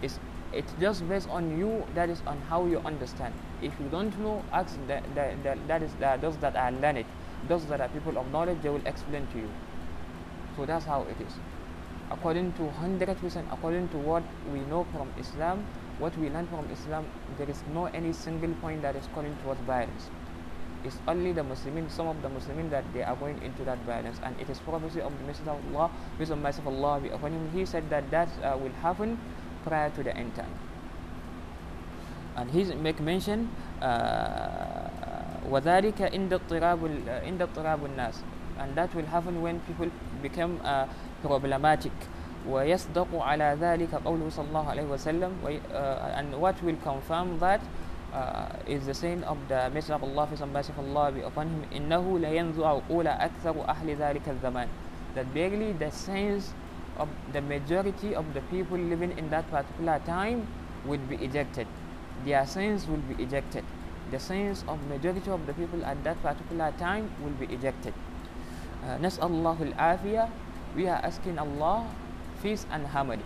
It's 0.03 0.21
it's 0.53 0.73
just 0.81 1.09
based 1.09 1.29
on 1.31 1.59
you 1.59 1.83
that 1.97 2.09
is 2.09 2.23
on 2.29 2.39
how 2.49 2.65
you 2.67 2.79
understand. 2.93 3.35
If 3.61 3.73
you 3.81 3.89
don't 3.91 4.17
know 4.21 4.45
ask 4.53 4.79
the, 4.87 5.03
the, 5.17 5.35
the, 5.43 5.59
that 5.67 5.83
is 5.83 5.93
the, 5.99 6.17
those 6.21 6.37
that 6.37 6.55
are 6.55 6.71
learned 6.71 7.07
those 7.49 7.67
that 7.67 7.81
are 7.81 7.89
people 7.89 8.19
of 8.19 8.31
knowledge 8.33 8.59
they 8.63 8.69
will 8.69 8.87
explain 8.87 9.27
to 9.33 9.39
you 9.39 9.51
so 10.57 10.67
that's 10.67 10.85
how 10.85 11.03
it 11.03 11.21
is 11.27 11.35
according 12.11 12.53
to 12.53 12.63
100% 12.63 13.53
according 13.53 13.89
to 13.89 13.97
what 13.97 14.23
we 14.53 14.61
know 14.73 14.85
from 14.93 15.09
islam 15.19 15.65
what 15.99 16.17
we 16.19 16.29
learn 16.31 16.47
from 16.49 16.69
islam 16.71 17.07
there 17.39 17.51
is 17.51 17.63
no 17.73 17.87
any 17.87 18.13
single 18.13 18.55
point 18.61 18.83
that 18.83 18.97
is 18.97 19.09
calling 19.15 19.37
towards 19.43 19.61
violence 19.63 20.11
it's 20.85 20.99
only 21.09 21.33
the 21.33 21.43
Muslimin, 21.43 21.91
some 21.91 22.09
of 22.09 22.21
the 22.21 22.29
Muslimin 22.29 22.69
that 22.71 22.85
they 22.93 23.03
are 23.03 23.17
going 23.17 23.43
into 23.43 23.65
that 23.65 23.79
violence 23.87 24.21
and 24.23 24.39
it 24.39 24.51
is 24.51 24.59
prophecy 24.59 25.01
of 25.01 25.17
the 25.19 25.25
Messenger 25.25 25.53
of 25.53 25.75
Allah, 25.75 25.91
peace 26.19 26.29
mercy 26.29 26.61
of 26.61 26.69
Allah 26.69 27.01
be 27.01 27.09
upon 27.09 27.33
him. 27.33 27.51
He 27.53 27.65
said 27.65 27.89
that 27.89 28.11
that 28.11 28.29
uh, 28.43 28.57
will 28.59 28.73
happen 28.83 29.19
prior 29.65 29.89
to 29.91 30.03
the 30.03 30.15
end 30.15 30.35
time. 30.35 30.53
And 32.37 32.51
he 32.51 32.65
make 32.75 33.01
mention 33.01 33.49
وذلك 35.50 36.02
عند 36.14 36.34
اضطراب 36.34 36.80
عند 37.26 37.42
اضطراب 37.42 37.86
الناس 37.86 38.22
and 38.60 38.76
that 38.76 38.94
will 38.96 39.06
happen 39.06 39.42
when 39.42 39.60
people 39.68 39.90
become 40.22 40.60
uh, 40.64 40.86
problematic 41.24 41.96
ويصدق 42.50 43.08
على 43.14 43.58
ذلك 43.62 43.96
قوله 43.96 44.30
صلى 44.30 44.48
الله 44.48 44.70
عليه 44.70 44.84
وسلم 44.84 45.32
uh, 45.44 46.20
and 46.20 46.36
what 46.40 46.56
will 46.64 46.78
confirm 46.84 47.40
that 47.40 47.62
uh, 48.14 48.50
is 48.68 48.86
the 48.86 48.94
saying 48.94 49.24
of 49.24 49.38
the 49.48 49.70
Messenger 49.70 49.96
of 49.96 50.04
Allah, 50.04 50.28
peace 50.28 50.42
and 50.42 50.52
mercy 50.54 50.74
of 50.74 50.80
Allah 50.80 51.12
be 51.12 51.22
upon 51.22 51.48
him, 51.48 51.64
إنه 51.74 52.20
لينزع 52.20 52.68
عقول 52.68 53.08
أكثر 53.08 53.70
أهل 53.70 53.96
ذلك 53.96 54.30
الزمان. 54.30 54.68
That 55.16 55.34
barely 55.34 55.74
the 55.74 55.92
sense 55.92 56.54
of 56.98 57.08
the 57.34 57.42
majority 57.42 58.16
of 58.16 58.26
the 58.34 58.42
people 58.50 58.78
living 58.78 59.18
in 59.18 59.30
that 59.30 59.50
particular 59.52 60.00
time 60.06 60.48
will 60.86 61.02
be 61.10 61.16
ejected. 61.18 61.68
Their 62.26 62.46
sense 62.46 62.88
will 62.88 63.04
be 63.08 63.22
ejected. 63.24 63.64
The 64.12 64.20
sense 64.20 64.64
of 64.68 64.82
majority 64.88 65.30
of 65.30 65.46
the 65.46 65.54
people 65.54 65.86
at 65.86 66.04
that 66.04 66.22
particular 66.24 66.74
time 66.80 67.12
will 67.22 67.38
be 67.38 67.46
ejected. 67.54 67.94
Uh, 68.84 68.98
نسأل 68.98 69.30
الله 69.30 69.74
العافية. 69.74 70.30
We 70.76 70.88
are 70.88 71.02
asking 71.04 71.38
Allah 71.38 71.86
peace 72.42 72.66
and 72.72 72.88
harmony. 72.88 73.24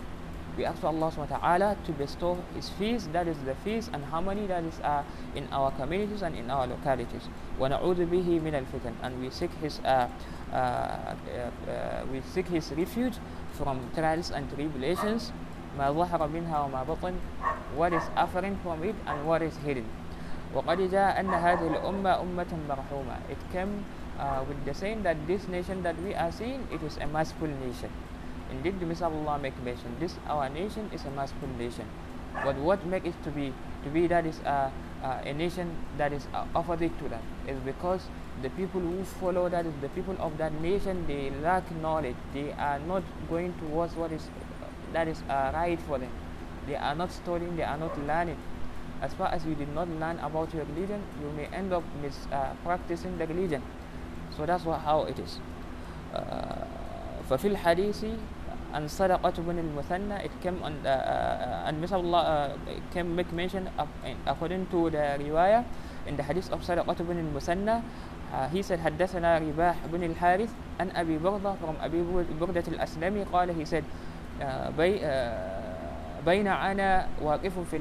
We 0.57 0.65
ask 0.65 0.83
Allah 0.83 1.09
subhanahu 1.09 1.33
wa 1.33 1.37
ta'ala 1.41 1.77
to 1.85 1.91
bestow 1.97 2.37
His 2.53 2.69
peace, 2.77 3.09
that 3.11 3.27
is 3.27 3.37
the 3.41 3.55
peace 3.65 3.89
and 3.91 4.05
harmony 4.05 4.45
that 4.45 4.63
is 4.63 4.77
uh, 4.81 5.01
in 5.33 5.47
our 5.51 5.71
communities 5.71 6.21
and 6.21 6.35
in 6.35 6.51
our 6.51 6.67
localities. 6.67 7.25
وَنَعُوذُ 7.59 8.05
بِهِ 8.05 8.37
مِنَ 8.37 8.53
الْفِتَنِ 8.53 8.93
And 9.01 9.19
we 9.19 9.31
seek 9.31 9.49
His, 9.61 9.79
uh, 9.79 10.07
uh, 10.53 10.55
uh, 10.55 11.15
we 12.11 12.21
seek 12.21 12.47
His 12.47 12.71
refuge 12.71 13.17
from 13.57 13.81
trials 13.95 14.29
and 14.29 14.45
tribulations. 14.53 15.31
ما 15.73 15.89
ظهر 15.89 16.27
منها 16.29 16.59
وما 16.69 16.83
بطن 16.85 17.13
what 17.75 17.93
is 17.93 18.03
apparent 18.15 18.61
from 18.61 18.83
it 18.83 18.93
and 19.07 19.25
what 19.25 19.41
is 19.41 19.57
hidden 19.65 19.85
وقد 20.53 20.91
جاء 20.91 21.19
أن 21.19 21.33
هذه 21.33 21.67
الأمة 21.67 22.21
أمة 22.21 22.51
مرحومة 22.69 23.15
it 23.29 23.41
came 23.51 23.83
uh, 24.19 24.43
with 24.47 24.57
the 24.65 24.73
saying 24.73 25.01
that 25.03 25.17
this 25.27 25.47
nation 25.47 25.81
that 25.81 25.97
we 26.03 26.13
are 26.13 26.31
seeing 26.31 26.61
it 26.71 26.81
is 26.83 26.97
a 26.97 27.07
merciful 27.07 27.49
nation 27.65 27.89
Indeed, 28.53 28.79
the 28.79 28.85
Messiah 28.85 29.09
of 29.09 29.15
Allah 29.15 29.39
make 29.39 29.57
mention. 29.63 29.95
This 29.99 30.15
our 30.27 30.47
nation 30.49 30.89
is 30.93 31.03
a 31.05 31.11
merciful 31.11 31.49
nation. 31.57 31.85
But 32.43 32.55
what 32.57 32.85
make 32.85 33.05
it 33.05 33.15
to 33.23 33.31
be 33.31 33.53
to 33.83 33.89
be 33.89 34.05
that 34.07 34.25
is 34.25 34.39
uh, 34.45 34.69
uh, 35.03 35.21
a 35.25 35.33
nation 35.33 35.71
that 35.97 36.13
is 36.13 36.27
uh, 36.33 36.45
opposite 36.55 36.97
to 36.99 37.09
that 37.09 37.21
is 37.47 37.57
because 37.65 38.05
the 38.41 38.49
people 38.51 38.79
who 38.81 39.03
follow 39.19 39.49
that 39.49 39.65
is 39.65 39.73
the 39.81 39.89
people 39.89 40.15
of 40.19 40.37
that 40.37 40.53
nation 40.61 41.05
they 41.07 41.31
lack 41.41 41.69
knowledge. 41.81 42.15
They 42.33 42.51
are 42.53 42.79
not 42.79 43.03
going 43.29 43.53
towards 43.59 43.95
what 43.95 44.11
is 44.11 44.29
that 44.93 45.07
is 45.07 45.21
uh, 45.29 45.51
right 45.53 45.79
for 45.81 45.97
them. 45.97 46.11
They 46.67 46.75
are 46.75 46.95
not 46.95 47.11
studying. 47.11 47.55
They 47.57 47.63
are 47.63 47.77
not 47.77 47.97
learning. 48.05 48.37
As 49.00 49.14
far 49.14 49.28
as 49.28 49.44
you 49.46 49.54
did 49.54 49.72
not 49.74 49.88
learn 49.88 50.18
about 50.18 50.52
your 50.54 50.64
religion, 50.64 51.02
you 51.22 51.30
may 51.36 51.46
end 51.54 51.72
up 51.72 51.84
mis 52.02 52.26
uh, 52.32 52.54
practicing 52.64 53.16
the 53.18 53.26
religion. 53.26 53.62
So 54.36 54.46
that's 54.46 54.64
what, 54.64 54.80
how 54.80 55.04
it 55.04 55.18
is. 55.18 55.38
Uh, 56.14 56.66
ففي 57.30 57.52
الحديث 57.54 58.16
and 58.72 58.84
Sadaqat 58.84 59.38
ibn 59.38 59.56
al-Muthanna, 59.58 60.24
it 60.24 60.30
came 60.42 60.62
on, 60.62 60.76
uh, 60.84 60.90
uh, 60.92 61.68
and 61.68 61.82
Mr. 61.82 61.96
Uh, 61.96 62.52
came 62.92 63.16
make 63.16 63.32
mention 63.32 63.68
of, 63.78 63.88
according 64.26 64.66
to 64.68 64.90
the 64.90 65.16
riwayah 65.16 65.64
in 66.06 66.16
the 66.16 66.22
hadith 66.22 66.52
of 66.52 66.60
Sadaqat 66.60 67.00
ibn 67.00 67.16
al-Muthanna, 67.16 67.82
uh, 68.32 68.48
he 68.48 68.62
said 68.62 68.78
حدثنا 68.80 69.38
رباح 69.40 69.76
بن 69.88 70.02
الحارث 70.12 70.50
عن 70.80 70.90
أبي 70.92 71.18
بردة 71.18 71.56
from 71.56 71.76
أبي 71.80 72.04
بردة 72.40 72.64
الأسلمي 72.68 73.24
قال 73.32 73.56
he 73.56 73.64
said 73.64 73.84
uh, 74.40 74.68
بي, 74.76 75.00
uh, 75.00 75.67
بين 76.26 76.46
أنا 76.46 77.06
واقف 77.22 77.58
في, 77.70 77.80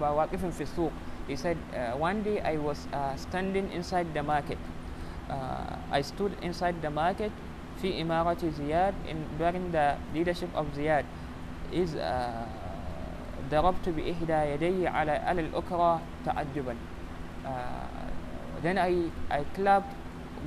واقف 0.00 0.44
في 0.44 0.60
السوق 0.62 0.92
he 1.28 1.34
said 1.36 1.56
uh, 1.74 1.98
one 1.98 2.22
day 2.22 2.40
I 2.40 2.56
was 2.56 2.86
uh, 2.92 3.16
standing 3.16 3.70
inside 3.72 4.14
the 4.14 4.22
market 4.22 4.58
uh, 5.28 5.76
I 5.90 6.02
stood 6.02 6.32
inside 6.42 6.82
the 6.82 6.90
market 6.90 7.32
في 7.82 8.02
إمارة 8.02 8.50
زياد 8.58 8.94
in 9.08 9.16
during 9.38 9.72
the 9.72 9.96
leadership 10.14 10.48
of 10.54 10.64
زياد 10.76 11.04
is 11.72 11.94
uh, 11.96 12.46
ضربت 13.50 13.88
بإحدى 13.88 14.32
يدي 14.32 14.88
على 14.88 15.12
على 15.12 15.40
الأخرى 15.40 16.00
تعجبا 16.26 16.74
uh, 17.44 17.48
then 18.62 18.78
I, 18.78 19.10
I 19.30 19.44
clapped 19.54 19.92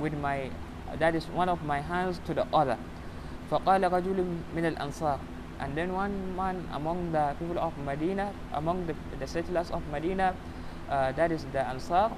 with 0.00 0.14
my 0.14 0.50
that 0.98 1.14
is 1.14 1.24
one 1.28 1.48
of 1.48 1.62
my 1.64 1.80
hands 1.80 2.20
to 2.26 2.34
the 2.34 2.46
other 2.52 2.76
فقال 3.50 3.92
رجل 3.92 4.24
من 4.56 4.64
الأنصار 4.64 5.18
And 5.60 5.76
then 5.76 5.92
one 5.92 6.36
man 6.36 6.64
among 6.72 7.12
the 7.12 7.36
people 7.38 7.58
of 7.58 7.76
Medina, 7.84 8.32
among 8.52 8.86
the, 8.86 8.94
the 9.18 9.26
settlers 9.26 9.70
of 9.70 9.82
Medina, 9.92 10.34
uh, 10.88 11.12
that 11.12 11.30
is 11.30 11.44
the 11.52 11.60
Ansar, 11.60 12.10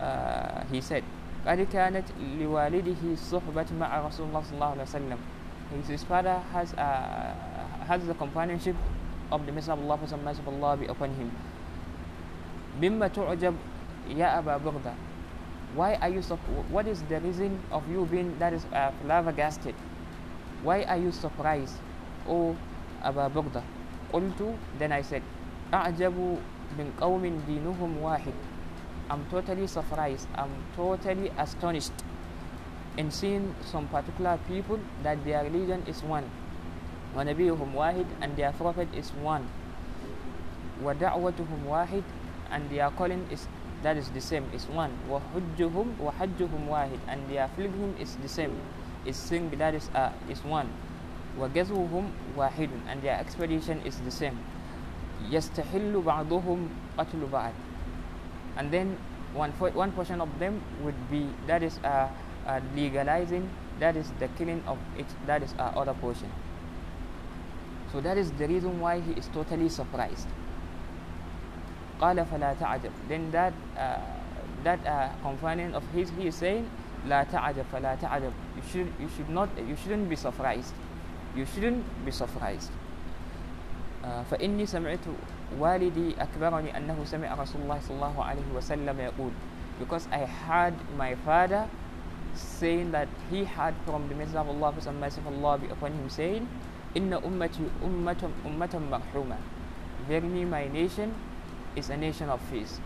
uh, 0.00 0.64
he 0.72 0.80
said, 0.80 1.04
قد 1.46 1.62
كانت 1.70 2.04
لوالده 2.40 3.14
صحبة 3.16 3.66
مع 3.78 3.90
رسول 4.08 4.26
الله 4.28 4.42
صلى 4.42 4.54
الله 4.54 4.70
عليه 4.76 4.82
وسلم. 4.82 5.18
His 5.86 6.02
father 6.02 6.40
has, 6.52 6.72
uh, 6.74 7.34
has 7.86 8.04
the 8.06 8.14
companionship 8.14 8.74
of 9.30 9.44
the 9.46 9.52
Messenger 9.52 9.72
of 9.72 9.84
Allah, 9.84 9.98
peace 9.98 10.12
and 10.12 10.24
mercy 10.24 10.40
of 10.40 10.48
Allah 10.48 10.76
be 10.76 10.86
upon 10.86 11.14
him. 11.14 11.30
مما 12.80 13.08
تعجب 13.08 13.54
يا 14.16 14.38
أبا 14.38 14.56
بردة 14.64 14.92
why 15.74 15.94
are 16.00 16.08
you 16.08 16.20
what 16.70 16.86
is 16.86 17.02
the 17.08 17.20
reason 17.20 17.58
of 17.72 17.82
you 17.90 18.06
being 18.06 18.36
that 18.38 18.52
is 18.52 18.64
uh, 18.72 18.90
flabbergasted 19.02 19.74
why 20.62 20.82
are 20.84 20.96
you 20.96 21.10
surprised 21.12 21.76
Oh. 22.28 22.56
أبا 23.06 23.28
بردة 23.28 23.62
قلت 24.12 24.40
then 24.78 24.90
I 24.92 25.02
said 25.02 25.22
أعجب 25.74 26.14
من 26.78 26.92
قوم 27.00 27.22
دينهم 27.46 27.90
واحد. 28.02 28.34
I'm 29.10 29.22
totally 29.30 29.66
surprised. 29.66 30.26
I'm 30.34 30.50
totally 30.74 31.30
astonished 31.38 31.94
in 32.96 33.10
seeing 33.10 33.54
some 33.62 33.86
particular 33.88 34.38
people 34.48 34.80
that 35.02 35.24
their 35.24 35.44
religion 35.44 35.82
is 35.86 36.02
one 36.02 36.26
ونبيهم 37.16 37.74
واحد 37.74 38.06
and 38.20 38.36
their 38.36 38.52
prophet 38.52 38.88
is 38.94 39.10
one. 39.22 39.46
ودعوتهم 40.84 41.66
واحد 41.66 42.02
and 42.50 42.68
their 42.70 42.90
calling 42.90 43.24
is 43.30 43.48
that 43.82 43.96
is 43.96 44.10
the 44.10 44.20
same 44.20 44.44
is 44.52 44.66
one. 44.68 44.90
وحجهم 45.10 46.02
وحجهم 46.02 46.62
واحد 46.68 46.98
and 47.08 47.20
their 47.30 47.48
pilgrim 47.56 47.94
is 48.00 48.16
the 48.22 48.28
same. 48.28 48.52
Is 49.06 49.16
sing 49.16 49.50
that 49.56 49.74
is 49.74 49.88
uh, 49.94 50.10
is 50.28 50.42
one. 50.44 50.68
وغزوهم 51.39 52.05
واحد 52.37 52.69
and 52.89 53.01
their 53.01 53.19
expedition 53.19 53.79
is 53.85 53.97
the 54.05 54.11
same 54.11 54.37
يستحل 55.29 56.01
بعضهم 56.01 56.69
قتل 56.97 57.21
بعض 57.31 57.53
and 58.57 58.71
then 58.71 58.97
one 59.33 59.51
one 59.73 59.91
portion 59.91 60.19
of 60.21 60.29
them 60.39 60.61
would 60.83 60.97
be 61.09 61.27
that 61.47 61.63
is 61.63 61.79
uh, 61.83 62.07
uh, 62.47 62.59
legalizing 62.75 63.49
that 63.79 63.95
is 63.95 64.11
the 64.19 64.27
killing 64.37 64.61
of 64.67 64.77
it 64.97 65.05
that 65.25 65.41
is 65.43 65.53
uh, 65.57 65.71
other 65.75 65.93
portion 65.93 66.29
so 67.91 68.01
that 68.01 68.17
is 68.17 68.31
the 68.33 68.47
reason 68.47 68.79
why 68.79 68.99
he 68.99 69.13
is 69.13 69.27
totally 69.33 69.69
surprised 69.69 70.27
قال 72.01 72.25
فلا 72.25 72.53
تعجب 72.59 72.91
then 73.07 73.31
that 73.31 73.53
uh, 73.77 73.99
that 74.63 74.79
uh, 74.85 75.09
companion 75.21 75.73
of 75.75 75.83
his 75.93 76.09
he 76.17 76.27
is 76.27 76.35
saying 76.35 76.65
لا 77.07 77.23
تعجب 77.23 77.65
فلا 77.71 77.95
تعجب 77.95 78.33
you 78.57 78.63
should 78.71 78.89
you 78.99 79.09
should 79.15 79.29
not 79.29 79.49
you 79.57 79.75
shouldn't 79.75 80.09
be 80.09 80.15
surprised 80.15 80.73
You 81.36 81.44
shouldn't 81.46 81.84
be 82.04 82.10
surprised 82.10 82.70
uh, 84.04 84.22
فإني 84.30 84.66
سمعت 84.66 85.04
والدي 85.58 86.16
أكبرني 86.18 86.76
أنه 86.76 86.96
سمع 87.04 87.34
رسول 87.34 87.60
الله 87.62 87.78
صلى 87.80 87.94
الله 87.96 88.16
عليه 88.24 88.48
وسلم 88.56 88.96
يقول 89.00 89.32
because 89.78 90.08
I 90.10 90.24
heard 90.24 90.74
my 90.96 91.14
father 91.28 91.68
saying 92.34 92.92
that 92.92 93.08
he 93.30 93.44
had 93.44 93.74
from 93.84 94.08
the 94.08 94.14
Messenger 94.14 94.40
of 94.40 94.48
Allah 94.48 94.72
peace 94.72 94.86
and 94.86 95.00
mercy 95.00 95.20
of 95.20 95.28
Allah 95.28 95.58
be 95.58 95.68
upon 95.68 95.92
him 95.92 96.08
saying 96.08 96.48
إن 96.96 97.12
أمتي 97.12 97.68
أمة 97.84 98.22
أمة 98.46 98.74
مرحومة 98.90 99.36
verily 100.08 100.44
my 100.44 100.68
nation 100.68 101.12
is 101.76 101.90
a 101.90 101.96
nation 101.96 102.28
of 102.30 102.40
peace. 102.50 102.80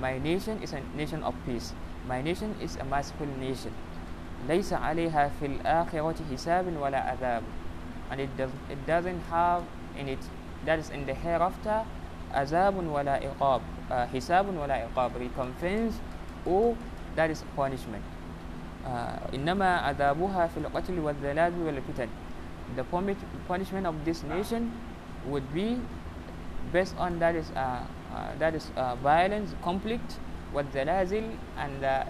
My 0.00 0.18
nation 0.18 0.62
is 0.62 0.72
a 0.72 0.80
nation 0.96 1.22
of 1.24 1.34
peace. 1.44 1.74
My 2.06 2.22
nation 2.22 2.54
is 2.62 2.76
a 2.76 2.84
merciful 2.84 3.26
nation. 3.40 3.74
ليس 4.48 4.72
عليها 4.72 5.30
في 5.40 5.46
الآخرة 5.46 6.14
حساب 6.32 6.66
ولا 6.76 7.00
عذاب 7.00 7.42
and 8.09 8.19
it, 8.21 8.35
does, 8.37 8.49
it 8.69 8.85
doesn't 8.85 9.19
have 9.29 9.63
in 9.97 10.07
it 10.07 10.19
that 10.65 10.79
is 10.79 10.89
in 10.89 11.05
the 11.05 11.13
hereafter 11.13 11.85
عذاب 12.33 12.75
ولا 12.87 13.19
عقاب 13.19 13.61
uh, 13.91 14.05
حساب 14.15 14.45
ولا 14.55 14.73
عقاب 14.87 15.11
recompense 15.19 15.99
or 16.45 16.77
that 17.15 17.29
is 17.29 17.43
punishment 17.55 18.03
uh, 18.85 19.19
إنما 19.33 19.77
عذابها 19.77 20.47
في 20.47 20.57
القتل 20.57 20.99
والذلال 20.99 21.53
والفتن 21.65 22.07
the 22.75 22.83
punishment 23.47 23.85
of 23.85 23.95
this 24.05 24.23
nation 24.23 24.71
would 25.27 25.43
be 25.53 25.77
based 26.71 26.95
on 26.97 27.19
that 27.19 27.35
is 27.35 27.51
uh, 27.51 27.83
uh, 28.13 28.31
that 28.39 28.55
is 28.55 28.71
uh, 28.75 28.95
violence, 28.95 29.55
conflict, 29.63 30.19
والزلازل 30.53 31.23
and 31.57 31.83
uh, 31.83 32.03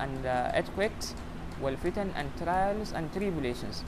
and 0.00 0.26
earthquakes 0.56 1.14
والفتن 1.62 2.12
and 2.16 2.28
trials 2.38 2.92
and 2.92 3.12
tribulations. 3.12 3.84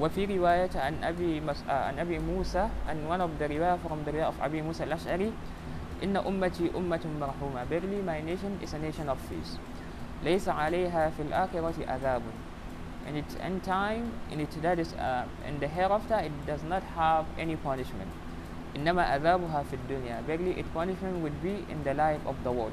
وفي 0.00 0.38
رواية 0.38 0.70
عن 0.74 1.04
أبي 1.04 1.40
مس... 1.40 1.64
عن 1.68 1.98
أبي 1.98 2.18
موسى 2.18 2.68
and 2.88 3.08
one 3.08 3.20
of 3.20 3.30
the 3.38 3.46
رواية 3.46 3.78
from 3.86 4.02
the 4.04 4.10
رواية 4.10 4.28
of 4.30 4.34
أبي 4.42 4.62
موسى 4.62 4.84
الأشعري 4.84 5.32
إن 6.02 6.16
أمتي 6.16 6.70
أمة 6.76 7.00
مرحومة 7.20 7.64
Verily 7.70 8.02
my 8.02 8.20
nation 8.20 8.58
is 8.62 8.74
a 8.74 8.78
nation 8.78 9.08
of 9.08 9.18
peace 9.30 9.58
ليس 10.24 10.48
عليها 10.48 11.10
في 11.10 11.22
الآخرة 11.22 11.74
عذاب 11.88 12.22
in 13.06 13.16
its 13.16 13.36
end 13.36 13.62
time 13.62 14.10
in 14.32 14.40
it 14.40 14.50
that 14.62 14.78
is 14.78 14.94
uh, 14.94 15.24
in 15.46 15.60
the 15.60 15.68
hereafter 15.68 16.16
it 16.18 16.32
does 16.46 16.62
not 16.64 16.82
have 16.96 17.24
any 17.38 17.56
punishment 17.56 18.10
إنما 18.76 19.02
عذابها 19.02 19.62
في 19.62 19.76
الدنيا 19.76 20.22
Verily 20.26 20.58
its 20.58 20.68
punishment 20.74 21.22
would 21.22 21.42
be 21.42 21.64
in 21.70 21.84
the 21.84 21.94
life 21.94 22.20
of 22.26 22.34
the 22.42 22.50
world 22.50 22.72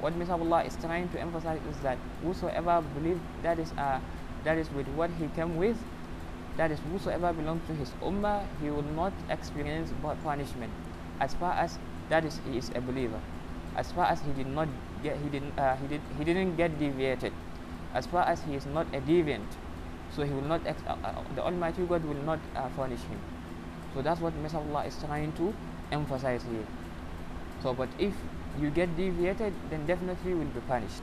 What 0.00 0.12
Mr. 0.18 0.38
Allah 0.38 0.62
is 0.64 0.76
trying 0.76 1.08
to 1.08 1.20
emphasize 1.20 1.60
is 1.70 1.78
that 1.82 1.96
whosoever 2.22 2.82
believes 2.94 3.20
that 3.42 3.58
is 3.58 3.72
uh, 3.78 3.98
that 4.44 4.58
is 4.58 4.70
with 4.76 4.86
what 4.88 5.08
he 5.18 5.28
came 5.34 5.56
with 5.56 5.78
that 6.59 6.75
is 6.75 6.79
whosoever 6.91 7.31
belongs 7.39 7.65
to 7.71 7.75
his 7.81 7.91
ummah 8.09 8.35
he 8.61 8.69
will 8.75 8.89
not 8.99 9.13
experience 9.37 9.95
punishment 10.23 10.71
as 11.27 11.33
far 11.41 11.53
as 11.65 11.79
that 12.09 12.25
is 12.29 12.39
he 12.49 12.57
is 12.61 12.69
a 12.75 12.81
believer 12.91 13.21
as 13.75 13.91
far 13.97 14.05
as 14.11 14.21
he 14.27 14.35
did 14.41 14.51
not 14.59 14.67
get 15.07 15.17
he 15.23 15.29
didn't 15.29 15.57
uh, 15.65 15.75
he 15.81 15.87
did 15.87 16.01
he 16.19 16.27
didn't 16.29 16.55
get 16.61 16.77
deviated 16.83 17.33
as 17.93 18.05
far 18.13 18.23
as 18.35 18.43
he 18.43 18.59
is 18.61 18.65
not 18.77 18.85
a 18.93 19.01
deviant 19.09 19.59
so 20.15 20.23
he 20.23 20.33
will 20.37 20.49
not 20.53 20.67
uh, 20.67 20.75
uh, 20.93 21.23
the 21.35 21.41
almighty 21.41 21.85
god 21.95 22.03
will 22.03 22.23
not 22.31 22.39
uh, 22.55 22.67
punish 22.75 23.03
him 23.13 23.19
so 23.93 24.01
that's 24.01 24.21
what 24.21 24.35
Messenger 24.35 24.69
Allah 24.69 24.85
is 24.85 24.95
trying 25.03 25.33
to 25.33 25.53
emphasize 25.91 26.43
here. 26.43 26.65
So, 27.63 27.73
but 27.73 27.89
if 27.97 28.13
you 28.61 28.69
get 28.69 28.95
deviated, 28.95 29.53
then 29.69 29.85
definitely 29.85 30.33
will 30.33 30.45
be 30.45 30.61
punished. 30.61 31.01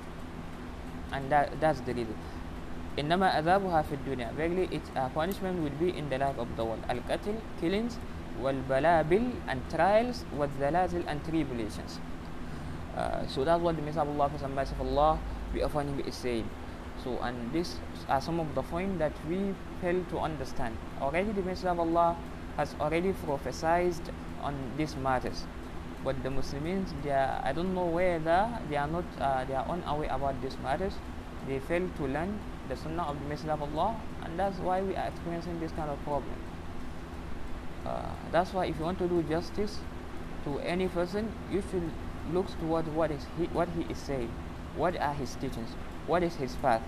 And 1.12 1.30
that, 1.30 1.60
that's 1.60 1.80
the 1.80 1.94
reason. 1.94 2.16
إنما 2.99 3.27
عذابها 3.27 3.81
في 3.81 3.95
الدنيا 3.95 4.31
Verily 4.35 4.67
its 4.71 4.89
uh, 4.95 5.07
punishment 5.09 5.63
will 5.63 5.75
be 5.79 5.95
in 5.97 6.09
the 6.09 6.17
life 6.17 6.37
of 6.37 6.47
the 6.55 6.63
world 6.63 6.83
القتل 6.89 7.35
killings 7.61 7.97
والبلابل 8.41 9.23
and 9.47 9.59
trials 9.69 10.25
والزلازل 10.37 11.07
and 11.07 11.23
tribulations 11.23 11.99
uh, 12.97 13.25
so 13.27 13.43
that's 13.43 13.61
what 13.61 13.75
the 13.75 13.81
Messenger 13.81 14.01
of 14.01 14.19
Allah 14.19 14.29
peace 14.29 14.71
of 14.71 14.81
Allah 14.81 15.19
be 15.53 15.61
upon 15.61 15.87
him 15.87 15.99
is 16.05 16.15
saying 16.15 16.47
so 17.03 17.17
and 17.23 17.35
these 17.53 17.79
are 18.09 18.21
some 18.21 18.39
of 18.39 18.53
the 18.55 18.61
points 18.61 18.99
that 18.99 19.13
we 19.29 19.55
fail 19.81 20.03
to 20.11 20.19
understand 20.19 20.75
already 21.01 21.31
the 21.31 21.41
Messenger 21.41 21.69
of 21.69 21.79
Allah 21.79 22.17
has 22.57 22.75
already 22.79 23.13
prophesied 23.25 23.95
on 24.43 24.55
these 24.77 24.95
matters. 24.95 25.45
But 26.03 26.21
the 26.23 26.31
Muslims, 26.31 26.93
they 27.03 27.11
are, 27.11 27.41
I 27.43 27.53
don't 27.53 27.73
know 27.73 27.85
whether 27.85 28.49
they 28.69 28.75
are 28.77 28.87
not, 28.87 29.05
uh, 29.19 29.45
they 29.45 29.53
are 29.53 29.65
unaware 29.67 30.09
about 30.11 30.41
these 30.41 30.57
matters. 30.63 30.93
They 31.47 31.59
fail 31.59 31.87
to 31.97 32.03
learn 32.07 32.39
the 32.68 32.76
Sunnah 32.76 33.04
of 33.04 33.20
the 33.20 33.28
Messenger 33.28 33.52
of 33.52 33.62
Allah, 33.62 33.96
and 34.22 34.38
that's 34.38 34.58
why 34.58 34.82
we 34.82 34.96
are 34.96 35.08
experiencing 35.08 35.60
this 35.60 35.72
kind 35.72 35.90
of 35.90 36.02
problem. 36.04 36.34
Uh, 37.84 38.10
that's 38.32 38.52
why 38.52 38.66
if 38.66 38.78
you 38.78 38.84
want 38.84 38.98
to 38.98 39.08
do 39.08 39.22
justice 39.24 39.78
to 40.44 40.58
any 40.60 40.88
person, 40.88 41.32
you 41.50 41.62
should 41.70 41.90
look 42.32 42.46
toward 42.60 42.86
what 42.94 43.10
is 43.10 43.26
he, 43.38 43.44
what 43.46 43.68
he 43.70 43.82
is 43.92 43.98
saying, 43.98 44.30
what 44.76 44.96
are 45.00 45.14
his 45.14 45.34
teachings, 45.36 45.70
what 46.06 46.22
is 46.22 46.34
his 46.36 46.54
path. 46.56 46.82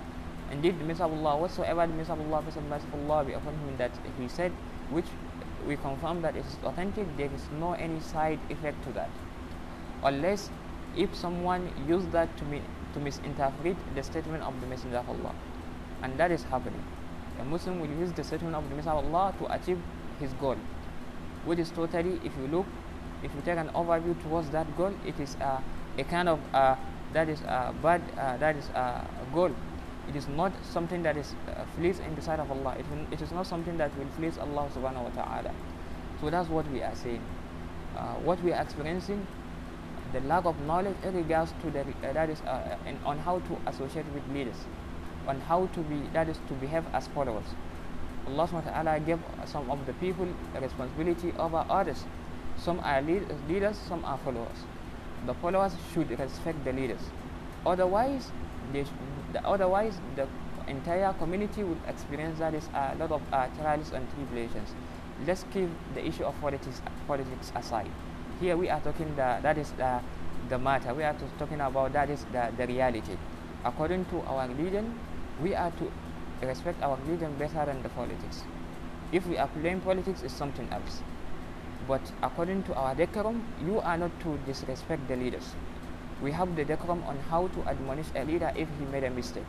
Indeed, 0.51 0.79
the 0.81 0.85
Messenger 0.85 1.05
of 1.05 1.25
Allah, 1.25 1.37
whatsoever 1.39 1.87
the 1.87 1.93
Messenger 1.95 2.21
of 2.23 2.33
Allah, 2.33 2.43
peace 2.43 2.57
of 2.57 3.11
Allah 3.11 3.25
be 3.25 3.33
upon 3.33 3.55
him, 3.55 3.77
that 3.79 3.93
he 4.19 4.29
said, 4.29 4.51
which 4.91 5.07
we 5.67 5.77
confirm 5.77 6.23
that 6.23 6.37
it 6.37 6.45
is 6.45 6.57
authentic 6.65 7.07
there 7.17 7.31
is 7.35 7.43
no 7.59 7.73
any 7.73 8.01
side 8.01 8.39
effect 8.51 8.83
to 8.85 8.93
that 8.93 9.11
unless 10.05 10.51
if 10.97 11.15
someone 11.15 11.71
use 11.87 12.05
that 12.07 12.35
to, 12.39 12.45
me, 12.45 12.63
to 12.95 13.01
misinterpret 13.01 13.77
the 13.95 14.03
statement 14.03 14.43
of 14.43 14.59
the 14.61 14.67
messenger 14.67 14.99
of 14.99 15.09
allah 15.09 15.35
and 16.03 16.19
that 16.19 16.31
is 16.31 16.43
happening 16.45 16.83
a 17.41 17.45
muslim 17.45 17.81
will 17.81 17.95
use 18.01 18.13
the 18.13 18.25
statement 18.25 18.55
of 18.55 18.69
the 18.69 18.75
messenger 18.75 18.97
of 18.97 19.05
allah 19.05 19.35
to 19.39 19.53
achieve 19.53 19.79
his 20.21 20.33
goal 20.35 20.57
which 21.45 21.59
is 21.59 21.71
totally 21.71 22.21
if 22.25 22.33
you 22.41 22.47
look 22.49 22.67
if 23.23 23.35
you 23.35 23.41
take 23.45 23.59
an 23.59 23.69
overview 23.71 24.21
towards 24.23 24.51
that 24.51 24.67
goal 24.77 24.93
it 25.07 25.19
is 25.21 25.37
uh, 25.41 25.61
a 25.99 26.05
kind 26.05 26.29
of 26.29 26.39
uh, 26.55 26.75
that 27.13 27.29
is 27.29 27.41
a 27.43 27.75
bad 27.83 28.03
uh, 28.19 28.37
that 28.37 28.57
is 28.57 28.69
a 28.71 29.05
goal 29.33 29.51
it 30.09 30.17
is 30.17 30.27
not 30.29 30.53
something 30.65 31.03
that 31.03 31.17
is 31.17 31.35
uh, 31.49 31.65
flees 31.77 31.99
in 31.99 32.15
the 32.15 32.23
sight 32.23 32.41
of 32.41 32.51
Allah. 32.51 32.75
It, 32.79 32.87
will, 32.91 33.07
it 33.13 33.21
is 33.21 33.31
not 33.31 33.47
something 33.47 33.77
that 33.77 33.97
will 33.99 34.09
please 34.17 34.39
Allah 34.39 34.69
subhanahu 34.75 35.05
wa 35.05 35.11
ta'ala. 35.11 35.53
So 36.21 36.31
that's 36.31 36.49
what 36.49 36.69
we 36.71 36.83
are 36.83 36.95
saying. 36.95 37.21
Uh, 37.97 38.15
what 38.25 38.43
we 38.43 38.53
are 38.53 38.63
experiencing, 38.63 39.27
the 40.15 40.21
lack 40.21 40.47
of 40.47 40.59
knowledge 40.63 40.97
in 41.05 41.15
regards 41.15 41.53
to 41.63 41.71
the, 41.71 41.81
uh, 41.81 42.13
that 42.15 42.31
is 42.31 42.41
in, 42.87 42.97
on 43.05 43.19
how 43.19 43.41
to 43.41 43.59
associate 43.67 44.07
with 44.15 44.23
leaders, 44.33 44.57
on 45.29 45.41
how 45.43 45.67
to 45.67 45.81
be, 45.81 46.01
that 46.13 46.29
is 46.29 46.39
to 46.49 46.55
behave 46.55 46.85
as 46.93 47.07
followers. 47.09 47.47
Allah 48.27 48.49
subhanahu 48.49 48.75
wa 48.75 48.83
ta'ala 48.83 49.01
gave 49.01 49.21
some 49.47 49.71
of 49.71 49.85
the 49.87 49.93
people 49.95 50.27
responsibility 50.61 51.33
over 51.39 51.65
others. 51.69 52.05
Some 52.57 52.81
are 52.81 53.01
lead, 53.01 53.23
leaders, 53.49 53.79
some 53.79 54.05
are 54.05 54.19
followers. 54.25 54.65
the 55.27 55.35
followers 55.35 55.73
should 55.93 56.11
respect 56.19 56.65
the 56.65 56.73
leaders. 56.73 57.01
Otherwise, 57.67 58.31
they 58.73 58.85
the, 59.33 59.45
otherwise 59.45 59.99
the 60.17 60.27
entire 60.67 61.13
community 61.15 61.65
will 61.65 61.79
experience 61.89 62.39
that 62.39 62.55
is 62.55 62.69
a 62.75 62.95
lot 62.99 63.11
of 63.11 63.23
uh, 63.33 63.47
trials 63.59 63.93
and 63.93 64.07
tribulations. 64.15 64.75
Let's 65.27 65.45
keep 65.53 65.69
the 65.95 66.07
issue 66.07 66.25
of 66.25 66.39
politics 66.41 66.81
politics 67.07 67.53
aside. 67.55 67.91
Here 68.41 68.57
we 68.57 68.71
are 68.71 68.81
talking 68.81 69.09
the, 69.17 69.39
that 69.43 69.59
is 69.59 69.73
the, 69.73 70.01
the 70.49 70.59
matter. 70.59 70.95
We 70.95 71.03
are 71.03 71.17
talking 71.39 71.61
about 71.61 71.93
that 71.93 72.09
is 72.11 72.25
the, 72.33 72.53
the 72.57 72.67
reality. 72.67 73.17
According 73.65 74.05
to 74.07 74.21
our 74.23 74.47
religion, 74.47 74.95
we 75.42 75.56
are 75.56 75.72
to 75.72 75.92
respect 76.46 76.82
our 76.82 76.98
religion 77.06 77.34
better 77.40 77.66
than 77.66 77.82
the 77.84 77.90
politics. 77.90 78.44
If 79.12 79.28
we 79.28 79.38
are 79.38 79.48
playing 79.48 79.82
politics, 79.82 80.22
it's 80.24 80.34
something 80.34 80.68
else. 80.72 81.02
But 81.88 82.02
according 82.22 82.64
to 82.64 82.74
our 82.76 82.96
decorum, 82.96 83.44
you 83.66 83.80
are 83.80 83.98
not 83.98 84.12
to 84.22 84.38
disrespect 84.46 85.08
the 85.08 85.16
leaders. 85.16 85.56
We 86.22 86.32
have 86.32 86.56
the 86.56 86.66
decorum 86.66 87.04
on 87.04 87.18
how 87.30 87.48
to 87.48 87.60
admonish 87.70 88.08
a 88.16 88.24
leader 88.24 88.52
if 88.56 88.68
he 88.80 88.86
made 88.92 89.04
a 89.04 89.10
mistake. 89.10 89.46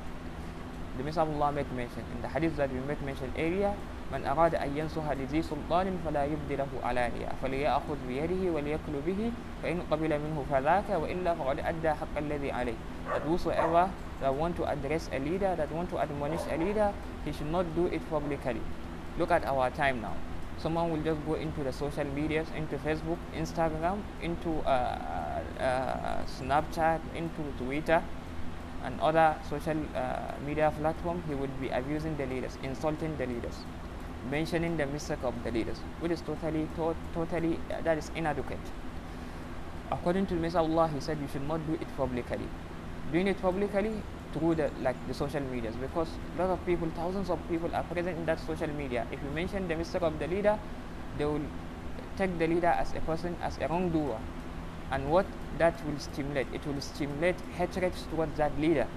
The 0.96 1.04
Messenger 1.04 1.30
of 1.30 1.40
Allah 1.40 1.52
made 1.52 1.72
mention 1.72 2.04
in 2.14 2.22
the 2.22 2.28
hadith 2.28 2.56
that 2.56 2.72
we 2.72 2.80
made 2.80 3.00
mention 3.02 3.32
earlier 3.38 3.74
من 4.12 4.26
أراد 4.26 4.54
أن 4.54 4.76
ينصح 4.78 5.10
لذي 5.10 5.42
سلطان 5.42 5.98
فلا 6.04 6.24
يبدي 6.24 6.56
له 6.56 6.66
علانية 6.84 7.28
فليأخذ 7.42 7.96
بيده 8.08 8.52
وليأكل 8.52 8.94
به 9.06 9.32
فإن 9.62 9.82
قبل 9.90 10.10
منه 10.18 10.44
فذاك 10.52 10.88
وإلا 10.90 11.34
فقد 11.34 11.58
أدى 11.58 11.90
حق 11.90 12.14
الذي 12.18 12.52
عليه 12.52 12.74
that 13.10 13.22
whosoever 13.26 13.88
that 14.21 14.33
want 14.33 14.55
to 14.57 14.65
address 14.65 15.09
a 15.13 15.19
leader 15.19 15.55
that 15.55 15.71
want 15.71 15.89
to 15.89 15.99
admonish 15.99 16.41
a 16.49 16.57
leader 16.57 16.93
he 17.25 17.31
should 17.31 17.51
not 17.51 17.65
do 17.75 17.87
it 17.87 18.01
publicly. 18.09 18.61
Look 19.17 19.31
at 19.31 19.45
our 19.45 19.69
time 19.71 20.01
now. 20.01 20.15
Someone 20.57 20.91
will 20.91 21.01
just 21.01 21.25
go 21.25 21.35
into 21.35 21.63
the 21.63 21.71
social 21.71 22.03
medias 22.03 22.47
into 22.55 22.77
facebook 22.77 23.17
instagram 23.33 24.01
into 24.21 24.49
uh, 24.65 25.41
uh, 25.57 25.63
uh, 25.63 26.25
snapchat 26.25 26.99
into 27.15 27.43
twitter 27.57 28.03
and 28.83 28.99
other 28.99 29.35
social 29.49 29.77
uh, 29.95 30.33
media 30.45 30.73
platform 30.77 31.23
he 31.29 31.35
would 31.35 31.61
be 31.61 31.69
abusing 31.69 32.17
the 32.17 32.25
leaders 32.25 32.57
insulting 32.61 33.15
the 33.17 33.25
leaders 33.25 33.55
mentioning 34.29 34.75
the 34.75 34.85
mistake 34.87 35.23
of 35.23 35.33
the 35.45 35.51
leaders 35.51 35.77
which 36.01 36.11
is 36.11 36.21
totally 36.21 36.67
to- 36.75 36.95
totally 37.13 37.57
that 37.83 37.97
is 37.97 38.11
inadequate. 38.15 38.59
According 39.91 40.25
to 40.27 40.35
the 40.35 40.41
Messenger 40.41 40.59
Allah 40.59 40.89
he 40.89 40.99
said 40.99 41.17
you 41.21 41.27
should 41.31 41.47
not 41.47 41.65
do 41.65 41.73
it 41.73 41.87
publicly 41.95 42.47
doing 43.11 43.27
it 43.27 43.41
publicly 43.41 44.01
through 44.33 44.55
the 44.55 44.69
like 44.81 44.95
the 45.07 45.13
social 45.13 45.41
medias 45.41 45.75
because 45.75 46.07
a 46.35 46.41
lot 46.41 46.51
of 46.51 46.65
people 46.65 46.89
thousands 46.95 47.29
of 47.29 47.39
people 47.49 47.73
are 47.75 47.83
present 47.83 48.17
in 48.17 48.25
that 48.25 48.39
social 48.39 48.67
media. 48.67 49.07
If 49.11 49.19
you 49.23 49.29
mention 49.31 49.67
the 49.67 49.75
mistake 49.75 50.01
of 50.01 50.19
the 50.19 50.27
leader 50.27 50.59
they 51.17 51.25
will 51.25 51.41
take 52.17 52.37
the 52.37 52.47
leader 52.47 52.67
as 52.67 52.93
a 52.93 52.99
person 53.01 53.35
as 53.41 53.57
a 53.57 53.67
wrongdoer. 53.67 54.19
And 54.91 55.11
what 55.11 55.25
that 55.57 55.83
will 55.85 55.99
stimulate 55.99 56.47
it 56.53 56.65
will 56.65 56.81
stimulate 56.81 57.39
hatred 57.55 57.93
towards 58.11 58.37
that 58.37 58.59
leader. 58.59 58.87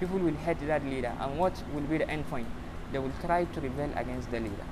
People 0.00 0.18
will 0.18 0.34
hate 0.34 0.64
that 0.66 0.84
leader. 0.84 1.12
And 1.20 1.38
what 1.38 1.54
will 1.74 1.82
be 1.82 1.98
the 1.98 2.08
end 2.10 2.28
point? 2.28 2.46
They 2.92 2.98
will 2.98 3.12
try 3.24 3.44
to 3.44 3.60
rebel 3.60 3.90
against 3.96 4.30
the 4.30 4.40
leader. 4.40 4.66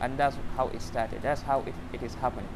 And 0.00 0.18
that's 0.18 0.36
how 0.56 0.68
it 0.68 0.82
started. 0.82 1.22
That's 1.22 1.42
how 1.42 1.60
it, 1.60 1.74
it 1.92 2.02
is 2.02 2.14
happening 2.14 2.48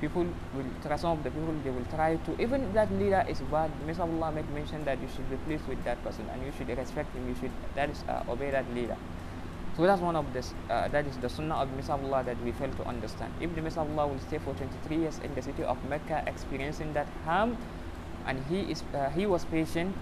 people 0.00 0.26
will 0.54 0.98
some 0.98 1.18
of 1.18 1.22
the 1.24 1.30
people 1.30 1.54
they 1.62 1.70
will 1.70 1.84
try 1.94 2.16
to 2.16 2.40
even 2.40 2.72
that 2.72 2.90
leader 2.92 3.24
is 3.28 3.40
bad 3.52 3.70
Mr. 3.86 4.00
Allah 4.00 4.32
make 4.32 4.48
mention 4.50 4.84
that 4.84 5.00
you 5.00 5.08
should 5.14 5.28
be 5.30 5.36
pleased 5.46 5.66
with 5.68 5.82
that 5.84 6.02
person 6.02 6.26
and 6.32 6.42
you 6.42 6.52
should 6.56 6.68
respect 6.76 7.14
him 7.14 7.28
you 7.28 7.34
should 7.40 7.50
that 7.74 7.90
is 7.90 8.04
uh, 8.08 8.22
obey 8.28 8.50
that 8.50 8.64
leader 8.74 8.96
so 9.76 9.82
that's 9.84 10.00
one 10.00 10.16
of 10.16 10.32
this 10.32 10.52
uh, 10.70 10.88
that 10.88 11.06
is 11.06 11.16
the 11.18 11.28
sunnah 11.28 11.56
of 11.56 11.68
Mr. 11.70 11.90
Allah 11.90 12.22
that 12.24 12.42
we 12.42 12.52
fail 12.52 12.70
to 12.72 12.84
understand 12.84 13.32
if 13.40 13.54
the 13.54 13.60
Mr. 13.60 13.78
Allah 13.78 14.06
will 14.08 14.18
stay 14.18 14.38
for 14.38 14.54
23 14.54 14.96
years 14.96 15.20
in 15.22 15.34
the 15.34 15.42
city 15.42 15.62
of 15.64 15.76
Mecca 15.88 16.24
experiencing 16.26 16.92
that 16.94 17.06
harm 17.24 17.56
and 18.26 18.42
he 18.48 18.60
is 18.72 18.82
uh, 18.94 19.10
he 19.10 19.26
was 19.26 19.44
patient 19.46 19.94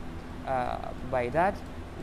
uh, 0.46 0.78
by 1.10 1.28
that 1.30 1.54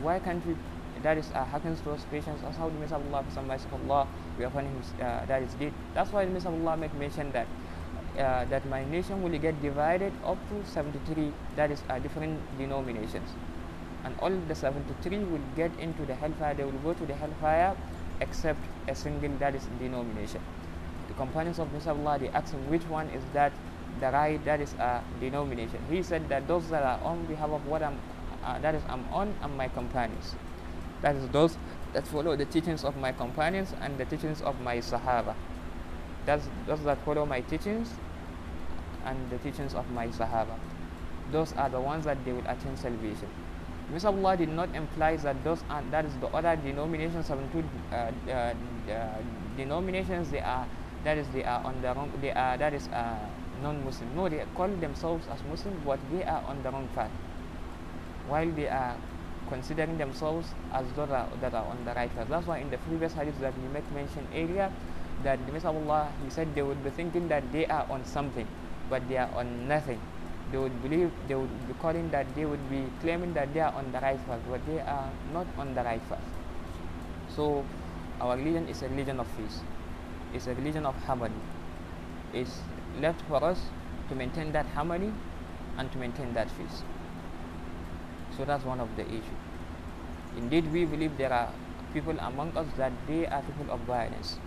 why 0.02 0.18
can't 0.18 0.44
we 0.46 0.54
that 1.02 1.18
is 1.18 1.30
uh, 1.34 1.44
happens 1.44 1.80
to 1.82 1.90
us 1.92 2.04
patience 2.10 2.40
that's 2.42 2.56
how 2.56 2.68
the 2.68 2.94
Allah 2.94 4.06
we 4.38 4.44
upon 4.44 4.64
him 4.64 4.82
uh, 5.00 5.24
that 5.26 5.42
is 5.42 5.54
did 5.54 5.72
that's 5.94 6.12
why 6.12 6.24
the 6.24 6.30
Mr. 6.30 6.46
Allah 6.46 6.76
make 6.76 6.94
mention 6.94 7.30
that 7.32 7.46
uh, 8.18 8.44
that 8.46 8.66
my 8.68 8.84
nation 8.84 9.22
will 9.22 9.38
get 9.38 9.60
divided 9.62 10.12
up 10.24 10.38
to 10.48 10.64
73 10.70 11.32
that 11.56 11.70
is 11.70 11.82
uh, 11.90 11.98
different 11.98 12.40
denominations. 12.58 13.28
And 14.04 14.14
all 14.20 14.30
the 14.30 14.54
73 14.54 15.18
will 15.18 15.40
get 15.56 15.70
into 15.78 16.06
the 16.06 16.14
hellfire. 16.14 16.54
They 16.54 16.64
will 16.64 16.80
go 16.84 16.94
to 16.94 17.06
the 17.06 17.14
hellfire 17.14 17.76
except 18.20 18.60
a 18.88 18.94
single 18.94 19.30
that 19.38 19.54
is 19.54 19.66
denomination. 19.78 20.40
The 21.08 21.14
companions 21.14 21.58
of. 21.58 21.68
Allah 21.86 22.18
they 22.18 22.28
asked 22.28 22.52
him 22.52 22.70
which 22.70 22.82
one 22.84 23.08
is 23.10 23.22
that 23.32 23.52
the 24.00 24.10
right 24.10 24.42
that 24.44 24.60
is 24.60 24.72
a 24.74 25.02
denomination. 25.20 25.78
He 25.90 26.02
said 26.02 26.28
that 26.28 26.48
those 26.48 26.68
that 26.70 26.82
are 26.82 27.00
on 27.04 27.24
behalf 27.26 27.50
of 27.50 27.66
what 27.66 27.82
I'm 27.82 27.98
uh, 28.44 28.58
that 28.60 28.74
is 28.74 28.82
I'm 28.88 29.04
on 29.12 29.34
and 29.42 29.56
my 29.56 29.68
companions. 29.68 30.34
That 31.02 31.16
is 31.16 31.28
those 31.28 31.58
that 31.92 32.06
follow 32.06 32.36
the 32.36 32.44
teachings 32.44 32.84
of 32.84 32.96
my 32.96 33.12
companions 33.12 33.74
and 33.80 33.98
the 33.98 34.04
teachings 34.04 34.40
of 34.42 34.60
my 34.60 34.78
Sahaba. 34.78 35.34
That's 36.24 36.48
those 36.66 36.82
that 36.84 36.98
follow 37.04 37.26
my 37.26 37.40
teachings 37.40 37.90
and 39.06 39.30
the 39.30 39.38
teachings 39.38 39.74
of 39.74 39.88
my 39.90 40.08
Sahaba. 40.08 40.58
Those 41.32 41.52
are 41.54 41.68
the 41.70 41.80
ones 41.80 42.04
that 42.04 42.24
they 42.24 42.32
will 42.32 42.46
attain 42.46 42.76
salvation. 42.76 43.28
Mr. 43.92 44.06
Allah 44.06 44.36
did 44.36 44.48
not 44.48 44.74
imply 44.74 45.16
that 45.16 45.42
those 45.44 45.62
are, 45.70 45.82
that 45.90 46.04
is 46.04 46.12
the 46.20 46.26
other 46.28 46.56
denominations 46.56 47.30
of 47.30 47.38
two 47.52 47.62
uh, 47.92 48.10
uh, 48.28 48.54
uh, 48.90 49.18
denominations 49.56 50.30
they 50.30 50.40
are 50.40 50.66
that 51.04 51.16
is 51.18 51.28
they 51.28 51.44
are 51.44 51.62
on 51.64 51.80
the 51.82 51.94
wrong 51.94 52.10
they 52.20 52.32
are 52.32 52.58
that 52.58 52.74
is 52.74 52.88
uh, 52.88 53.16
non-Muslim. 53.62 54.14
No, 54.16 54.28
they 54.28 54.42
call 54.54 54.68
themselves 54.68 55.26
as 55.28 55.38
Muslim, 55.48 55.80
but 55.84 55.98
they 56.12 56.24
are 56.24 56.42
on 56.46 56.62
the 56.62 56.70
wrong 56.70 56.88
path. 56.94 57.10
While 58.28 58.50
they 58.50 58.68
are 58.68 58.96
considering 59.48 59.96
themselves 59.98 60.48
as 60.72 60.84
those 60.94 61.08
that 61.08 61.30
are, 61.30 61.36
that 61.40 61.54
are 61.54 61.64
on 61.64 61.84
the 61.84 61.94
right 61.94 62.12
path. 62.14 62.28
That's 62.28 62.46
why 62.46 62.58
in 62.58 62.70
the 62.70 62.78
previous 62.78 63.12
hadith 63.12 63.38
that 63.40 63.54
we 63.60 63.68
make 63.68 63.90
mention 63.92 64.26
earlier, 64.34 64.70
that 65.22 65.38
the 65.46 65.52
Messenger 65.52 65.78
Allah 65.78 66.08
he 66.24 66.30
said 66.30 66.54
they 66.54 66.62
would 66.62 66.82
be 66.84 66.90
thinking 66.90 67.28
that 67.28 67.50
they 67.52 67.66
are 67.66 67.86
on 67.88 68.04
something, 68.04 68.46
but 68.88 69.06
they 69.08 69.16
are 69.16 69.30
on 69.34 69.68
nothing. 69.68 70.00
They 70.52 70.58
would 70.58 70.80
believe 70.82 71.10
they 71.28 71.34
would 71.34 71.68
be 71.68 71.74
calling 71.80 72.10
that 72.10 72.26
they 72.36 72.44
would 72.44 72.70
be 72.70 72.84
claiming 73.00 73.34
that 73.34 73.52
they 73.52 73.60
are 73.60 73.72
on 73.72 73.90
the 73.92 73.98
right 74.00 74.18
path, 74.26 74.40
but 74.48 74.60
they 74.66 74.80
are 74.80 75.10
not 75.32 75.46
on 75.58 75.74
the 75.74 75.82
right 75.82 76.08
path. 76.08 76.22
So 77.34 77.64
our 78.20 78.36
religion 78.36 78.68
is 78.68 78.82
a 78.82 78.88
religion 78.88 79.20
of 79.20 79.26
peace. 79.36 79.60
It's 80.32 80.46
a 80.46 80.54
religion 80.54 80.86
of 80.86 80.94
harmony. 81.04 81.34
It's 82.32 82.60
left 83.00 83.20
for 83.28 83.42
us 83.42 83.60
to 84.08 84.14
maintain 84.14 84.52
that 84.52 84.66
harmony 84.66 85.12
and 85.78 85.90
to 85.92 85.98
maintain 85.98 86.32
that 86.34 86.48
peace. 86.56 86.82
So 88.36 88.44
that's 88.44 88.64
one 88.64 88.80
of 88.80 88.88
the 88.96 89.04
issues. 89.06 89.42
Indeed, 90.36 90.70
we 90.72 90.84
believe 90.84 91.16
there 91.16 91.32
are 91.32 91.50
people 91.92 92.16
among 92.20 92.56
us 92.56 92.66
that 92.76 92.92
they 93.08 93.26
are 93.26 93.42
people 93.42 93.72
of 93.72 93.80
violence. 93.80 94.38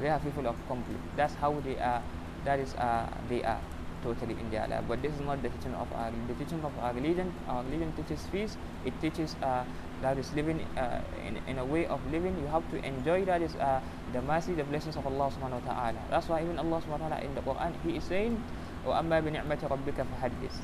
They 0.00 0.08
are 0.08 0.18
people 0.18 0.46
of 0.46 0.56
conflict. 0.66 1.00
That's 1.16 1.34
how 1.34 1.60
they 1.60 1.78
are 1.78 2.02
That 2.43 2.59
is, 2.59 2.75
uh, 2.75 3.09
they 3.29 3.43
are 3.43 3.59
totally 4.05 4.37
in 4.37 4.49
their 4.51 4.67
life. 4.67 4.83
But 4.87 5.01
this 5.01 5.13
is 5.13 5.21
not 5.21 5.41
the 5.41 5.49
teaching 5.49 5.73
of 5.73 5.89
our 5.93 6.13
the 6.29 6.35
teaching 6.37 6.61
of 6.63 6.71
our 6.79 6.93
religion. 6.93 7.33
Our 7.49 7.63
religion 7.63 7.93
teaches 7.97 8.21
peace. 8.31 8.57
It 8.85 8.93
teaches 9.01 9.35
uh, 9.41 9.65
that 10.01 10.17
is 10.21 10.31
living 10.33 10.61
uh, 10.77 11.01
in, 11.25 11.41
in 11.47 11.57
a 11.57 11.65
way 11.65 11.85
of 11.87 11.99
living. 12.11 12.37
You 12.39 12.47
have 12.53 12.69
to 12.71 12.77
enjoy 12.85 13.25
that 13.25 13.41
is 13.41 13.55
uh, 13.55 13.81
the 14.13 14.21
mercy, 14.21 14.53
the 14.53 14.63
blessings 14.63 14.95
of 14.95 15.05
Allah 15.07 15.33
subhanahu 15.33 15.65
wa 15.65 15.73
ta'ala. 15.73 15.99
That's 16.09 16.29
why 16.29 16.43
even 16.45 16.59
Allah 16.59 16.81
subhanahu 16.85 17.09
wa 17.09 17.17
ta'ala 17.17 17.25
in 17.25 17.33
the 17.33 17.41
Quran 17.41 17.73
He 17.83 17.97
is 17.97 18.03
saying, 18.03 18.37
وَأَمَّا 18.85 19.25
بِنِعْمَةِ 19.25 19.61
رَبِّكَ 19.65 19.97
فَحَدِّث 19.97 20.55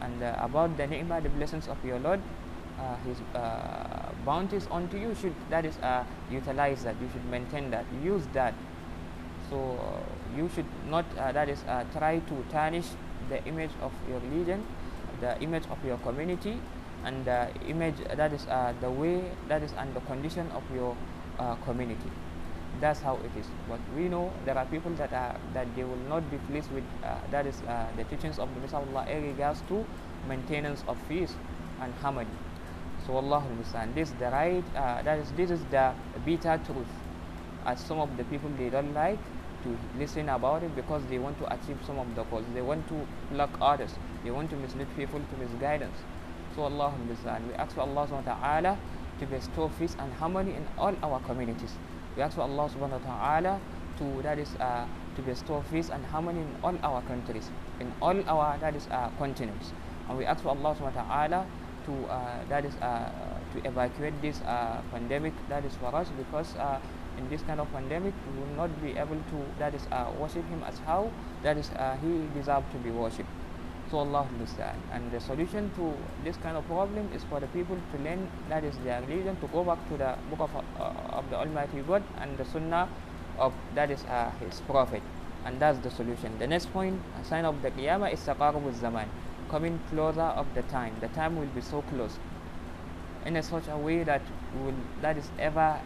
And 0.00 0.22
uh, 0.22 0.36
about 0.38 0.76
the 0.76 0.86
ni'mah, 0.86 1.20
the 1.20 1.30
blessings 1.34 1.66
of 1.68 1.82
your 1.84 1.98
Lord, 1.98 2.20
uh, 2.78 2.96
His 3.08 3.18
uh, 3.34 4.12
bounties 4.24 4.68
onto 4.70 4.98
you 4.98 5.14
should 5.14 5.34
that 5.50 5.64
is 5.64 5.76
uh, 5.78 6.04
utilize 6.30 6.84
that. 6.84 6.94
You 7.00 7.08
should 7.12 7.24
maintain 7.26 7.70
that. 7.70 7.84
Use 8.04 8.22
that. 8.34 8.54
So 9.50 9.56
uh, 9.80 10.02
you 10.35 10.49
should 10.55 10.65
not 10.89 11.05
uh, 11.17 11.31
that 11.31 11.49
is 11.49 11.63
uh, 11.67 11.83
try 11.97 12.19
to 12.19 12.45
tarnish 12.51 12.87
the 13.29 13.43
image 13.45 13.71
of 13.81 13.91
your 14.09 14.19
religion, 14.19 14.65
the 15.19 15.39
image 15.41 15.63
of 15.69 15.83
your 15.85 15.97
community, 15.97 16.59
and 17.05 17.25
the 17.25 17.49
image 17.67 17.95
that 18.15 18.33
is 18.33 18.45
uh, 18.47 18.73
the 18.81 18.89
way 18.89 19.23
that 19.47 19.63
is 19.63 19.71
and 19.77 19.93
the 19.95 20.01
condition 20.01 20.49
of 20.51 20.63
your 20.75 20.95
community. 21.65 22.11
That's 22.79 22.99
how 22.99 23.15
it 23.15 23.31
is. 23.39 23.45
But 23.67 23.79
we 23.95 24.07
know 24.07 24.31
there 24.45 24.57
are 24.57 24.65
people 24.65 24.91
that 24.95 25.11
are 25.11 25.35
that 25.53 25.67
they 25.75 25.83
will 25.83 26.03
not 26.07 26.29
be 26.31 26.37
pleased 26.49 26.71
with 26.71 26.83
uh, 27.03 27.17
that 27.31 27.45
is 27.45 27.61
uh, 27.67 27.87
the 27.97 28.03
teachings 28.05 28.39
of 28.39 28.49
the 28.55 28.75
Allah 28.75 29.05
in 29.09 29.23
regards 29.23 29.61
to 29.67 29.85
maintenance 30.27 30.83
of 30.87 30.97
peace 31.09 31.33
and 31.81 31.93
harmony. 31.95 32.37
So 33.05 33.17
Allah 33.17 33.43
understand 33.49 33.95
this 33.95 34.09
is 34.09 34.15
the 34.15 34.29
right 34.31 34.63
uh, 34.75 35.01
that 35.01 35.19
is 35.19 35.31
this 35.33 35.51
is 35.51 35.61
the 35.71 35.93
bitter 36.25 36.59
truth. 36.65 36.87
As 37.65 37.79
some 37.79 37.99
of 37.99 38.15
the 38.17 38.23
people 38.25 38.49
they 38.57 38.69
don't 38.69 38.93
like 38.93 39.19
to 39.63 39.77
listen 39.99 40.29
about 40.29 40.63
it 40.63 40.75
because 40.75 41.01
they 41.09 41.19
want 41.19 41.37
to 41.39 41.53
achieve 41.53 41.77
some 41.85 41.99
of 41.99 42.13
the 42.15 42.23
goals. 42.23 42.45
They 42.53 42.61
want 42.61 42.87
to 42.89 43.07
block 43.31 43.49
others. 43.61 43.93
They 44.23 44.31
want 44.31 44.49
to 44.51 44.55
mislead 44.57 44.87
people 44.95 45.19
to 45.19 45.35
misguidance. 45.37 45.97
So 46.55 46.63
Allah. 46.63 46.93
We 47.47 47.53
ask 47.55 47.73
for 47.75 47.81
Allah 47.81 48.07
subhanahu 48.07 48.25
wa 48.25 48.35
ta'ala 48.35 48.77
to 49.19 49.25
bestow 49.25 49.69
peace 49.79 49.95
and 49.99 50.11
harmony 50.13 50.55
in 50.55 50.67
all 50.77 50.95
our 51.03 51.19
communities. 51.21 51.73
We 52.15 52.23
ask 52.23 52.35
for 52.35 52.41
Allah 52.41 52.69
subhanahu 52.69 53.01
wa 53.05 53.17
ta'ala 53.17 53.59
to 53.99 54.21
that 54.23 54.39
is 54.39 54.49
uh, 54.59 54.85
to 55.15 55.21
bestow 55.21 55.63
peace 55.71 55.89
and 55.89 56.03
harmony 56.05 56.41
in 56.41 56.55
all 56.63 56.75
our 56.83 57.01
countries. 57.03 57.49
in 57.81 57.91
all 58.01 58.17
our 58.27 58.57
that 58.59 58.75
is 58.75 58.87
uh, 58.91 59.09
continents. 59.17 59.73
And 60.07 60.17
we 60.17 60.25
ask 60.25 60.41
for 60.43 60.49
Allah 60.49 60.75
subhanahu 60.77 60.95
wa 60.95 61.03
ta'ala 61.03 61.39
to 61.85 61.93
uh, 62.07 62.45
that 62.49 62.63
is 62.65 62.75
uh, 62.81 63.09
to 63.53 63.57
evacuate 63.67 64.13
this 64.21 64.41
uh, 64.45 64.81
pandemic 64.93 65.33
that 65.49 65.65
is 65.65 65.75
for 65.81 65.93
us 65.95 66.07
because 66.17 66.55
uh, 66.55 66.79
in 67.17 67.29
this 67.29 67.41
kind 67.43 67.59
of 67.59 67.71
pandemic 67.71 68.13
we 68.33 68.39
will 68.41 68.55
not 68.55 68.81
be 68.81 68.91
able 68.97 69.21
to 69.31 69.37
that 69.59 69.73
is 69.73 69.85
uh, 69.91 70.11
worship 70.19 70.45
him 70.49 70.63
as 70.63 70.77
how 70.79 71.11
that 71.43 71.57
is 71.57 71.69
uh, 71.71 71.95
he 72.01 72.27
deserves 72.37 72.65
to 72.71 72.77
be 72.79 72.91
worshipped. 72.91 73.29
So 73.91 73.97
Allah 73.99 74.25
understand. 74.27 74.81
And 74.93 75.11
the 75.11 75.19
solution 75.19 75.69
to 75.75 75.93
this 76.23 76.37
kind 76.37 76.55
of 76.55 76.65
problem 76.67 77.09
is 77.13 77.23
for 77.25 77.41
the 77.41 77.47
people 77.47 77.77
to 77.91 77.97
learn 78.01 78.29
that 78.47 78.63
is 78.63 78.77
their 78.85 79.01
religion 79.01 79.35
to 79.41 79.47
go 79.47 79.63
back 79.65 79.79
to 79.89 79.97
the 79.97 80.15
book 80.29 80.39
of, 80.39 80.55
uh, 80.55 81.17
of 81.17 81.29
the 81.29 81.35
Almighty 81.35 81.81
God 81.81 82.01
and 82.19 82.37
the 82.37 82.45
Sunnah 82.45 82.87
of 83.37 83.53
that 83.75 83.91
is 83.91 84.03
uh, 84.05 84.31
his 84.39 84.61
prophet. 84.61 85.01
And 85.45 85.59
that's 85.59 85.79
the 85.79 85.91
solution. 85.91 86.37
The 86.39 86.47
next 86.47 86.71
point 86.71 87.01
a 87.19 87.25
sign 87.25 87.43
of 87.43 87.61
the 87.61 87.71
Qiyamah 87.71 88.13
is 88.13 88.19
taqarub 88.21 88.73
zaman 88.79 89.09
coming 89.49 89.79
closer 89.89 90.21
of 90.39 90.47
the 90.55 90.61
time. 90.63 90.95
The 91.01 91.09
time 91.09 91.35
will 91.35 91.51
be 91.53 91.61
so 91.61 91.81
close. 91.81 92.17
In 93.25 93.35
a 93.35 93.43
such 93.43 93.67
a 93.67 93.77
way 93.77 94.03
that 94.03 94.21
will 94.63 94.73
that 95.01 95.17
is 95.17 95.29
ever 95.37 95.79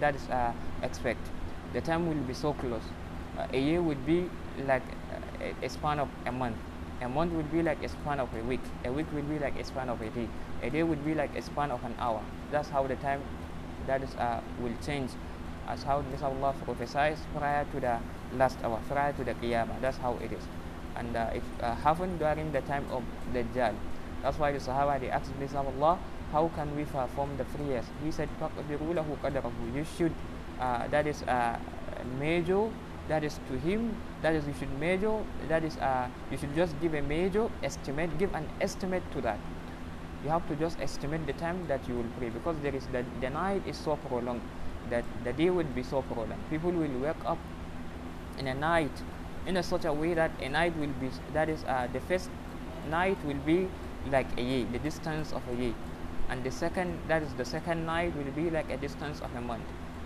that 0.00 0.14
is 0.14 0.28
uh, 0.28 0.52
expect. 0.82 1.20
The 1.72 1.80
time 1.80 2.06
will 2.08 2.22
be 2.26 2.34
so 2.34 2.52
close. 2.54 2.82
Uh, 3.38 3.46
a 3.52 3.58
year 3.58 3.82
would 3.82 4.04
be 4.06 4.28
like 4.66 4.82
a, 5.40 5.64
a 5.64 5.68
span 5.68 5.98
of 5.98 6.08
a 6.26 6.32
month. 6.32 6.56
A 7.02 7.08
month 7.08 7.32
would 7.32 7.50
be 7.50 7.62
like 7.62 7.82
a 7.82 7.88
span 7.88 8.20
of 8.20 8.32
a 8.34 8.42
week. 8.44 8.60
A 8.84 8.92
week 8.92 9.06
would 9.12 9.28
be 9.28 9.38
like 9.38 9.58
a 9.58 9.64
span 9.64 9.88
of 9.88 10.00
a 10.00 10.08
day. 10.10 10.28
A 10.62 10.70
day 10.70 10.82
would 10.82 11.04
be 11.04 11.14
like 11.14 11.34
a 11.36 11.42
span 11.42 11.70
of 11.70 11.82
an 11.84 11.94
hour. 11.98 12.22
That's 12.50 12.68
how 12.68 12.86
the 12.86 12.96
time 12.96 13.20
that 13.86 14.02
is 14.02 14.14
uh, 14.16 14.40
will 14.60 14.72
change. 14.84 15.10
As 15.66 15.82
how 15.82 16.02
this 16.12 16.22
Allah 16.22 16.54
prophesies 16.64 17.18
prior 17.34 17.64
to 17.72 17.80
the 17.80 17.98
last 18.36 18.58
hour 18.62 18.80
prior 18.88 19.12
to 19.14 19.24
the 19.24 19.34
Qiyamah. 19.34 19.80
That's 19.80 19.96
how 19.98 20.16
it 20.22 20.30
is. 20.32 20.44
And 20.96 21.16
uh, 21.16 21.30
it 21.34 21.42
uh, 21.60 21.74
happened 21.74 22.18
during 22.20 22.52
the 22.52 22.60
time 22.62 22.84
of 22.92 23.02
the 23.32 23.42
Dajjal. 23.42 23.74
That's 24.22 24.38
why 24.38 24.52
the 24.52 24.58
Sahaba 24.58 25.00
they 25.00 25.10
asked 25.10 25.32
this 25.40 25.54
Allah 25.54 25.98
how 26.34 26.50
can 26.56 26.74
we 26.76 26.84
perform 26.92 27.36
the 27.40 27.44
prayers 27.56 27.84
he 28.04 28.10
said 28.10 28.28
you 29.74 29.84
should 29.96 30.12
uh, 30.60 30.88
that 30.88 31.06
is 31.06 31.22
a 31.22 31.58
major. 32.18 32.68
that 33.08 33.22
is 33.28 33.34
to 33.48 33.58
him 33.64 33.82
that 34.22 34.34
is 34.34 34.46
you 34.48 34.54
should 34.58 34.72
major. 34.80 35.12
that 35.48 35.62
is 35.68 35.76
uh, 35.88 36.08
you 36.30 36.38
should 36.38 36.54
just 36.56 36.74
give 36.80 36.94
a 36.94 37.02
major 37.02 37.48
estimate 37.62 38.18
give 38.18 38.34
an 38.34 38.48
estimate 38.60 39.02
to 39.12 39.20
that 39.20 39.38
you 40.24 40.30
have 40.30 40.46
to 40.48 40.56
just 40.56 40.80
estimate 40.80 41.26
the 41.30 41.34
time 41.44 41.60
that 41.68 41.86
you 41.88 41.94
will 41.94 42.12
pray 42.18 42.30
because 42.30 42.56
there 42.66 42.74
is 42.74 42.86
the, 42.88 43.04
the 43.20 43.30
night 43.30 43.62
is 43.66 43.76
so 43.76 43.96
prolonged 44.08 44.40
that 44.90 45.04
the 45.24 45.32
day 45.32 45.50
will 45.50 45.72
be 45.78 45.82
so 45.82 46.02
prolonged 46.02 46.50
people 46.50 46.70
will 46.70 46.98
wake 47.06 47.24
up 47.26 47.38
in 48.38 48.46
a 48.48 48.54
night 48.54 49.02
in 49.46 49.56
a 49.58 49.62
such 49.62 49.84
a 49.84 49.92
way 49.92 50.14
that 50.14 50.30
a 50.40 50.48
night 50.48 50.76
will 50.78 50.94
be 51.00 51.10
that 51.32 51.48
is 51.48 51.64
uh, 51.64 51.86
the 51.92 52.00
first 52.00 52.30
night 52.90 53.18
will 53.24 53.42
be 53.46 53.68
like 54.10 54.26
a 54.38 54.42
year 54.42 54.66
the 54.72 54.78
distance 54.80 55.32
of 55.32 55.42
a 55.52 55.54
year 55.62 55.74
and 56.28 56.42
the 56.44 56.50
second 56.50 56.98
that 57.08 57.22
is 57.22 57.32
the 57.34 57.44
second 57.44 57.84
night 57.86 58.14
will 58.16 58.32
be 58.32 58.50
like 58.50 58.70
a 58.70 58.76
distance 58.76 59.20
of 59.20 59.34
a 59.34 59.40
month. 59.40 59.64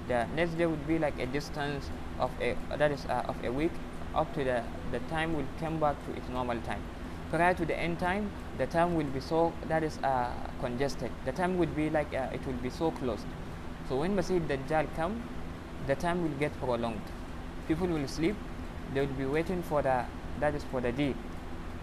The 0.08 0.26
next 0.34 0.52
day 0.58 0.66
would 0.66 0.86
be 0.86 0.98
like 0.98 1.18
a 1.18 1.26
distance 1.26 1.90
of 2.18 2.30
a 2.40 2.56
that 2.76 2.90
is 2.90 3.04
uh, 3.06 3.22
of 3.28 3.42
a 3.44 3.52
week. 3.52 3.72
Up 4.14 4.32
to 4.34 4.44
the 4.44 4.62
the 4.90 5.00
time 5.10 5.34
will 5.34 5.46
come 5.60 5.78
back 5.78 5.96
to 6.06 6.16
its 6.16 6.28
normal 6.28 6.60
time. 6.62 6.82
Prior 7.30 7.54
to 7.54 7.64
the 7.64 7.78
end 7.78 7.98
time 7.98 8.30
the 8.58 8.66
time 8.66 8.94
will 8.94 9.10
be 9.16 9.20
so 9.20 9.52
that 9.68 9.82
is 9.82 9.98
uh, 9.98 10.32
congested. 10.60 11.10
The 11.24 11.32
time 11.32 11.58
would 11.58 11.76
be 11.76 11.90
like 11.90 12.12
uh, 12.14 12.28
it 12.32 12.44
will 12.46 12.60
be 12.62 12.70
so 12.70 12.90
closed. 12.90 13.26
So 13.88 13.96
when 13.96 14.16
Masih 14.16 14.40
Dajjal 14.46 14.94
come 14.96 15.22
the 15.86 15.94
time 15.94 16.22
will 16.22 16.38
get 16.38 16.58
prolonged. 16.60 17.02
People 17.68 17.86
will 17.86 18.08
sleep. 18.08 18.36
They 18.94 19.00
will 19.00 19.18
be 19.24 19.26
waiting 19.26 19.62
for 19.62 19.82
the 19.82 20.04
that 20.40 20.54
is 20.54 20.64
for 20.64 20.80
the 20.80 20.92
day 20.92 21.14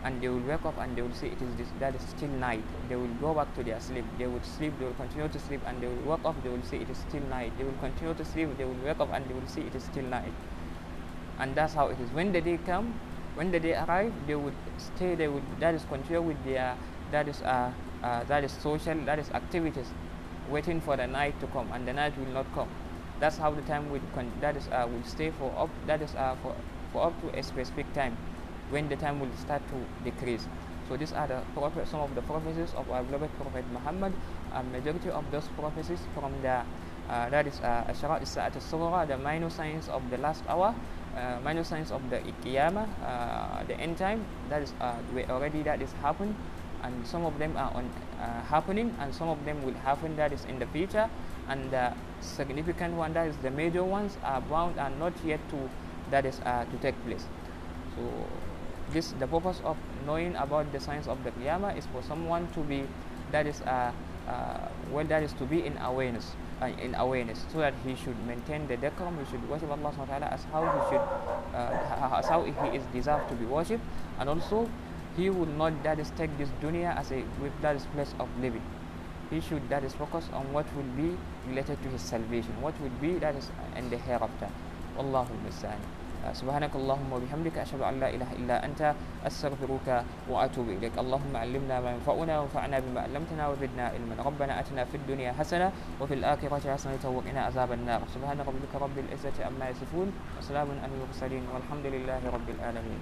and 0.05 0.21
they 0.21 0.29
will 0.29 0.45
wake 0.47 0.63
up 0.65 0.77
and 0.77 0.95
they 0.95 1.01
will 1.01 1.13
see 1.19 1.27
it 1.27 1.41
is 1.41 1.55
this, 1.57 1.67
that 1.79 1.95
is 1.95 2.01
still 2.03 2.29
night. 2.29 2.63
They 2.89 2.95
will 2.95 3.13
go 3.19 3.33
back 3.33 3.53
to 3.55 3.63
their 3.63 3.79
sleep. 3.79 4.05
They 4.19 4.27
will 4.27 4.43
sleep 4.43 4.73
they 4.79 4.85
will 4.85 4.93
continue 4.93 5.27
to 5.27 5.39
sleep 5.39 5.61
and 5.65 5.81
they 5.81 5.87
will 5.87 6.11
wake 6.11 6.23
up 6.23 6.35
they 6.43 6.49
will 6.49 6.61
see 6.63 6.77
it 6.77 6.89
is 6.89 6.97
still 7.09 7.23
night. 7.23 7.51
They 7.57 7.63
will 7.63 7.79
continue 7.81 8.13
to 8.13 8.23
sleep 8.23 8.49
they 8.57 8.65
will 8.65 8.81
wake 8.85 8.99
up 8.99 9.09
and 9.13 9.27
they 9.27 9.33
will 9.33 9.47
see 9.47 9.61
it 9.61 9.73
is 9.75 9.83
still 9.83 10.03
night. 10.03 10.31
And 11.39 11.55
that's 11.55 11.73
how 11.73 11.87
it 11.87 11.99
is. 11.99 12.11
When 12.11 12.31
the 12.31 12.41
day 12.41 12.59
come 12.65 12.93
when 13.33 13.51
the 13.51 13.59
day 13.59 13.73
arrive 13.73 14.13
they 14.27 14.35
would 14.35 14.53
stay 14.77 15.15
they 15.15 15.27
would 15.27 15.43
that 15.59 15.73
is 15.73 15.83
continue 15.89 16.21
with 16.21 16.37
their 16.45 16.77
that 17.11 17.27
is 17.27 17.41
uh, 17.41 17.71
uh, 18.03 18.23
that 18.25 18.43
is 18.43 18.51
social 18.51 18.95
that 19.05 19.17
is 19.17 19.29
activities 19.31 19.89
waiting 20.51 20.79
for 20.79 20.95
the 20.95 21.07
night 21.07 21.39
to 21.41 21.47
come 21.47 21.67
and 21.73 21.87
the 21.87 21.93
night 21.93 22.15
will 22.19 22.31
not 22.33 22.45
come. 22.53 22.69
That's 23.19 23.37
how 23.37 23.51
the 23.51 23.61
time 23.63 23.89
will 23.89 24.01
con- 24.13 24.31
that 24.39 24.55
is 24.55 24.67
uh, 24.67 24.87
will 24.87 25.03
stay 25.03 25.31
for 25.31 25.51
up 25.57 25.69
that 25.87 26.01
is 26.03 26.13
uh, 26.15 26.35
for 26.43 26.55
for 26.93 27.07
up 27.07 27.19
to 27.21 27.39
a 27.39 27.41
specific 27.41 27.91
time 27.93 28.15
when 28.69 28.89
the 28.89 28.95
time 28.95 29.19
will 29.19 29.31
start 29.33 29.61
to 29.69 29.75
decrease 30.03 30.47
so 30.87 30.95
these 30.95 31.13
are 31.13 31.27
the 31.27 31.41
prophet, 31.53 31.87
some 31.87 32.01
of 32.01 32.13
the 32.13 32.21
prophecies 32.21 32.73
of 32.73 32.89
our 32.91 33.03
beloved 33.03 33.29
prophet 33.37 33.65
muhammad 33.71 34.13
a 34.53 34.63
majority 34.63 35.09
of 35.09 35.23
those 35.31 35.47
prophecies 35.57 35.99
from 36.13 36.31
the 36.41 36.61
uh, 37.09 37.29
that 37.29 37.45
is 37.47 37.59
uh, 37.61 37.85
Asharat 37.89 38.21
Isa'at 38.21 38.55
al 38.57 39.05
the 39.05 39.17
minor 39.17 39.49
signs 39.49 39.87
of 39.89 40.01
the 40.09 40.17
last 40.17 40.43
hour, 40.49 40.73
uh, 41.15 41.37
minor 41.43 41.63
signs 41.63 41.91
of 41.91 42.01
the 42.09 42.17
Qiyamah, 42.43 42.87
uh, 43.03 43.63
the 43.67 43.79
end 43.79 43.97
time, 43.97 44.25
that 44.49 44.61
is 44.63 44.73
uh, 44.81 44.95
already 45.29 45.61
that 45.63 45.81
is 45.81 45.91
happened, 46.01 46.35
and 46.83 47.05
some 47.05 47.25
of 47.25 47.37
them 47.37 47.55
are 47.57 47.71
on 47.75 47.85
uh, 48.19 48.41
happening, 48.43 48.95
and 48.99 49.13
some 49.13 49.29
of 49.29 49.43
them 49.45 49.61
will 49.63 49.73
happen 49.85 50.15
that 50.15 50.33
is 50.33 50.45
in 50.45 50.57
the 50.59 50.65
future, 50.67 51.09
and 51.49 51.69
the 51.71 51.93
significant 52.21 52.93
one 52.95 53.13
that 53.13 53.27
is 53.27 53.37
the 53.37 53.51
major 53.51 53.83
ones 53.83 54.17
are 54.23 54.41
bound 54.41 54.79
and 54.79 54.97
not 54.99 55.13
yet 55.23 55.39
to 55.49 55.69
that 56.09 56.25
is 56.25 56.39
uh, 56.45 56.65
to 56.65 56.77
take 56.77 56.95
place. 57.05 57.25
So 57.95 58.01
this 58.91 59.13
the 59.19 59.27
purpose 59.27 59.61
of 59.63 59.77
knowing 60.05 60.35
about 60.35 60.71
the 60.71 60.79
science 60.79 61.07
of 61.07 61.23
the 61.23 61.31
qiyamah 61.31 61.77
is 61.77 61.85
for 61.87 62.01
someone 62.03 62.47
to 62.53 62.59
be 62.61 62.83
that 63.31 63.47
is 63.47 63.61
a 63.61 63.93
uh, 64.27 64.67
well 64.91 65.05
that 65.05 65.21
is 65.23 65.33
to 65.33 65.45
be 65.45 65.65
in 65.65 65.77
awareness 65.77 66.33
uh, 66.61 66.65
in 66.81 66.95
awareness 66.95 67.45
so 67.51 67.59
that 67.59 67.73
he 67.83 67.95
should 67.95 68.17
maintain 68.25 68.67
the 68.67 68.77
decorum 68.77 69.17
he 69.19 69.25
should 69.29 69.43
worship 69.49 69.69
Allah 69.69 69.91
subhanahu 69.91 70.07
wa 70.09 70.17
ta'ala 70.17 70.27
as 70.33 70.43
how 70.51 70.63
he 70.63 70.81
should 70.89 71.05
uh, 71.53 72.19
as 72.19 72.25
how 72.27 72.43
he 72.43 72.77
is 72.77 72.83
deserved 72.93 73.29
to 73.29 73.35
be 73.35 73.45
worshipped. 73.45 73.83
And 74.19 74.29
also 74.29 74.69
he 75.17 75.29
will 75.29 75.45
not 75.45 75.83
that 75.83 75.99
is 75.99 76.11
take 76.17 76.35
this 76.37 76.49
dunya 76.61 76.95
as 76.95 77.11
a 77.11 77.23
with 77.41 77.53
that 77.61 77.75
is 77.75 77.85
place 77.93 78.13
of 78.19 78.29
living. 78.41 78.63
He 79.29 79.41
should 79.41 79.67
that 79.69 79.83
is 79.83 79.93
focus 79.93 80.29
on 80.33 80.51
what 80.53 80.65
will 80.75 80.89
be 80.95 81.17
related 81.47 81.81
to 81.83 81.89
his 81.89 82.01
salvation 82.01 82.61
what 82.61 82.79
will 82.81 82.95
be 83.01 83.19
that 83.19 83.35
is 83.35 83.51
in 83.75 83.89
the 83.89 83.97
hereafter. 83.97 84.49
Allahumma 84.97 85.35
Musta'an. 85.45 86.04
سبحانك 86.33 86.73
اللهم 86.75 87.09
وبحمدك 87.13 87.57
أشهد 87.57 87.81
أن 87.81 87.99
لا 87.99 88.09
إله 88.09 88.29
إلا 88.33 88.65
أنت 88.65 88.81
أستغفرك 89.27 90.05
وأتوب 90.29 90.69
إليك. 90.69 90.97
اللهم 90.97 91.33
علمنا 91.37 91.75
ما 91.79 91.91
ينفعنا 91.91 92.39
وانفعنا 92.39 92.79
بما 92.79 93.01
علمتنا 93.01 93.43
وزدنا 93.49 93.85
علما. 93.93 94.15
ربنا 94.25 94.59
أتنا 94.59 94.85
في 94.89 94.95
الدنيا 94.97 95.31
حسنة 95.37 95.71
وفي 96.01 96.13
الآخرة 96.13 96.73
حسنة 96.73 97.03
وقنا 97.05 97.41
عذاب 97.41 97.71
النار. 97.71 98.01
سبحان 98.15 98.39
ربك 98.39 98.73
رب 98.73 98.97
العزة 98.97 99.37
عما 99.45 99.69
يصفون 99.69 100.07
وسلام 100.39 100.67
على 100.83 100.93
المرسلين 100.97 101.43
والحمد 101.53 101.85
لله 101.85 102.21
رب 102.33 102.47
العالمين. 102.49 102.99